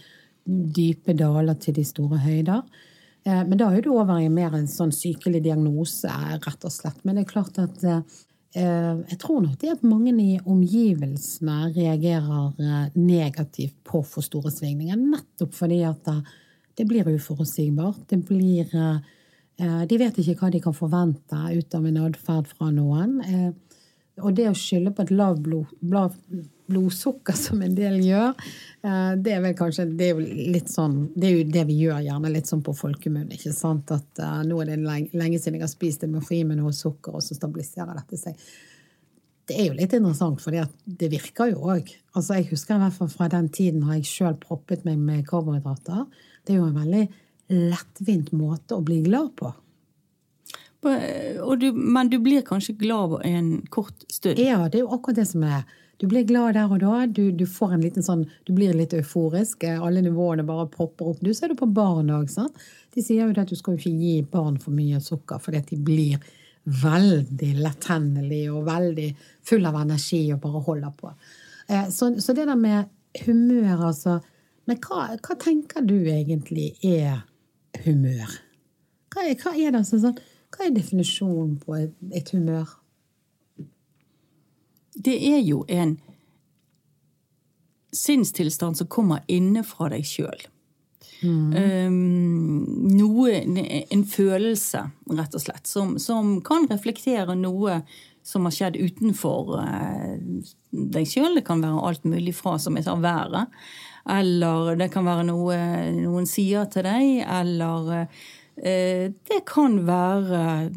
dype 0.46 1.16
daler 1.18 1.58
til 1.60 1.78
de 1.78 1.86
store 1.88 2.20
høyder. 2.24 2.64
Eh, 3.26 3.42
men 3.48 3.58
da 3.60 3.70
er 3.72 3.84
det 3.84 3.92
over 3.92 4.20
i 4.20 4.30
mer 4.32 4.56
en 4.58 4.70
sånn 4.70 4.94
sykelig 4.96 5.44
diagnose, 5.46 6.12
rett 6.44 6.68
og 6.68 6.74
slett. 6.74 7.02
Men 7.04 7.18
det 7.18 7.26
er 7.26 7.34
klart 7.34 7.60
at 7.64 7.84
eh, 7.90 8.22
jeg 8.54 9.20
tror 9.22 9.42
nok 9.44 9.58
det 9.62 9.72
at 9.74 9.86
mange 9.88 10.14
i 10.22 10.38
omgivelsene 10.40 11.74
reagerer 11.74 12.64
eh, 12.64 12.88
negativt 13.00 13.80
på 13.88 14.04
for 14.08 14.26
store 14.26 14.54
svingninger. 14.54 15.00
Nettopp 15.00 15.56
fordi 15.58 15.84
at 15.88 16.04
det 16.08 16.20
blir 16.86 17.10
uforutsigbart. 17.10 18.08
Det 18.10 18.18
blir 18.18 18.70
eh, 18.76 19.84
De 19.90 20.00
vet 20.02 20.18
ikke 20.18 20.40
hva 20.40 20.50
de 20.54 20.62
kan 20.64 20.76
forvente 20.76 21.38
ut 21.54 21.78
av 21.78 21.86
en 21.86 22.02
atferd 22.08 22.50
fra 22.50 22.72
noen. 22.74 23.20
Eh, 23.22 23.52
og 24.22 24.36
det 24.38 24.46
å 24.50 24.58
skylde 24.58 24.94
på 24.94 25.06
et 25.06 25.14
lavt 25.14 25.42
blod, 25.46 26.18
blodsukker, 26.70 27.38
som 27.46 27.62
en 27.66 27.78
del 27.78 28.00
gjør. 28.06 28.34
Eh, 28.86 29.14
det 29.22 29.38
er 29.38 29.46
vel 29.46 29.56
kanskje 29.58 29.88
det 29.94 30.10
er 30.10 30.18
jo 30.18 30.26
litt 30.54 30.74
sånn 30.74 31.00
Det 31.14 31.30
er 31.30 31.38
jo 31.38 31.48
det 31.54 31.66
vi 31.70 31.80
gjør 31.86 32.04
gjerne 32.08 32.34
litt 32.34 32.50
sånn 32.50 32.66
på 32.66 32.76
folkemunne. 32.78 33.38
ikke 33.38 33.54
sant? 33.56 33.94
At 33.94 34.26
nå 34.48 34.62
er 34.62 34.74
det 34.74 34.82
lenge, 34.82 35.14
lenge, 35.14 35.42
siden 35.42 35.62
jeg 35.62 35.68
har 35.68 35.74
spist 35.74 36.06
det, 36.06 36.12
med 36.12 36.24
å 36.24 36.28
få 36.28 36.44
noe 36.54 36.74
sukker, 36.74 37.18
og 37.18 37.26
så 37.26 37.38
stabiliserer 37.38 37.98
dette 38.02 38.22
seg. 38.22 38.54
Det 39.44 39.58
er 39.60 39.66
jo 39.68 39.76
litt 39.76 39.92
interessant, 39.92 40.40
for 40.40 40.56
det 40.56 41.10
virker 41.12 41.50
jo 41.52 41.66
òg. 41.74 41.90
Altså, 42.16 42.38
jeg 42.38 42.48
husker 42.54 42.78
i 42.78 42.84
hvert 42.86 42.96
fall 42.96 43.10
fra 43.12 43.28
den 43.32 43.50
tiden 43.52 43.84
har 43.84 43.98
jeg 43.98 44.08
sjøl 44.08 44.38
proppet 44.40 44.86
meg 44.88 45.02
med 45.02 45.26
karbohydrater. 45.28 46.06
Det 46.44 46.56
er 46.56 46.62
jo 46.62 46.70
en 46.70 46.80
veldig 46.80 47.04
lettvint 47.54 48.32
måte 48.36 48.78
å 48.78 48.86
bli 48.86 49.02
glad 49.06 49.34
på. 49.40 49.54
Du, 50.84 51.70
men 51.72 52.10
du 52.12 52.18
blir 52.20 52.44
kanskje 52.44 52.76
glad 52.76 53.22
en 53.24 53.62
kort 53.72 54.04
stund? 54.12 54.40
Ja, 54.40 54.66
det 54.68 54.82
er 54.82 54.84
jo 54.84 54.92
akkurat 54.96 55.22
det 55.22 55.30
som 55.30 55.46
er. 55.48 55.64
Du 56.02 56.08
blir 56.12 56.26
glad 56.28 56.58
der 56.58 56.72
og 56.72 56.82
da. 56.82 57.06
Du, 57.08 57.30
du 57.32 57.46
får 57.48 57.78
en 57.78 57.84
liten 57.86 58.04
sånn, 58.04 58.26
du 58.44 58.52
blir 58.56 58.76
litt 58.76 58.96
euforisk. 58.98 59.64
Alle 59.64 60.04
nivåene 60.04 60.44
bare 60.44 60.68
popper 60.72 61.14
opp. 61.14 61.22
Du 61.24 61.32
ser 61.34 61.54
det 61.54 61.60
på 61.62 61.70
barn 61.72 62.12
òg. 62.12 62.28
De 62.94 63.04
sier 63.04 63.24
jo 63.24 63.32
at 63.32 63.52
du 63.52 63.56
skal 63.56 63.78
ikke 63.78 63.94
gi 63.94 64.18
barn 64.28 64.60
for 64.60 64.76
mye 64.76 65.00
sukker, 65.04 65.40
fordi 65.44 65.62
at 65.62 65.72
de 65.72 65.80
blir 65.80 66.34
veldig 66.64 67.54
lettennelige 67.60 68.52
og 68.52 68.68
veldig 68.68 69.08
full 69.48 69.66
av 69.68 69.80
energi 69.82 70.26
og 70.34 70.44
bare 70.44 70.66
holder 70.68 70.94
på. 71.00 71.14
Eh, 71.68 71.88
så, 71.92 72.14
så 72.24 72.36
det 72.36 72.48
der 72.48 72.60
med 72.60 72.92
humør, 73.26 73.90
altså 73.90 74.20
Men 74.70 74.80
hva, 74.84 75.08
hva 75.20 75.36
tenker 75.40 75.84
du 75.86 75.98
egentlig 76.08 76.72
er 76.86 77.26
humør? 77.84 78.38
Hva 79.14 79.28
er, 79.28 79.36
hva 79.42 79.54
er 79.58 79.84
sånn 79.84 80.18
hva 80.54 80.68
er 80.68 80.74
definisjonen 80.76 81.58
på 81.62 81.76
et, 81.80 81.94
et 82.14 82.30
humør? 82.34 82.70
Det 84.94 85.16
er 85.34 85.40
jo 85.42 85.64
en 85.74 85.98
sinnstilstand 87.94 88.78
som 88.78 88.90
kommer 88.90 89.26
innenfra 89.32 89.90
deg 89.94 90.06
sjøl. 90.06 90.46
Mm. 91.24 91.54
Um, 91.56 92.88
noe, 92.98 93.36
en 93.94 94.04
følelse, 94.08 94.82
rett 95.16 95.38
og 95.38 95.44
slett, 95.44 95.70
som, 95.70 95.96
som, 96.02 96.36
kan 96.46 96.68
reflektere 96.72 97.36
noe 97.40 97.82
som 98.24 98.48
har 98.48 98.56
skjedd 98.56 98.80
utenfor 98.80 99.58
uh, 99.60 100.14
deg 100.72 101.10
sjøl. 101.10 101.36
Det 101.40 101.46
kan 101.48 101.64
være 101.64 101.88
alt 101.90 102.06
mulig 102.08 102.36
fra, 102.38 102.58
som 102.60 102.80
jeg 102.80 102.88
sa, 102.88 102.96
været. 103.00 103.52
Eller 104.10 104.78
det 104.80 104.90
kan 104.92 105.06
være 105.08 105.28
noe 105.28 105.58
noen 105.96 106.26
sier 106.28 106.66
til 106.72 106.88
deg, 106.88 107.22
eller 107.24 108.08
Eh, 108.56 109.12
det 109.28 109.42
kan 109.50 109.80
være 109.88 110.70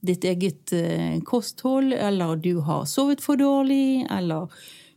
ditt 0.00 0.24
eget 0.24 0.72
eh, 0.72 1.20
kosthold, 1.24 1.92
eller 1.92 2.36
du 2.40 2.62
har 2.64 2.86
sovet 2.88 3.20
for 3.20 3.36
dårlig, 3.36 4.06
eller 4.10 4.48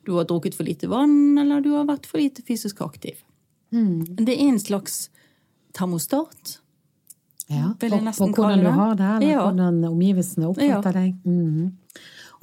du 0.08 0.16
har 0.16 0.28
drukket 0.28 0.56
for 0.56 0.68
lite 0.68 0.88
vann, 0.92 1.38
eller 1.40 1.64
du 1.64 1.74
har 1.76 1.88
vært 1.90 2.08
for 2.08 2.24
lite 2.24 2.44
fysisk 2.48 2.82
aktiv. 2.86 3.20
Mm. 3.76 4.16
Det 4.16 4.36
er 4.36 4.46
en 4.48 4.62
slags 4.62 5.08
termostat. 5.76 6.60
Ja, 7.54 7.70
på, 7.80 7.90
på, 7.90 8.28
hvordan 8.36 8.64
du 8.64 8.70
har 8.74 8.96
det, 9.00 9.10
eller 9.16 9.32
ja. 9.32 9.42
hvordan 9.46 9.80
omgivelsene 9.90 10.50
oppfatter 10.50 11.00
ja. 11.00 11.04
deg. 11.04 11.16
Mm. 11.26 11.72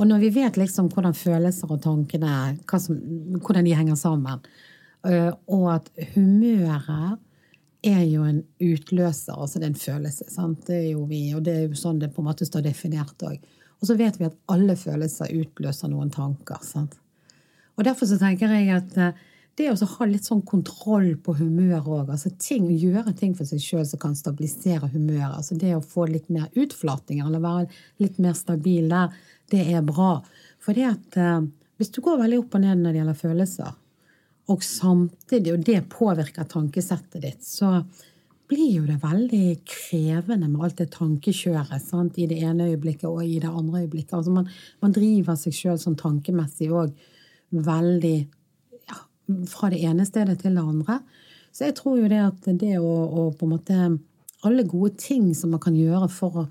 Og 0.01 0.09
når 0.09 0.23
vi 0.23 0.31
vet 0.33 0.57
liksom 0.57 0.89
hvordan 0.93 1.17
følelser 1.17 1.73
og 1.75 1.83
tankene 1.85 2.35
som, 2.81 3.01
hvordan 3.45 3.67
de 3.67 3.75
henger 3.77 3.99
sammen, 4.01 4.47
eh, 5.09 5.33
og 5.53 5.67
at 5.75 5.91
humøret 6.15 7.19
er 7.85 8.03
jo 8.05 8.25
en 8.29 8.41
utløser, 8.61 9.37
altså 9.37 9.61
det 9.61 9.69
er 9.69 9.73
en 9.75 9.83
følelse. 9.83 10.29
Sant? 10.33 10.65
Det 10.69 10.79
er 10.79 10.89
jo 10.95 11.05
vi, 11.09 11.23
og 11.37 11.45
det 11.45 11.57
er 11.57 11.67
jo 11.67 11.79
sånn 11.81 12.01
det 12.01 12.13
på 12.15 12.25
en 12.25 12.31
måte 12.31 12.49
står 12.49 12.65
definert 12.65 13.25
òg. 13.29 13.41
Og 13.81 13.89
så 13.89 13.97
vet 13.97 14.19
vi 14.21 14.29
at 14.29 14.37
alle 14.53 14.77
følelser 14.77 15.33
utløser 15.37 15.89
noen 15.93 16.13
tanker. 16.13 16.61
Sant? 16.65 16.99
Og 17.81 17.87
derfor 17.87 18.09
så 18.09 18.19
tenker 18.21 18.53
jeg 18.53 18.73
at 18.77 18.97
eh, 19.01 19.21
det 19.61 19.69
å 19.71 19.89
ha 19.93 20.07
litt 20.09 20.27
sånn 20.27 20.43
kontroll 20.47 21.13
på 21.23 21.35
humøret 21.39 21.87
òg, 21.87 22.09
altså 22.11 22.33
ting, 22.41 22.67
gjøre 22.73 23.13
ting 23.19 23.35
for 23.37 23.49
seg 23.49 23.63
sjøl 23.63 23.87
som 23.89 24.01
kan 24.03 24.17
stabilisere 24.19 24.89
humøret, 24.91 25.37
altså 25.37 25.59
det 25.61 25.75
å 25.77 25.85
få 25.85 26.09
litt 26.11 26.31
mer 26.33 26.49
utflatinger 26.59 27.29
eller 27.29 27.45
være 27.45 27.69
litt 28.03 28.19
mer 28.23 28.35
stabil 28.39 28.89
der, 28.91 29.13
det 29.53 29.67
er 29.75 29.85
bra. 29.87 30.17
For 30.63 30.77
det 30.77 30.89
at 30.89 31.21
eh, 31.21 31.47
hvis 31.81 31.93
du 31.95 32.01
går 32.05 32.21
veldig 32.21 32.43
opp 32.43 32.57
og 32.59 32.65
ned 32.65 32.81
når 32.81 32.93
det 32.93 33.03
gjelder 33.03 33.21
følelser, 33.21 33.77
og 34.51 34.65
samtidig, 34.67 35.53
og 35.55 35.67
det 35.67 35.81
påvirker 35.93 36.49
tankesettet 36.51 37.23
ditt, 37.23 37.45
så 37.47 37.79
blir 38.51 38.81
jo 38.81 38.87
det 38.89 38.97
veldig 39.03 39.61
krevende 39.69 40.49
med 40.51 40.65
alt 40.67 40.81
det 40.81 40.89
tankekjøret 40.97 41.85
sant? 41.85 42.19
i 42.19 42.27
det 42.27 42.41
ene 42.43 42.67
øyeblikket 42.73 43.07
og 43.07 43.23
i 43.23 43.39
det 43.43 43.51
andre 43.51 43.85
øyeblikket. 43.85 44.17
Altså 44.19 44.35
man, 44.35 44.49
man 44.83 44.95
driver 44.97 45.39
seg 45.39 45.55
sjøl 45.55 45.79
sånn 45.79 45.99
tankemessig 46.01 46.71
òg 46.75 46.91
veldig 47.55 48.17
fra 49.51 49.71
det 49.73 49.83
ene 49.87 50.07
stedet 50.09 50.39
til 50.43 50.57
det 50.57 50.65
andre. 50.65 51.01
Så 51.53 51.67
jeg 51.69 51.77
tror 51.81 51.99
jo 51.99 52.09
det 52.11 52.23
at 52.23 52.49
det 52.61 52.77
å, 52.79 52.91
å 52.91 53.29
på 53.35 53.47
en 53.47 53.55
måte 53.57 53.83
Alle 54.47 54.63
gode 54.65 54.95
ting 54.97 55.35
som 55.37 55.51
man 55.53 55.61
kan 55.61 55.75
gjøre 55.77 56.07
for 56.09 56.37
å 56.41 56.45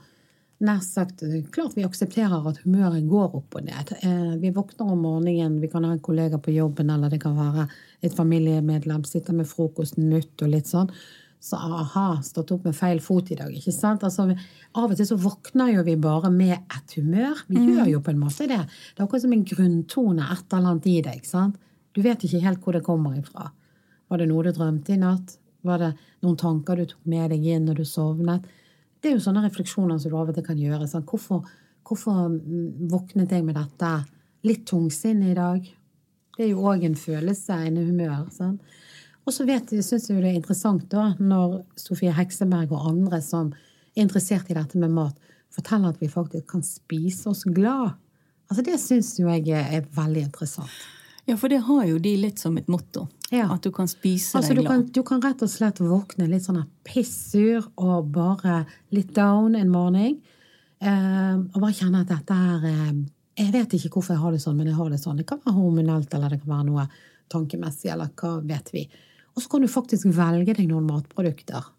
nær 0.59 0.81
sagt 0.83 1.23
Klart 1.55 1.77
vi 1.77 1.85
aksepterer 1.87 2.49
at 2.51 2.59
humøret 2.65 3.07
går 3.09 3.37
opp 3.39 3.55
og 3.55 3.63
ned. 3.65 3.93
Eh, 4.03 4.35
vi 4.41 4.51
våkner 4.55 4.91
om 4.91 5.05
morgenen, 5.05 5.61
vi 5.61 5.69
kan 5.71 5.87
ha 5.87 5.93
en 5.95 6.03
kollega 6.03 6.37
på 6.37 6.53
jobben, 6.53 6.91
eller 6.91 7.09
det 7.09 7.21
kan 7.23 7.37
være 7.37 7.69
et 8.03 8.15
familiemedlem, 8.15 9.05
sitter 9.07 9.37
med 9.37 9.47
frokosten 9.49 10.09
mutt 10.11 10.43
og 10.43 10.51
litt 10.51 10.69
sånn. 10.69 10.91
Så 11.39 11.55
aha, 11.55 12.19
stått 12.23 12.51
opp 12.51 12.65
med 12.67 12.75
feil 12.75 12.99
fot 12.99 13.31
i 13.31 13.37
dag. 13.39 13.53
ikke 13.55 13.71
sant? 13.71 14.03
Altså, 14.03 14.27
av 14.75 14.91
og 14.91 14.99
til 14.99 15.07
så 15.07 15.15
våkner 15.15 15.71
jo 15.77 15.85
vi 15.87 15.95
bare 15.95 16.31
med 16.33 16.57
et 16.57 16.95
humør. 16.99 17.45
Vi 17.47 17.61
mm. 17.61 17.69
gjør 17.69 17.91
jo 17.93 18.01
på 18.03 18.11
en 18.11 18.19
måte 18.19 18.47
det. 18.51 18.59
Det 18.67 18.99
er 18.99 19.05
akkurat 19.05 19.23
som 19.23 19.35
en 19.37 19.47
grunntone 19.47 20.27
et 20.35 20.57
eller 20.57 20.73
annet 20.73 20.89
i 20.91 20.97
det. 21.05 21.15
ikke 21.21 21.31
sant? 21.31 21.55
Du 21.95 22.01
vet 22.05 22.23
ikke 22.23 22.41
helt 22.43 22.63
hvor 22.63 22.75
det 22.75 22.85
kommer 22.85 23.17
ifra. 23.17 23.49
Var 24.09 24.21
det 24.21 24.29
noe 24.29 24.45
du 24.45 24.51
drømte 24.53 24.95
i 24.95 24.99
natt? 25.01 25.37
Var 25.65 25.81
det 25.81 25.89
noen 26.23 26.37
tanker 26.39 26.79
du 26.79 26.87
tok 26.89 27.07
med 27.09 27.33
deg 27.33 27.45
inn 27.45 27.67
når 27.67 27.81
du 27.81 27.87
sovnet? 27.87 28.45
Det 28.99 29.11
er 29.11 29.17
jo 29.17 29.23
sånne 29.23 29.43
refleksjoner 29.45 29.99
som 29.99 30.11
du 30.11 30.17
av 30.19 30.31
og 30.31 30.37
til 30.37 30.45
kan 30.45 30.59
gjøre. 30.59 30.87
Sånn. 30.89 31.05
Hvorfor, 31.07 31.45
hvorfor, 31.87 32.35
våknet 32.91 33.35
jeg 33.35 33.45
med 33.47 33.57
dette? 33.59 33.91
Litt 34.47 34.65
tungsinn 34.69 35.23
i 35.27 35.35
dag. 35.37 35.65
Det 36.35 36.45
er 36.45 36.53
jo 36.53 36.67
òg 36.71 36.85
en 36.87 36.97
følelse, 36.99 37.57
en 37.67 37.79
humør. 37.79 38.27
Sånn. 38.35 38.57
Og 39.27 39.35
så 39.35 39.45
syns 39.45 40.07
jeg 40.09 40.21
det 40.23 40.31
er 40.31 40.37
interessant 40.39 40.85
da, 40.91 41.11
når 41.19 41.59
Sofie 41.77 42.13
Hekseberg 42.15 42.71
og 42.73 42.87
andre 42.93 43.19
som 43.21 43.51
er 43.95 44.05
interessert 44.05 44.49
i 44.49 44.57
dette 44.57 44.79
med 44.79 44.93
mat, 44.95 45.17
forteller 45.53 45.93
at 45.93 45.99
vi 46.01 46.09
faktisk 46.09 46.47
kan 46.49 46.63
spise 46.65 47.29
oss 47.29 47.43
glad. 47.45 47.97
Altså 48.49 48.63
Det 48.65 48.79
syns 48.81 49.11
jo 49.19 49.29
jeg 49.29 49.53
er 49.53 49.85
veldig 49.93 50.23
interessant. 50.29 50.71
Ja, 51.29 51.35
for 51.37 51.51
det 51.51 51.59
har 51.67 51.83
jo 51.85 51.99
de 52.01 52.15
litt 52.17 52.41
som 52.41 52.55
et 52.57 52.69
motto. 52.71 53.05
Ja. 53.29 53.45
At 53.53 53.61
du 53.61 53.69
kan 53.73 53.87
spise 53.89 54.39
altså, 54.39 54.55
deg 54.57 54.65
glad. 54.65 54.87
Du, 54.87 54.99
du 54.99 55.05
kan, 55.05 55.21
rett 55.21 55.43
og 55.45 55.51
slett 55.51 55.81
våkne 55.83 56.25
litt 56.31 56.47
sånn 56.47 56.63
pissur 56.87 57.67
og 57.77 58.09
bare 58.15 58.63
litt 58.95 59.11
down 59.13 59.57
en 59.59 59.69
morgen. 59.69 60.17
Eh, 60.79 61.35
og 61.37 61.59
bare 61.59 61.75
kjenne 61.75 62.01
at 62.01 62.09
dette 62.09 62.33
er 62.33 62.65
eh, 62.69 62.99
Jeg 63.39 63.51
vet 63.53 63.73
ikke 63.75 63.91
hvorfor 63.93 64.15
jeg 64.15 64.23
har 64.23 64.33
det 64.33 64.41
sånn, 64.41 64.57
men 64.57 64.71
jeg 64.71 64.79
har 64.79 64.89
det 64.89 64.99
sånn. 65.03 65.21
Det 65.21 65.27
kan 65.29 65.41
være 65.43 65.55
hormonelt, 65.59 66.17
eller 66.17 66.33
det 66.33 66.41
kan 66.41 66.55
være 66.55 66.67
noe 66.71 66.87
tankemessig, 67.29 67.91
eller 67.93 68.09
hva 68.17 68.33
vet 68.49 68.73
vi. 68.73 68.87
Og 69.35 69.43
så 69.43 69.51
kan 69.53 69.63
du 69.63 69.69
faktisk 69.71 70.09
velge 70.17 70.57
deg 70.57 70.65
noen 70.71 70.89
matprodukter 70.89 71.69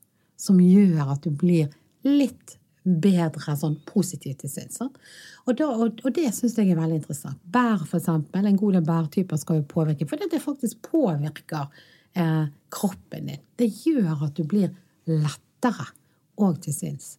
som 0.40 0.62
gjør 0.62 1.10
at 1.16 1.26
du 1.26 1.34
blir 1.34 1.68
litt 2.06 2.59
bedre 3.02 3.54
sånn 3.58 3.76
positivt 3.88 4.42
til 4.42 4.52
sinns. 4.52 4.80
Og, 4.80 5.60
og, 5.60 6.00
og, 6.02 6.10
det 6.16 6.28
syns 6.36 6.56
jeg 6.58 6.72
er 6.72 6.80
veldig 6.80 7.00
interessant. 7.00 7.40
Bær, 7.52 7.82
for 7.84 8.00
eksempel. 8.00 8.46
En 8.46 8.60
god 8.60 8.78
del 8.78 8.86
bærtyper 8.86 9.40
skal 9.40 9.60
jo 9.60 9.68
påvirke. 9.70 10.08
For 10.08 10.20
det 10.20 10.42
faktisk 10.42 10.82
påvirker 10.90 11.68
eh, 12.18 12.46
kroppen 12.72 13.30
din. 13.30 13.42
Det 13.60 13.70
gjør 13.84 14.26
at 14.28 14.36
du 14.38 14.44
blir 14.48 14.72
lettere 15.10 15.90
og 16.40 16.60
til 16.64 16.76
sinns. 16.76 17.14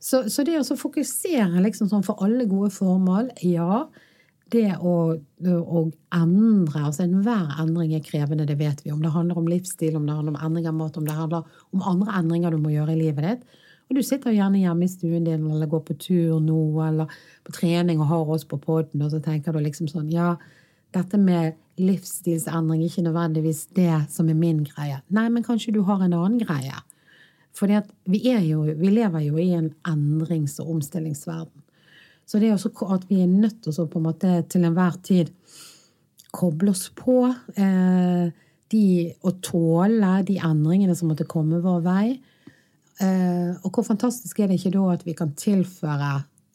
Så, 0.00 0.24
så, 0.32 0.44
det 0.46 0.56
å 0.60 0.78
fokusere 0.78 1.60
liksom 1.64 1.90
sånn 1.90 2.06
for 2.06 2.20
alle 2.24 2.46
gode 2.48 2.72
formål, 2.72 3.34
ja. 3.44 3.84
Det 4.50 4.72
å, 4.82 4.94
å 5.14 5.80
endre, 6.16 6.80
altså 6.82 7.04
enhver 7.04 7.52
endring 7.62 7.92
er 7.94 8.02
krevende, 8.02 8.48
det 8.48 8.56
vet 8.58 8.80
vi. 8.82 8.90
Om 8.90 9.04
det 9.04 9.12
handler 9.14 9.38
om 9.38 9.46
livsstil, 9.46 9.94
om 9.94 10.08
det 10.08 10.16
handler 10.16 10.34
om 10.34 10.40
endring 10.48 10.66
av 10.66 10.74
mat, 10.74 10.96
om 10.98 11.06
det 11.06 11.14
handler 11.14 11.60
om 11.70 11.84
andre 11.86 12.16
endringer 12.18 12.56
du 12.56 12.58
må 12.64 12.72
gjøre 12.74 12.96
i 12.96 13.02
livet 13.04 13.28
ditt 13.28 13.60
og 13.90 13.96
du 13.98 14.04
sitter 14.06 14.30
gjerne 14.30 14.60
hjemme 14.62 14.86
i 14.86 14.90
stuen 14.90 15.24
din 15.26 15.48
eller 15.50 15.66
går 15.66 15.82
på 15.88 15.96
tur 15.98 16.38
nå 16.38 16.60
eller 16.86 17.10
på 17.42 17.54
trening 17.56 17.98
og 17.98 18.06
har 18.12 18.28
oss 18.36 18.46
på 18.46 18.60
poden, 18.62 19.02
og 19.02 19.10
så 19.10 19.18
tenker 19.24 19.52
du 19.52 19.58
liksom 19.64 19.90
sånn 19.90 20.12
Ja, 20.14 20.36
dette 20.94 21.18
med 21.18 21.58
livsstilsendring 21.80 22.84
er 22.84 22.90
ikke 22.90 23.06
nødvendigvis 23.08 23.64
det 23.74 24.04
som 24.12 24.28
er 24.30 24.38
min 24.38 24.62
greie. 24.66 25.00
Nei, 25.08 25.26
men 25.30 25.42
kanskje 25.46 25.74
du 25.74 25.82
har 25.88 26.02
en 26.04 26.14
annen 26.14 26.38
greie. 26.42 26.78
For 27.56 27.70
vi, 28.06 28.20
vi 28.78 28.92
lever 28.94 29.26
jo 29.26 29.38
i 29.42 29.50
en 29.58 29.72
endrings- 29.88 30.60
og 30.62 30.70
omstillingsverden. 30.76 31.66
Så 32.26 32.38
det 32.38 32.50
er 32.50 32.54
også 32.54 32.70
at 32.94 33.08
vi 33.10 33.22
er 33.24 33.30
nødt 33.30 33.62
til 33.64 33.74
å 33.74 33.88
på 33.90 33.98
en 33.98 34.06
måte 34.06 34.36
til 34.50 34.66
enhver 34.68 35.00
tid 35.02 35.32
koble 36.30 36.70
oss 36.70 36.86
på 36.94 37.24
eh, 37.58 38.30
de, 38.70 38.84
og 39.26 39.40
tåle 39.42 40.12
de 40.28 40.36
endringene 40.38 40.94
som 40.94 41.10
måtte 41.10 41.26
komme 41.26 41.58
vår 41.64 41.80
vei. 41.82 42.04
Eh, 43.00 43.56
og 43.64 43.72
hvor 43.72 43.86
fantastisk 43.86 44.42
er 44.42 44.50
det 44.50 44.58
ikke 44.58 44.74
da 44.74 44.82
at 44.92 45.06
vi 45.06 45.14
kan 45.16 45.32
tilføre 45.38 46.10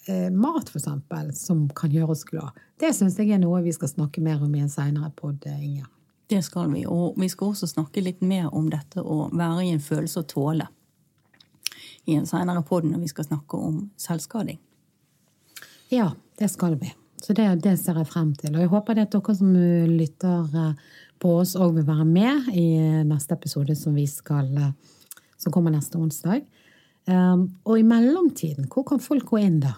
eh, 0.06 0.30
mat, 0.30 0.70
for 0.70 0.78
eksempel, 0.78 1.32
som 1.34 1.66
kan 1.74 1.94
gjøre 1.94 2.14
oss 2.14 2.26
glad. 2.30 2.54
Det 2.82 2.92
syns 2.94 3.18
jeg 3.18 3.34
er 3.34 3.42
noe 3.42 3.64
vi 3.66 3.74
skal 3.74 3.90
snakke 3.90 4.22
mer 4.22 4.44
om 4.46 4.54
i 4.54 4.62
en 4.62 4.70
seinere 4.70 5.10
pod, 5.18 5.48
Inger. 5.50 5.88
Det 6.30 6.42
skal 6.46 6.70
vi. 6.74 6.84
Og 6.90 7.18
vi 7.22 7.30
skal 7.30 7.54
også 7.54 7.70
snakke 7.70 8.04
litt 8.06 8.22
mer 8.26 8.52
om 8.54 8.70
dette 8.70 9.02
å 9.02 9.30
være 9.34 9.66
i 9.66 9.74
en 9.74 9.82
følelse 9.82 10.22
å 10.22 10.30
tåle. 10.30 10.68
I 12.06 12.20
en 12.20 12.30
seinere 12.30 12.62
pod 12.66 12.86
når 12.86 13.02
vi 13.02 13.10
skal 13.10 13.26
snakke 13.26 13.58
om 13.58 13.82
selvskading. 13.98 14.60
Ja, 15.94 16.12
det 16.38 16.52
skal 16.54 16.78
vi. 16.82 16.92
Så 17.22 17.34
det, 17.34 17.48
det, 17.64 17.78
ser 17.82 17.98
jeg 17.98 18.10
frem 18.10 18.34
til. 18.38 18.54
Og 18.54 18.66
jeg 18.66 18.74
håper 18.74 18.98
det 18.98 19.08
at 19.08 19.16
dere 19.16 19.38
som 19.38 19.54
lytter 19.90 20.76
på 21.22 21.38
oss, 21.40 21.56
òg 21.58 21.80
vil 21.80 21.88
være 21.88 22.06
med 22.06 22.50
i 22.54 22.68
neste 23.08 23.38
episode 23.38 23.78
som 23.78 23.98
vi 23.98 24.06
skal 24.10 24.52
som 25.46 25.54
kommer 25.54 25.74
neste 25.76 26.00
onsdag. 26.02 26.42
Um, 27.06 27.52
og 27.70 27.78
i 27.78 27.86
mellomtiden, 27.86 28.66
hvor 28.72 28.86
kan 28.90 29.02
folk 29.04 29.28
gå 29.30 29.44
inn, 29.46 29.60
da? 29.62 29.76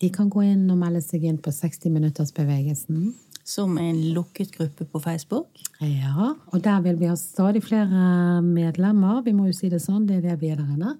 De 0.00 0.08
kan 0.12 0.30
gå 0.32 0.42
inn 0.48 0.64
og 0.72 0.80
melde 0.80 1.02
seg 1.04 1.26
inn 1.28 1.36
på 1.40 1.52
60 1.52 1.92
Minuttersbevegelsen. 1.92 3.12
Som 3.44 3.76
en 3.76 4.00
lukket 4.16 4.54
gruppe 4.56 4.86
på 4.88 5.00
Facebook? 5.04 5.60
Ja, 5.84 6.32
og 6.32 6.62
der 6.64 6.80
vil 6.86 6.96
vi 7.02 7.10
ha 7.10 7.16
stadig 7.20 7.60
flere 7.66 8.40
medlemmer. 8.44 9.20
Vi 9.26 9.34
må 9.36 9.50
jo 9.50 9.56
si 9.56 9.68
det 9.72 9.82
sånn, 9.84 10.06
det 10.08 10.22
er 10.22 10.30
det 10.30 10.38
vi 10.40 10.54
er 10.54 10.62
der 10.62 10.70
inne. 10.72 10.94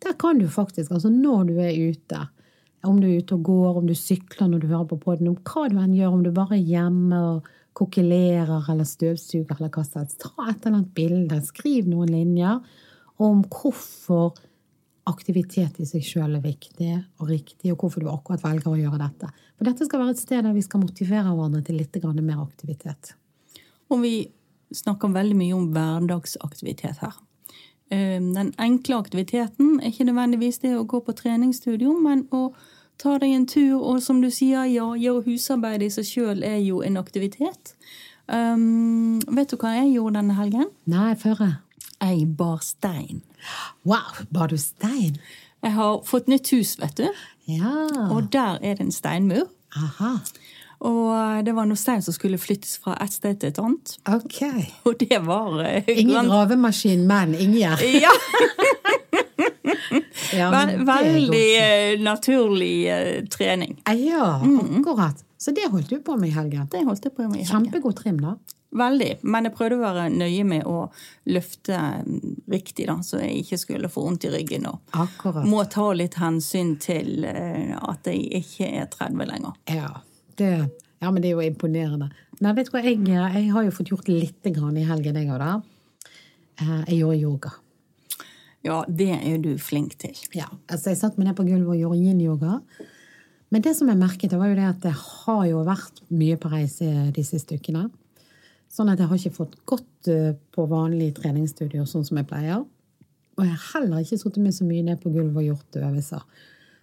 Der 0.00 0.14
kan 0.18 0.38
du 0.38 0.46
faktisk, 0.48 0.92
altså 0.94 1.10
når 1.10 1.48
du 1.50 1.56
er 1.58 1.74
ute, 1.90 2.20
om 2.86 3.00
du 3.02 3.08
er 3.08 3.18
ute 3.18 3.34
og 3.36 3.48
går, 3.50 3.80
om 3.82 3.88
du 3.90 3.96
sykler 3.98 4.48
når 4.48 4.62
du 4.62 4.68
hører 4.70 4.86
på 4.92 5.00
podden, 5.02 5.32
om 5.32 5.40
hva 5.42 5.66
du 5.68 5.80
enn 5.82 5.96
gjør, 5.98 6.14
om 6.14 6.22
du 6.24 6.30
bare 6.32 6.56
er 6.56 6.70
hjemme 6.70 7.18
og 7.34 7.50
kokkelerer 7.76 8.70
eller 8.70 8.86
støvsuger 8.88 9.58
eller 9.58 9.74
hva 9.74 9.84
som 9.84 10.04
helst, 10.04 10.22
ta 10.22 10.46
et 10.46 10.62
eller 10.62 10.78
annet 10.78 10.94
bilde, 10.96 11.42
skriv 11.50 11.90
noen 11.90 12.14
linjer 12.14 12.62
om 13.20 13.42
hvorfor 13.44 14.32
aktivitet 15.10 15.80
i 15.80 15.86
seg 15.88 16.04
sjøl 16.04 16.36
er 16.38 16.44
viktig 16.44 16.90
og 17.20 17.30
riktig, 17.30 17.72
og 17.72 17.80
hvorfor 17.82 18.04
du 18.04 18.10
akkurat 18.12 18.42
velger 18.44 18.72
å 18.72 18.78
gjøre 18.78 19.00
dette. 19.00 19.30
For 19.56 19.68
dette 19.68 19.86
skal 19.86 20.02
være 20.02 20.14
et 20.14 20.22
sted 20.22 20.44
der 20.46 20.56
vi 20.56 20.64
skal 20.64 20.82
motivere 20.84 21.32
hverandre 21.32 21.62
til 21.66 21.80
litt 21.80 21.96
mer 22.20 22.42
aktivitet. 22.42 23.14
Og 23.90 24.02
vi 24.04 24.14
snakker 24.70 25.10
veldig 25.12 25.36
mye 25.36 25.56
om 25.56 25.70
hverdagsaktivitet 25.74 27.02
her. 27.02 27.16
Ehm, 27.90 28.32
den 28.34 28.52
enkle 28.58 29.00
aktiviteten 29.00 29.80
er 29.80 29.90
ikke 29.90 30.06
nødvendigvis 30.06 30.60
det 30.62 30.76
å 30.78 30.86
gå 30.86 31.00
på 31.02 31.16
treningsstudio, 31.16 31.96
men 31.98 32.26
å 32.30 32.52
ta 33.00 33.16
deg 33.18 33.34
en 33.34 33.46
tur, 33.46 33.80
og 33.80 34.02
som 34.04 34.20
du 34.22 34.30
sier, 34.30 34.68
ja, 34.70 34.92
gjøre 34.94 35.24
husarbeid 35.26 35.82
i 35.82 35.90
seg 35.90 36.06
sjøl 36.06 36.44
er 36.46 36.60
jo 36.62 36.84
en 36.86 37.00
aktivitet. 37.00 37.74
Um, 38.30 39.18
vet 39.34 39.50
du 39.50 39.56
hva 39.58 39.74
jeg 39.80 39.96
gjorde 39.96 40.20
denne 40.20 40.36
helgen? 40.38 40.68
Nei, 40.86 41.16
før 41.18 41.42
jeg. 42.00 42.28
Bar 42.36 42.60
stein. 42.64 43.22
Wow, 43.84 44.24
bar 44.32 44.52
du 44.52 44.58
stein? 44.58 45.20
Jeg 45.60 45.76
har 45.76 46.00
fått 46.08 46.28
nytt 46.28 46.48
hus, 46.54 46.76
vet 46.80 46.96
du. 46.96 47.08
Ja. 47.50 47.74
Og 48.10 48.30
der 48.32 48.60
er 48.62 48.78
det 48.78 48.88
en 48.88 48.94
steinmur. 48.94 49.50
Aha. 49.76 50.16
Og 50.80 51.10
eh, 51.12 51.42
det 51.44 51.52
var 51.56 51.66
noe 51.68 51.78
stein 51.78 52.02
som 52.04 52.14
skulle 52.16 52.38
flyttes 52.40 52.78
fra 52.80 52.94
et 53.04 53.12
sted 53.12 53.36
til 53.40 53.48
et 53.52 53.60
annet. 53.60 53.96
Ok. 54.08 54.40
Og 54.88 54.96
det 55.02 55.18
var 55.26 55.58
uh, 55.60 55.90
Ingen 55.92 56.30
gravemaskin, 56.30 57.04
men 57.08 57.34
Ingjerd. 57.36 57.84
Ja. 58.00 58.12
ja 60.36 60.48
Vel, 60.52 60.84
veldig 60.86 61.48
uh, 61.58 62.02
naturlig 62.04 62.88
uh, 62.88 63.28
trening. 63.32 63.76
Ja, 64.06 64.40
akkurat. 64.40 65.16
Så 65.40 65.52
det 65.56 65.68
holdt 65.72 65.92
du 65.92 66.00
på 66.04 66.16
med 66.20 66.28
i 66.30 66.32
helgen? 66.36 66.68
Det 66.72 66.84
holdt 66.86 67.04
jeg 67.04 67.12
på 67.16 67.22
med 67.28 67.40
i 67.40 67.44
helgen. 67.44 67.68
Kjempegod 67.68 67.94
trim, 68.00 68.18
da. 68.22 68.36
Veldig. 68.70 69.10
Men 69.26 69.48
jeg 69.48 69.54
prøvde 69.56 69.80
å 69.80 69.82
være 69.82 70.04
nøye 70.14 70.44
med 70.46 70.66
å 70.68 70.84
løfte 71.30 71.78
riktig, 72.50 72.86
da, 72.86 73.00
så 73.02 73.18
jeg 73.18 73.42
ikke 73.42 73.58
skulle 73.58 73.90
få 73.90 74.04
vondt 74.04 74.28
i 74.28 74.30
ryggen. 74.34 74.68
Og 74.70 75.00
Akkurat. 75.02 75.46
må 75.48 75.64
ta 75.70 75.88
litt 75.96 76.20
hensyn 76.20 76.76
til 76.82 77.26
uh, 77.26 77.74
at 77.90 78.06
jeg 78.06 78.42
ikke 78.42 78.70
er 78.82 78.86
30 78.92 79.26
lenger. 79.32 79.56
Ja, 79.74 79.90
det, 80.38 80.52
ja, 81.02 81.10
men 81.10 81.18
det 81.18 81.32
er 81.32 81.40
jo 81.40 81.48
imponerende. 81.48 82.12
Nei, 82.40 82.54
vet 82.56 82.70
du 82.70 82.76
hva, 82.76 82.84
jeg, 82.86 83.02
jeg 83.10 83.50
har 83.56 83.66
jo 83.66 83.74
fått 83.74 83.90
gjort 83.90 84.12
litt 84.12 84.52
grann 84.54 84.78
i 84.78 84.86
helgen, 84.86 85.18
jeg 85.18 85.34
òg, 85.34 85.42
da. 85.42 86.20
Uh, 86.60 86.78
jeg 86.86 87.00
gjorde 87.00 87.18
yoga. 87.24 87.52
Ja, 88.62 88.82
det 88.86 89.12
er 89.16 89.38
du 89.40 89.54
flink 89.58 89.96
til. 89.98 90.16
Ja, 90.36 90.46
altså 90.68 90.92
Jeg 90.92 91.00
satt 91.00 91.16
meg 91.18 91.30
ned 91.30 91.36
på 91.38 91.46
gulvet 91.48 91.72
og 91.74 91.80
gjorde 91.80 92.00
yin-yoga. 92.04 92.58
Men 93.50 93.64
det 93.64 93.72
som 93.74 93.88
jeg 93.90 93.98
merket, 93.98 94.30
det 94.30 94.38
var 94.38 94.52
jo 94.52 94.58
det 94.58 94.66
at 94.68 94.82
det 94.84 94.92
har 94.94 95.46
jo 95.48 95.64
vært 95.66 96.02
mye 96.12 96.36
på 96.38 96.50
reise 96.52 97.08
de 97.16 97.24
siste 97.26 97.56
ukene. 97.58 97.88
Sånn 98.70 98.92
at 98.92 99.00
jeg 99.02 99.10
har 99.10 99.18
ikke 99.18 99.34
fått 99.34 99.56
gått 99.66 100.10
på 100.54 100.66
vanlig 100.70 101.10
treningsstudio 101.16 101.82
sånn 101.88 102.04
som 102.06 102.20
jeg 102.20 102.28
pleier. 102.30 102.62
Og 103.34 103.42
jeg 103.42 103.56
har 103.56 103.66
heller 103.74 104.04
ikke 104.04 104.18
sittet 104.20 104.42
meg 104.44 104.54
så 104.54 104.66
mye 104.68 104.84
ned 104.86 105.00
på 105.02 105.10
gulvet 105.10 105.40
og 105.42 105.48
gjort 105.48 105.78
øvelser. 105.80 106.22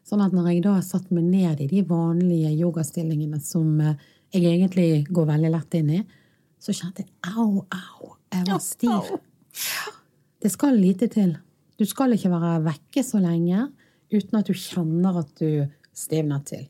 Sånn 0.08 0.24
at 0.24 0.36
når 0.36 0.52
jeg 0.52 0.62
da 0.66 0.76
har 0.78 0.86
satt 0.88 1.10
meg 1.16 1.28
ned 1.28 1.64
i 1.64 1.70
de 1.72 1.84
vanlige 1.88 2.52
yogastillingene 2.56 3.40
som 3.44 3.80
jeg 3.80 4.44
egentlig 4.44 5.06
går 5.08 5.28
veldig 5.32 5.52
lett 5.54 5.80
inn 5.80 5.92
i, 6.00 6.04
så 6.60 6.76
kjente 6.76 7.06
jeg 7.06 7.34
au, 7.38 7.64
au, 7.64 8.14
jeg 8.34 8.48
var 8.50 8.64
stiv. 8.64 9.12
Det 10.44 10.52
skal 10.52 10.80
lite 10.80 11.10
til. 11.12 11.36
Du 11.78 11.86
skal 11.88 12.16
ikke 12.16 12.32
være 12.34 12.56
vekke 12.66 13.04
så 13.06 13.22
lenge 13.22 13.68
uten 14.14 14.40
at 14.40 14.50
du 14.50 14.56
kjenner 14.58 15.22
at 15.22 15.32
du 15.40 15.68
stivner 15.96 16.42
til. 16.48 16.66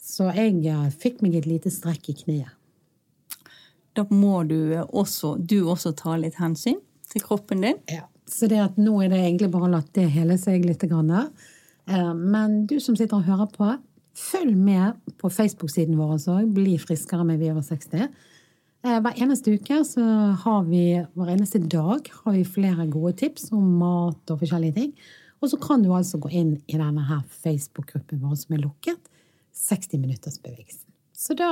Så 0.00 0.28
jeg 0.36 0.62
fikk 0.96 1.24
meg 1.24 1.40
et 1.40 1.48
lite 1.48 1.72
strekk 1.72 2.12
i 2.12 2.16
kneet 2.22 2.52
da 3.96 4.04
må 4.12 4.42
du 4.48 4.76
også, 4.86 5.34
du 5.40 5.64
også 5.66 5.94
ta 5.96 6.14
litt 6.20 6.36
hensyn 6.38 6.78
til 7.10 7.24
kroppen 7.24 7.64
din. 7.64 7.80
Ja, 7.90 8.04
Så 8.28 8.48
det 8.50 8.58
at 8.60 8.78
nå 8.78 9.00
er 9.02 9.10
det 9.12 9.20
egentlig 9.22 9.50
bare 9.54 9.68
å 9.68 9.74
la 9.76 9.82
det 9.96 10.06
hele 10.12 10.36
seg 10.38 10.64
litt. 10.66 10.84
Men 11.86 12.56
du 12.66 12.78
som 12.82 12.96
sitter 12.98 13.16
og 13.18 13.28
hører 13.28 13.50
på, 13.52 13.68
følg 14.16 14.56
med 14.56 14.96
på 15.20 15.28
Facebook-siden 15.30 15.98
vår 15.98 16.16
også. 16.16 16.40
Bli 16.56 16.78
friskere 16.82 17.24
med 17.24 17.38
Vi 17.42 17.50
over 17.52 17.62
60. 17.62 18.08
Hver 18.86 19.20
eneste 19.22 19.54
uke 19.56 19.80
så 19.86 20.02
har 20.42 20.66
vi, 20.68 20.82
hver 21.14 21.30
eneste 21.32 21.58
dag 21.58 22.06
har 22.22 22.34
vi 22.34 22.44
flere 22.46 22.86
gode 22.90 23.16
tips 23.18 23.48
om 23.54 23.64
mat 23.80 24.30
og 24.30 24.42
forskjellige 24.42 24.76
ting. 24.76 24.92
Og 25.42 25.50
så 25.52 25.58
kan 25.60 25.82
du 25.82 25.90
altså 25.92 26.18
gå 26.22 26.30
inn 26.32 26.54
i 26.66 26.78
denne 26.78 27.02
her 27.08 27.22
Facebook-gruppen 27.42 28.22
vår 28.22 28.36
som 28.40 28.56
er 28.56 28.62
lukket. 28.62 29.10
60 29.56 30.00
minutters 30.02 30.38
bevegelsen. 30.42 30.86
Så 31.16 31.34
da 31.36 31.50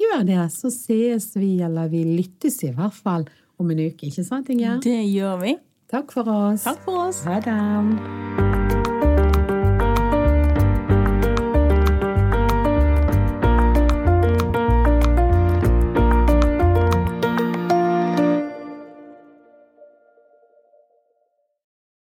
gjør 0.00 0.24
det, 0.28 0.40
så 0.54 0.70
sees 0.72 1.30
vi, 1.38 1.56
eller 1.64 1.90
vi 1.92 2.04
lyttes 2.08 2.60
i 2.66 2.72
hvert 2.74 2.96
fall 2.96 3.28
om 3.60 3.70
en 3.70 3.84
uke. 3.86 4.10
Ikke 4.10 4.24
sant, 4.26 4.50
Inger? 4.50 4.80
Det 4.84 4.98
gjør 5.10 5.38
vi. 5.44 5.56
Takk 5.90 6.16
for 6.16 6.30
oss. 6.30 6.66
Takk 6.66 6.82
for 6.86 7.06
oss. 7.08 7.22
Ha 7.28 7.38
det. 7.44 8.43